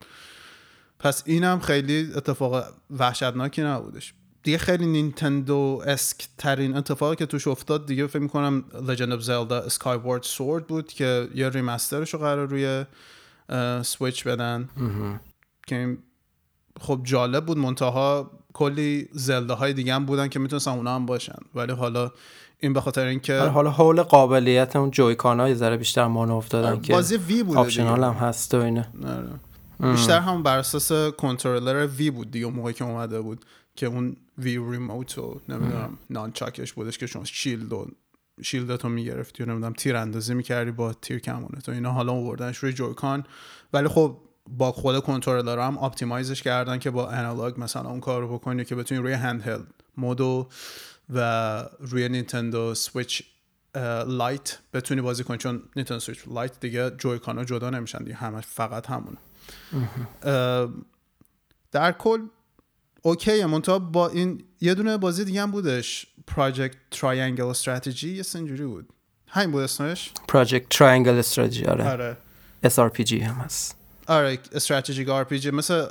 پس 0.99 1.23
اینم 1.25 1.59
خیلی 1.59 2.11
اتفاق 2.15 2.63
وحشتناکی 2.89 3.61
نبودش. 3.61 4.13
دیگه 4.43 4.57
خیلی 4.57 4.85
Nintendo-esque 4.85 6.27
ترین 6.37 6.77
اتفاقی 6.77 7.15
که 7.15 7.25
توش 7.25 7.47
افتاد 7.47 7.85
دیگه 7.85 8.07
فکر 8.07 8.19
می‌کنم 8.19 8.65
Legend 8.87 9.21
of 9.21 9.25
Zelda 9.25 9.71
Skyward 9.71 10.27
Sword 10.37 10.63
بود 10.67 10.87
که 10.87 11.27
یه 11.35 11.49
remaster 11.49 12.00
ش 12.00 12.13
رو 12.13 12.19
قرار 12.19 12.47
روی 12.47 12.85
سویچ 13.83 14.23
بدن. 14.23 14.69
که 15.67 15.97
خب 16.81 16.99
جالب 17.03 17.45
بود 17.45 17.57
منتها 17.57 18.31
کلی 18.53 19.07
زلده 19.11 19.53
های 19.53 19.73
دیگه 19.73 19.93
هم 19.93 20.05
بودن 20.05 20.27
که 20.27 20.39
می‌تونستن 20.39 20.71
اونا 20.71 20.95
هم 20.95 21.05
باشن. 21.05 21.39
ولی 21.55 21.71
حالا 21.71 22.11
این 22.59 22.73
به 22.73 22.81
خاطر 22.81 23.05
اینکه 23.05 23.33
آره، 23.35 23.49
حالا 23.49 23.71
حول 23.71 24.01
قابلیت 24.01 24.75
اون 24.75 24.91
Joy-Con 24.91 25.39
های 25.39 25.47
یه 25.47 25.55
ذره 25.55 25.77
بیشتر 25.77 26.07
motion 26.07 26.31
افتادن 26.31 26.81
که 26.81 26.93
بازی 26.93 27.17
وی 27.17 27.43
بود 27.43 27.57
optional 27.57 28.03
هم 28.03 28.13
هست 28.13 28.53
و 28.53 28.57
اینه. 28.57 28.87
آره. 29.05 29.91
بیشتر 29.91 30.19
هم 30.19 30.43
بر 30.43 30.57
اساس 30.57 30.91
کنترلر 31.11 31.87
وی 31.87 32.11
بود 32.11 32.31
دیگه 32.31 32.47
موقعی 32.47 32.73
که 32.73 32.85
اومده 32.85 33.21
بود 33.21 33.45
که 33.75 33.85
اون 33.85 34.15
Wii 34.37 34.57
Remote 34.57 35.17
و 35.17 35.41
نمی‌دونم 35.49 35.97
Nunchuk 36.09 36.31
ش 36.31 36.73
بودش 36.73 36.97
که 36.97 37.07
شما 37.07 37.23
shield 37.23 37.73
و 37.73 37.87
shield 38.43 38.78
تو 38.78 38.89
می‌گرفتی 38.89 39.43
و 39.43 39.45
نمی‌دونم 39.45 39.73
تیر 39.73 39.95
اندازی 39.95 40.33
می‌کردی 40.33 40.71
با 40.71 40.93
تیر 40.93 41.19
کمونه 41.19 41.61
تو 41.63 41.71
اینا 41.71 41.91
حالا 41.91 42.13
آوردنش 42.13 42.57
روی 42.57 42.73
Joy-Con. 42.73 43.23
ولی 43.73 43.87
خب 43.87 44.17
با 44.49 44.71
خود 44.71 44.99
کنترلر 44.99 45.59
هم 45.59 45.77
optimize 45.77 46.28
ش 46.28 46.41
کردن 46.41 46.79
که 46.79 46.91
با 46.91 47.09
analog 47.09 47.53
مثلا 47.57 47.89
اون 47.89 47.99
کار 47.99 48.21
رو 48.21 48.33
بکنی 48.33 48.65
که 48.65 48.75
بتونی 48.75 49.01
روی 49.01 49.13
handheld 49.13 49.47
mode 49.47 49.67
و 49.97 50.47
و 51.13 51.65
روی 51.79 52.09
نینتندو 52.09 52.75
سویچ 52.75 53.23
لایت 54.07 54.57
بتونی 54.73 55.01
بازی 55.01 55.23
کنی. 55.23 55.37
چون 55.37 55.63
نینتندو 55.75 55.99
سویچ 55.99 56.27
لایت 56.27 56.59
دیگه 56.59 56.89
Joy-Con 56.89 57.36
ا 57.36 57.43
جدا 57.43 57.69
نمیشن 57.69 57.97
دیگه 57.97 58.15
همه 58.15 58.41
فقط 58.41 58.87
همونه. 58.87 59.17
در 61.71 61.91
کل 61.91 62.21
اوکی 63.01 63.45
منتها 63.45 63.79
با 63.79 64.09
این 64.09 64.43
یه 64.61 64.73
دونه 64.73 64.97
بازی 64.97 65.25
دیگه 65.25 65.41
هم 65.41 65.51
بودش. 65.51 66.07
Project 66.27 66.75
Triangle 66.91 67.43
Strategy 67.43 68.15
یه 68.15 68.23
همچین 68.23 68.48
جوری 68.48 68.65
بود. 68.65 68.89
همین 69.27 69.51
بود 69.51 69.63
اسمش؟ 69.63 70.11
Project 70.27 70.69
Triangle 70.69 71.13
Strategy 71.13 71.65
آره. 71.65 71.89
آره. 71.89 72.17
SRPG 72.65 73.11
هم 73.13 73.35
هست. 73.35 73.77
آره 74.07 74.39
strategic 74.51 75.09
RPG 75.09 75.51
مثل 75.51 75.85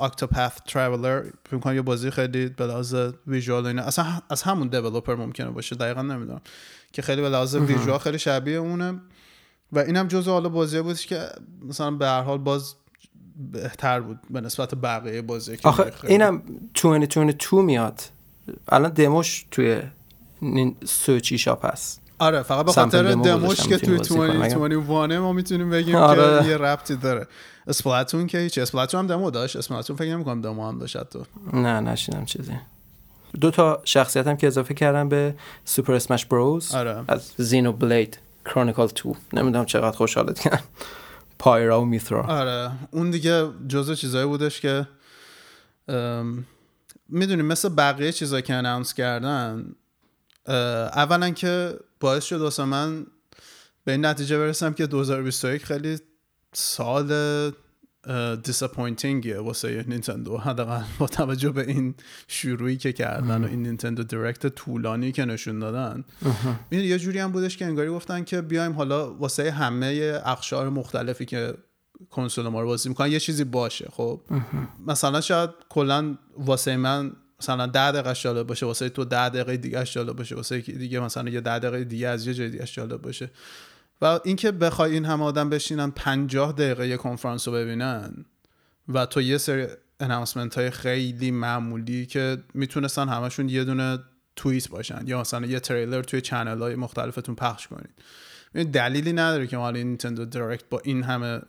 Octopath 0.00 0.52
Traveler 0.66 1.22
فکر 1.50 1.58
کنم 1.58 1.74
یه 1.74 1.82
بازی 1.82 2.10
خیلی 2.10 2.46
به 2.46 2.66
لحاظ 2.66 2.96
visual 3.26 3.66
اینا. 3.66 3.82
اصلا 3.82 4.06
از 4.30 4.42
همون 4.42 4.68
developer 4.68 5.14
ممکنه 5.14 5.50
باشه 5.50 5.76
دقیقا 5.76 6.02
نمی‌دونم. 6.02 6.40
که 6.92 7.02
خیلی 7.02 7.22
به 7.22 7.28
لحاظ 7.28 7.54
visual 7.54 7.98
خیلی 7.98 8.18
شبیه 8.18 8.56
اونه. 8.56 9.00
و 9.72 9.78
اینم 9.78 10.08
جزء 10.08 10.30
حالا 10.30 10.48
بازی 10.48 10.80
بود 10.80 10.98
که 10.98 11.28
مثلا 11.68 11.90
به 11.90 12.06
هر 12.06 12.22
حال 12.22 12.38
باز 12.38 12.74
بهتر 13.52 14.00
بود 14.00 14.18
به 14.30 14.40
نسبت 14.40 14.74
بقیه 14.74 15.22
بازی 15.22 15.56
که 15.56 15.68
آخه 15.68 15.92
اینم 16.04 16.42
2022 16.74 17.62
میاد. 17.62 18.00
الان 18.68 18.90
دموش 18.90 19.46
توی 19.50 19.82
سویچ 20.84 21.32
eShop 21.32 21.66
هست. 21.66 22.02
آره 22.18 22.42
فقط 22.42 22.66
به 22.66 22.72
خاطر 22.72 23.14
دموش 23.14 23.60
که 23.60 23.76
توی 23.76 23.96
2021 23.96 25.18
ما 25.18 25.32
می‌تونیم 25.32 25.70
بگیم 25.70 25.94
آره. 25.94 26.42
که 26.42 26.48
یه 26.48 26.56
ربطی 26.56 26.96
داره. 26.96 27.26
اسپلاتون 27.66 28.26
که 28.26 28.38
هیچ 28.38 28.58
اسپلاتون 28.58 29.00
هم 29.00 29.06
دمو 29.06 29.30
داشت. 29.30 29.56
اسپلاتون 29.56 29.96
فکر 29.96 30.10
نمی‌کنم 30.10 30.42
دمو 30.42 30.68
هم 30.68 30.78
داشت 30.78 31.04
تو 31.04 31.24
نه 31.52 31.80
نشنیدم 31.80 32.24
چیزی. 32.24 32.52
دو 33.40 33.50
تا 33.50 33.80
شخصیت 33.84 34.26
هم 34.26 34.36
که 34.36 34.46
اضافه 34.46 34.74
کردم 34.74 35.08
به 35.08 35.34
Super 35.64 35.92
Smash 35.92 36.26
Bros 36.26 36.74
آره. 36.74 37.04
از 37.08 37.32
Xenoblade 37.36 38.18
Chronicles 38.44 38.88
2 39.02 39.16
نمی‌دونم 39.32 39.64
چقدر 39.64 39.96
خوشحالت 39.96 40.40
کردم. 40.40 40.62
پایرا 41.38 41.82
و 41.82 41.84
میثرا 41.84 42.22
آره. 42.22 42.70
اون 42.90 43.10
دیگه 43.10 43.48
جزء 43.68 43.94
چیزایی 43.94 44.26
بودش 44.26 44.60
که 44.60 44.86
می‌دونیم 47.08 47.46
مثل 47.46 47.68
بقیه 47.68 48.12
چیزایی 48.12 48.42
که 48.42 48.54
announce 48.54 48.94
کردن 48.94 49.64
اولا 50.48 51.30
که 51.30 51.78
باعث 52.00 52.24
شد 52.24 52.40
واسه 52.40 52.64
من 52.64 53.06
به 53.84 53.92
این 53.92 54.06
نتیجه 54.06 54.38
برسم 54.38 54.72
که 54.72 54.86
2021 54.86 55.64
خیلی 55.64 55.98
سال 56.52 57.52
disappointing 58.42 59.25
یه 59.25 59.38
واسه 59.38 59.84
نینتندو. 59.88 60.36
حداقل 60.36 60.82
با 60.98 61.06
توجه 61.06 61.50
به 61.50 61.68
این 61.68 61.94
شروعی 62.28 62.76
که 62.76 62.92
کردن 62.92 63.44
و 63.44 63.48
این 63.48 63.62
Nintendo 63.62 64.02
Direct 64.02 64.46
طولانی 64.46 65.12
که 65.12 65.24
نشون 65.24 65.58
دادن. 65.58 66.04
می‌دونی 66.70 66.88
یه 66.88 66.98
جوری 66.98 67.18
هم 67.18 67.32
بودش 67.32 67.56
که 67.56 67.64
انگاری 67.64 67.90
گفتن 67.90 68.24
که 68.24 68.40
بیایم 68.40 68.72
حالا 68.72 69.14
واسه 69.14 69.50
همه 69.50 70.20
اقشار 70.24 70.68
مختلفی 70.68 71.24
که 71.24 71.54
کنسول 72.10 72.48
ما 72.48 72.60
رو 72.60 72.66
بازی 72.66 72.88
می‌کنن 72.88 73.10
یه 73.10 73.20
چیزی 73.20 73.44
باشه 73.44 73.88
خب؟ 73.92 74.20
مثلا 74.86 75.20
شاید 75.20 75.50
کلا 75.68 76.18
واسه 76.38 76.76
من 76.76 77.12
مثلا 77.40 77.66
10 77.66 77.92
دقیقه 77.92 78.14
جالب 78.14 78.46
باشه 78.46 78.66
واسه 78.66 78.88
تو 78.88 79.04
10 79.04 79.28
دقیقه 79.28 79.56
دیگه 79.56 79.84
جالب 79.84 80.16
باشه 80.16 80.34
واسه 80.34 80.58
دیگه 80.58 81.00
مثلا 81.00 81.30
یه 81.30 81.40
10 81.40 81.58
دقیقه 81.58 81.84
دیگه 81.84 82.08
از 82.08 82.26
یه 82.26 82.34
جای 82.34 82.50
دیگه 82.50 82.64
جالب 82.64 83.02
باشه. 83.02 83.30
و 84.02 84.20
اینکه 84.24 84.52
بخوای 84.52 84.92
این 84.92 85.04
همه 85.04 85.24
آدم 85.24 85.50
بشینن 85.50 85.90
50 85.90 86.52
دقیقه 86.52 86.88
یه 86.88 86.96
کنفرانس 86.96 87.48
رو 87.48 87.54
ببینن 87.54 88.24
و 88.88 89.06
تو 89.06 89.22
یه 89.22 89.38
سری 89.38 89.66
announcement 90.00 90.54
های 90.54 90.70
خیلی 90.70 91.30
معمولی 91.30 92.06
که 92.06 92.38
می‌تونستن 92.54 93.08
همشون 93.08 93.48
یه 93.48 93.64
دونه 93.64 93.98
توییت 94.36 94.68
باشن 94.68 95.02
یا 95.06 95.20
مثلا 95.20 95.46
یه 95.46 95.60
تریلر 95.60 96.02
توی 96.02 96.20
channel 96.20 96.58
های 96.58 96.74
مختلفتون 96.74 97.34
پخش 97.34 97.68
کنید 97.68 98.70
دلیلی 98.72 99.12
نداره 99.12 99.46
که 99.46 99.56
ما 99.56 99.70
Nintendo 99.70 100.24
Direct 100.24 100.64
با 100.70 100.80
این 100.84 101.02
همه 101.02 101.40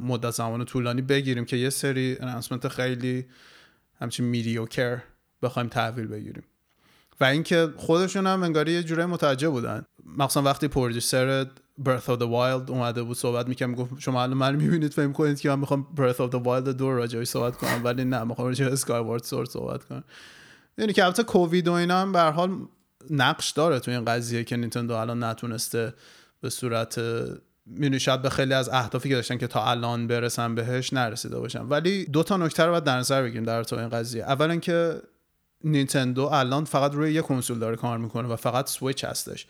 مدت 0.00 0.30
زمان 0.30 0.64
طولانی 0.64 1.02
بگیریم 1.02 1.44
که 1.44 1.56
یه 1.56 1.70
سری 1.70 2.16
اناونسمنت 2.20 2.68
خیلی 2.68 3.26
همچین 4.02 4.26
میدیوکر 4.26 5.02
بخوایم 5.42 5.68
تحویل 5.68 6.06
بگیریم. 6.06 6.44
و 7.20 7.24
اینکه 7.24 7.72
خودشون 7.76 8.26
هم 8.26 8.42
انگاری 8.42 8.72
یه 8.72 8.82
جوره 8.82 9.06
متوجه 9.06 9.48
بودن. 9.48 9.84
مخصوصا 10.16 10.42
وقتی 10.42 10.68
پرودوسر 10.68 11.46
Birth 11.84 12.06
of 12.06 12.18
the 12.18 12.26
Wild 12.26 12.70
اومده 12.70 13.02
بود 13.02 13.16
صحبت 13.16 13.48
می‌کنم 13.48 13.70
می‌گفت 13.70 13.98
شما 13.98 14.22
الان 14.22 14.36
من 14.36 14.56
می‌بینید 14.56 14.92
فهم 14.92 15.12
کنید 15.12 15.40
که 15.40 15.48
من 15.48 15.58
می‌خوام 15.58 15.86
Birth 15.96 16.16
of 16.16 16.30
the 16.32 16.44
Wild 16.44 16.68
دو 16.68 16.92
راجعش 16.92 17.28
صحبت 17.28 17.56
کنم 17.56 17.84
ولی 17.84 18.04
نه 18.04 18.24
می‌خوام 18.24 18.48
راجع 18.48 18.74
Skyward 18.74 19.22
Sword 19.22 19.50
صحبت 19.50 19.84
کنم. 19.84 20.04
یعنی 20.78 20.92
که 20.92 21.04
البته 21.04 21.22
کووید 21.22 21.68
و 21.68 21.72
اینا 21.72 22.00
هم 22.00 22.12
به 22.12 22.20
حال 22.20 22.58
نقش 23.10 23.50
داره 23.50 23.80
تو 23.80 23.90
این 23.90 24.04
قضیه 24.04 24.44
که 24.44 24.56
نینتندو 24.56 24.94
الان 24.94 25.24
نتونسته 25.24 25.94
به 26.40 26.50
صورت 26.50 27.00
می‌دونی 27.66 28.00
شاید 28.00 28.22
به 28.22 28.30
خیلی 28.30 28.54
از 28.54 28.68
اهدافی 28.68 29.08
که 29.08 29.14
داشتن 29.14 29.38
که 29.38 29.46
تا 29.46 29.64
الان 29.64 30.06
برسن 30.06 30.54
بهش 30.54 30.92
نرسیده 30.92 31.38
باشن. 31.38 31.62
ولی 31.62 32.04
دو 32.04 32.22
تا 32.22 32.36
نکته 32.36 32.64
رو 32.64 32.70
باید 32.70 32.84
در 32.84 32.98
نظر 32.98 33.22
بگیریم 33.22 33.44
در 33.44 33.64
تو 33.64 33.76
این 33.76 33.88
قضیه. 33.88 34.22
اولا 34.22 34.56
که 34.56 35.02
نینتندو 35.64 36.22
الان 36.22 36.64
فقط 36.64 36.94
روی 36.94 37.12
یه 37.12 37.22
کنسول 37.22 37.58
داره 37.58 37.76
کار 37.76 37.98
می‌کنه 37.98 38.28
و 38.28 38.36
فقط 38.36 38.68
سویچ 38.68 39.04
هستش. 39.04 39.46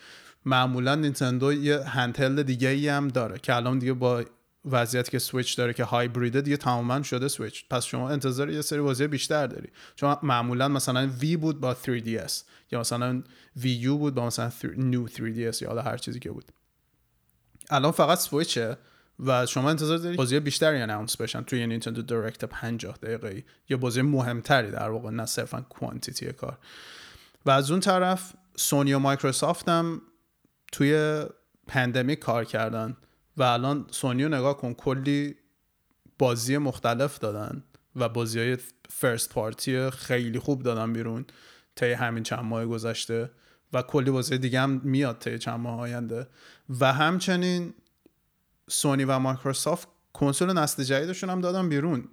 معمولا 0.47 0.95
نینتندو 0.95 1.53
یه 1.53 1.85
handheld 1.85 2.43
دیگه 2.43 2.69
ای 2.69 2.89
هم 2.89 3.09
داره 3.09 3.39
که 3.39 3.55
الان 3.57 3.79
دیگه 3.79 3.93
با 3.93 4.25
وضعیتی 4.71 5.11
که 5.11 5.19
سویچ 5.19 5.57
داره 5.57 5.73
که 5.73 5.85
هایبریده 5.85 6.41
دیگه 6.41 6.57
تماما 6.57 7.03
شده 7.03 7.29
سویچ. 7.29 7.65
پس 7.71 7.85
شما 7.85 8.11
انتظار 8.11 8.51
یه 8.51 8.61
سری 8.61 8.81
بازی 8.81 9.07
بیشتر 9.07 9.47
داری. 9.47 9.69
چون 9.97 10.17
معمولا 10.23 10.69
مثلا 10.69 11.07
وی 11.07 11.37
بود 11.37 11.61
با 11.61 11.75
3DS 11.75 12.33
یا 12.73 12.81
مثلا 12.81 13.23
وی 13.57 13.71
یو 13.71 13.99
بود 13.99 14.15
با 14.15 14.27
مثلا 14.27 14.51
نیو 14.77 15.09
3DS 15.09 15.63
یا 15.63 15.69
حالا 15.69 15.83
هر 15.83 15.97
چیزی 15.97 16.19
که 16.19 16.31
بود. 16.31 16.45
الان 17.71 17.93
فقط 17.93 18.19
سویچه 18.19 18.77
و 19.27 19.47
شما 19.47 19.71
انتظار 19.71 19.99
دارید 19.99 20.19
بازی 20.19 20.41
بیشتری 20.41 20.83
announce 20.83 21.17
بشن 21.17 21.43
توی 21.43 21.67
Nintendo 21.67 22.03
Direct 22.03 22.45
50 22.45 22.97
دقیقه 22.97 23.45
یا 23.69 23.77
بازی 23.77 24.03
مهمتری 24.03 24.71
در 24.71 24.91
واقع 24.91 25.11
نه 25.11 25.27
صرفا 25.27 25.61
quantity 25.61 26.33
کار. 26.33 26.59
و 27.47 27.51
از 27.51 27.71
اون 27.71 27.81
طرف 27.81 28.33
سونی 28.57 28.93
و 28.93 28.99
مایکروسافت 28.99 29.69
هم 29.69 30.03
توی 30.73 31.25
pandemic 31.67 32.19
کار 32.19 32.45
کردن 32.45 32.97
و 33.37 33.43
الان 33.43 33.87
سونی 33.91 34.25
رو 34.25 34.35
نگاه 34.35 34.57
کن 34.57 34.75
کلی 34.75 35.37
بازی 36.19 36.59
مختلف 36.59 37.19
دادن 37.19 37.63
و 37.97 38.09
بازی 38.09 38.39
های 38.39 38.59
first 38.91 39.31
party 39.31 39.91
خیلی 39.91 40.39
خوب 40.39 40.63
دادن 40.63 40.93
بیرون. 40.93 41.25
طی 41.77 41.93
همین 41.93 42.23
چند 42.23 42.45
ماه 42.45 42.67
گذشته. 42.67 43.31
و 43.73 43.83
کلی 43.83 44.11
بازی 44.11 44.39
دیگه 44.39 44.61
هم 44.61 44.81
میاد 44.85 45.19
طی 45.19 45.39
چند 45.39 45.61
ماه 45.61 45.81
آینده. 45.81 46.27
و 46.81 46.93
همچنین 46.93 47.75
سونی 48.71 49.05
و 49.05 49.19
مایکروسافت 49.19 49.89
کنسول 50.13 50.53
نسل 50.53 50.83
جدیدشون 50.83 51.31
هم 51.31 51.41
دادن 51.41 51.69
بیرون. 51.69 52.09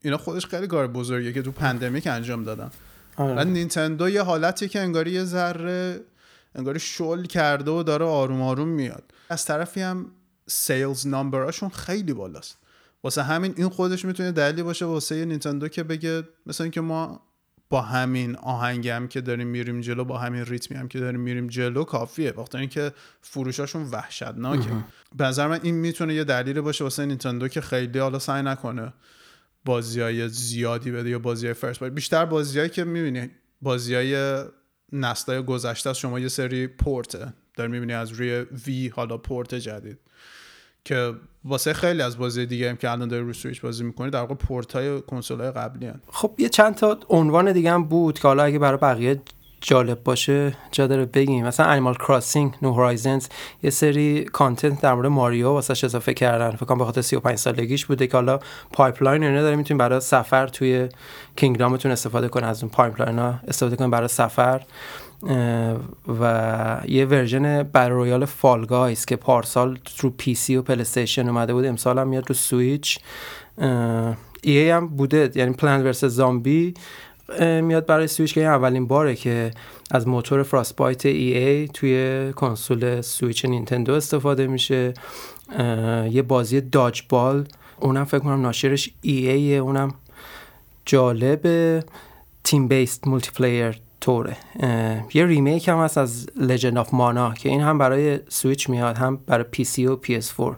اینا 0.00 0.16
خودش 0.16 0.46
خیلی 0.46 0.66
کار 0.66 0.86
بزرگیه 0.86 1.32
که 1.32 1.42
تو 1.42 1.52
pandemic 1.52 2.06
انجام 2.06 2.44
دادن. 2.44 2.70
آره. 3.16 3.34
و 3.34 3.44
نینتندو 3.44 4.08
یه 4.08 4.22
حالتی 4.22 4.68
که 4.68 4.80
انگاری 4.80 5.10
یه 5.10 5.24
ذره 5.24 6.00
انگاری 6.54 6.78
شل 6.80 7.24
کرده 7.24 7.70
و 7.70 7.82
داره 7.82 8.04
آروم 8.04 8.42
آروم 8.42 8.68
میاد. 8.68 9.02
از 9.28 9.44
طرفی 9.44 9.80
هم 9.80 10.10
سیلز 10.46 11.06
نامبراشون 11.06 11.68
خیلی 11.68 12.12
بالاست. 12.12 12.58
واسه 13.04 13.22
همین 13.22 13.54
این 13.56 13.68
خودش 13.68 14.04
می‌تونه 14.04 14.32
دلیلی 14.32 14.62
باشه 14.62 14.84
واسه 14.84 15.24
نینتندو 15.24 15.68
که 15.68 15.82
بگه 15.82 16.22
مثلا 16.46 16.64
اینکه 16.64 16.80
ما 16.80 17.20
با 17.74 17.82
همین 17.82 18.36
آهنگی 18.36 18.88
هم 18.88 19.08
که 19.08 19.20
داریم 19.20 19.46
میریم 19.46 19.80
جلو 19.80 20.04
با 20.04 20.18
همین 20.18 20.44
ریتمی 20.44 20.78
هم 20.78 20.88
که 20.88 21.00
داریم 21.00 21.20
میریم 21.20 21.46
جلو 21.46 21.84
کافیه. 21.84 22.30
وقتی 22.30 22.58
اینکه 22.58 22.92
فروشاشون 23.20 23.82
وحشتناکه. 23.82 24.70
به 25.16 25.24
نظر 25.24 25.46
من 25.46 25.60
این 25.62 25.74
می‌تونه 25.74 26.14
یه 26.14 26.24
دلیل 26.24 26.60
باشه 26.60 26.84
واسه 26.84 27.06
نینتندو 27.06 27.48
که 27.48 27.60
خیلی 27.60 27.98
حالا 27.98 28.18
سعی 28.18 28.42
نکنه 28.42 28.92
بازی 29.64 30.00
های 30.00 30.28
زیادی 30.28 30.90
بده 30.90 31.10
یا 31.10 31.18
بازی 31.18 31.46
های 31.46 31.54
فرست 31.54 31.84
بیشتر 31.84 32.24
بازیهایی 32.24 32.70
که 32.70 32.84
می‌بینی 32.84 33.30
بازی 33.62 33.94
های 33.94 34.44
نسلای 34.92 35.42
گذشته 35.42 35.90
از 35.90 35.98
شما 35.98 36.20
یه 36.20 36.28
سری 36.28 36.66
پورته. 36.66 37.32
داری 37.54 37.72
می‌بینی 37.72 37.92
از 37.92 38.10
روی 38.12 38.46
وی 38.66 38.88
حالا 38.88 39.16
پورت 39.16 39.54
جدید. 39.54 39.98
که 40.84 41.12
واسه 41.44 41.72
خیلی 41.72 42.02
از 42.02 42.18
بازی 42.18 42.46
دیگه 42.46 42.70
هم 42.70 42.76
که 42.76 42.90
الان 42.90 43.08
داری 43.08 43.22
روی 43.22 43.32
سویچ 43.32 43.60
بازی 43.60 43.84
می‌کنی 43.84 44.10
در 44.10 44.20
واقع 44.20 44.34
پورت 44.34 44.72
های 44.72 45.00
کنسول 45.00 45.40
های 45.40 45.50
قبلی 45.50 45.86
هن. 45.86 46.00
خب 46.12 46.34
یه 46.38 46.48
چند 46.48 46.74
تا 46.74 46.98
عنوان 47.08 47.52
دیگه 47.52 47.72
هم 47.72 47.84
بود 47.84 48.18
که 48.18 48.28
حالا 48.28 48.42
اگه 48.42 48.58
برای 48.58 48.78
بقیه 48.78 49.22
جالب 49.60 50.04
باشه 50.04 50.56
جا 50.72 50.86
داره 50.86 51.04
بگیم. 51.04 51.46
مثلا 51.46 51.66
Animal 51.66 51.94
Crossing 51.94 52.54
New 52.62 52.72
Horizons 52.72 53.26
یه 53.62 53.70
سری 53.70 54.24
content 54.24 54.80
در 54.80 54.94
مورد 54.94 55.06
ماریو 55.06 55.48
واسش 55.48 55.84
اضافه 55.84 56.14
کردن. 56.14 56.50
فکر 56.50 56.64
کنم 56.66 56.78
به 56.78 56.84
خاطر 56.84 57.00
35 57.00 57.38
سالگیش 57.38 57.86
بوده 57.86 58.06
که 58.06 58.12
حالا 58.12 58.38
pipeline 58.72 59.24
اینا 59.24 59.42
داره 59.42 59.56
می‌تونید 59.56 59.78
برای 59.78 60.00
سفر 60.00 60.46
توی 60.46 60.88
kingdom 61.36 61.75
تون 61.75 61.92
استفاده 61.92 62.28
کنه 62.28 62.46
از 62.46 62.62
اون 62.62 62.72
pipeline 62.72 63.18
ها 63.18 63.40
استفاده 63.48 63.76
کنید 63.76 63.90
برای 63.90 64.08
سفر. 64.08 64.62
و 66.20 66.80
یه 66.88 67.04
version 67.04 67.62
battle 67.62 67.88
royale 67.88 68.24
Fall 68.24 68.66
Guys 68.66 69.04
که 69.04 69.16
پارسال 69.16 69.78
رو 70.00 70.10
PC 70.10 70.56
و 70.56 70.62
PlayStation 70.62 71.28
اومده 71.28 71.54
بود 71.54 71.64
امسال 71.64 71.98
هم 71.98 72.08
میاد 72.08 72.28
رو 72.28 72.34
سویچ. 72.34 72.98
ای 74.42 74.70
هم 74.70 74.88
بوده 74.88 75.30
یعنی 75.34 75.52
Plants 75.52 75.84
vs. 75.84 76.04
Zombies 76.04 76.74
میاد 77.38 77.86
برای 77.86 78.06
سویچ 78.06 78.34
که 78.34 78.44
اولین 78.44 78.86
باره 78.86 79.14
که 79.14 79.50
از 79.90 80.08
موتور 80.08 80.42
Frostbite 80.42 81.06
EA 81.06 81.68
توی 81.68 82.32
کنسول 82.36 83.00
Switch 83.00 83.44
Nintendo 83.44 83.92
استفاده 83.92 84.46
میشه. 84.46 84.94
یه 86.10 86.22
بازی 86.22 86.60
dodgeball 86.60 87.44
اونم 87.80 88.04
فکر 88.04 88.18
کنم 88.18 88.42
ناشرش 88.42 88.90
EA 89.02 89.56
اونم 89.56 89.94
جالب 90.86 91.84
team-based 92.44 93.08
multiplayer 93.08 93.80
طوره 94.04 94.36
یه 95.14 95.26
remake 95.26 95.68
هم 95.68 95.78
هست 95.78 95.98
از 95.98 96.26
Legend 96.36 96.78
of 96.78 96.94
Mana 96.94 97.34
که 97.34 97.48
این 97.48 97.60
هم 97.60 97.78
برای 97.78 98.20
سویچ 98.28 98.70
میاد 98.70 98.98
هم 98.98 99.18
برای 99.26 99.44
PC 99.50 99.86
و 99.86 99.96
PS4 99.96 100.56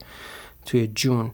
توی 0.66 0.90
جون 0.94 1.30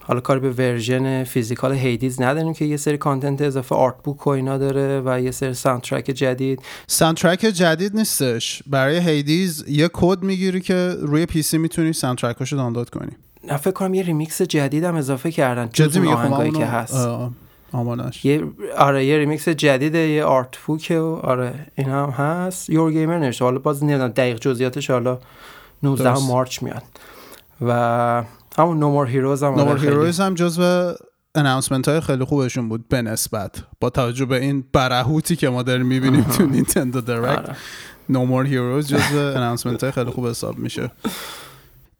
حالا 0.00 0.20
کاری 0.20 0.40
به 0.40 0.50
version 0.50 1.24
physical 1.24 1.72
Hades 1.72 2.22
نداریم 2.22 2.52
که 2.52 2.64
یه 2.64 2.76
سری 2.76 2.98
content 2.98 3.42
اضافه 3.42 3.74
art 3.74 3.94
book 4.04 4.26
و 4.26 4.30
اینا 4.30 4.58
داره 4.58 5.02
و 5.04 5.20
یه 5.20 5.30
سری 5.30 5.54
soundtrack 5.54 6.04
جدید. 6.04 6.60
soundtrack 6.86 7.38
جدید 7.38 7.96
نیستش. 7.96 8.62
برای 8.66 8.98
Hades 8.98 9.64
یه 9.68 9.90
کد 9.92 10.22
می‌گیری 10.22 10.60
که 10.60 10.96
روی 11.00 11.26
PC 11.26 11.58
می‌تونی 11.58 11.92
soundtrack 11.92 12.41
اشو 12.41 12.56
دانلود 12.56 12.90
کنی. 12.90 13.12
نه 13.48 13.56
فکر 13.56 13.70
کنم 13.70 13.94
یه 13.94 14.02
ریمیکس 14.02 14.42
جدید 14.42 14.84
هم 14.84 14.94
اضافه 14.94 15.30
کردن 15.30 15.68
جدی 15.72 15.98
میگه؟ 15.98 16.16
خب 16.16 16.58
که 16.58 16.66
هست. 16.66 17.08
آمانش 17.74 18.24
یه 18.24 18.44
آره 18.76 19.04
یه 19.04 19.18
ریمیکس 19.18 19.48
جدیده 19.48 19.98
یه 19.98 20.24
art 20.24 20.58
book 20.66 20.92
و 21.00 21.14
آره 21.14 21.66
این 21.74 21.88
هم 21.88 22.08
هست. 22.08 22.70
Eurogamer 22.70 23.18
نوشته. 23.18 23.44
حالا 23.44 23.58
باز 23.58 23.84
نمی‌دونم 23.84 24.08
دقیق 24.08 24.38
جزئیاتش 24.38 24.90
حالا 24.90 25.18
19 25.82 26.26
March 26.28 26.62
میاد. 26.62 26.82
و 27.60 28.24
همون 28.58 28.78
No 28.78 28.87
More 28.87 29.06
Heroes 29.06 29.42
هم 29.42 29.54
No 29.54 29.62
More 29.62 29.78
Heroes 29.78 30.20
هم 30.20 30.34
جزو 30.34 30.92
announcement 31.34 31.88
های 31.88 32.00
خیلی 32.00 32.24
خوبشون 32.24 32.68
بود 32.68 32.88
به 32.88 33.02
نسبت. 33.02 33.64
با 33.80 33.90
توجه 33.90 34.24
به 34.24 34.40
این 34.40 34.64
برهوتی 34.72 35.36
که 35.36 35.48
ما 35.48 35.62
داریم 35.62 35.86
می‌بینیم 35.86 36.22
تو 36.22 36.46
Nintendo 36.46 37.00
Direct 37.00 37.56
No 38.08 38.21
More 38.21 38.46
Heroes 38.46 38.88
جزو 38.88 39.18
announcement 39.18 39.82
های 39.82 39.92
خیلی 39.92 40.10
خوب 40.10 40.26
حساب 40.26 40.58
میشه. 40.58 40.90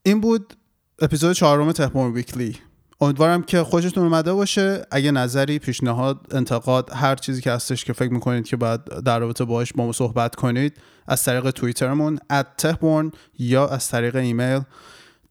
این 0.03 0.21
بود 0.21 0.55
اپیزود 1.03 1.33
چهارم 1.33 1.73
Tehborn 1.73 2.13
Weekly 2.13 2.57
امیدوارم 3.01 3.43
که 3.43 3.63
خوشتون 3.63 4.05
اومده 4.05 4.33
باشه. 4.33 4.87
اگه 4.91 5.11
نظری 5.11 5.59
پیشنهاد 5.59 6.27
انتقاد 6.31 6.91
هر 6.93 7.15
چیزی 7.15 7.43
که 7.43 7.53
هستش 7.53 7.85
که 7.85 7.93
فکر 7.93 8.13
می‌کنید 8.13 8.47
که 8.47 8.57
باید 8.57 8.85
در 8.85 9.19
رابطه 9.19 9.45
باهاش 9.45 9.73
با 9.73 9.87
ما 9.87 9.93
صحبت 9.93 10.35
کنید 10.35 10.77
از 11.07 11.23
طریق 11.23 11.51
توییترمون 11.51 12.19
@tehborn 12.63 13.11
یا 13.39 13.69
از 13.69 13.89
طریق 13.89 14.17
ایمیل 14.17 14.61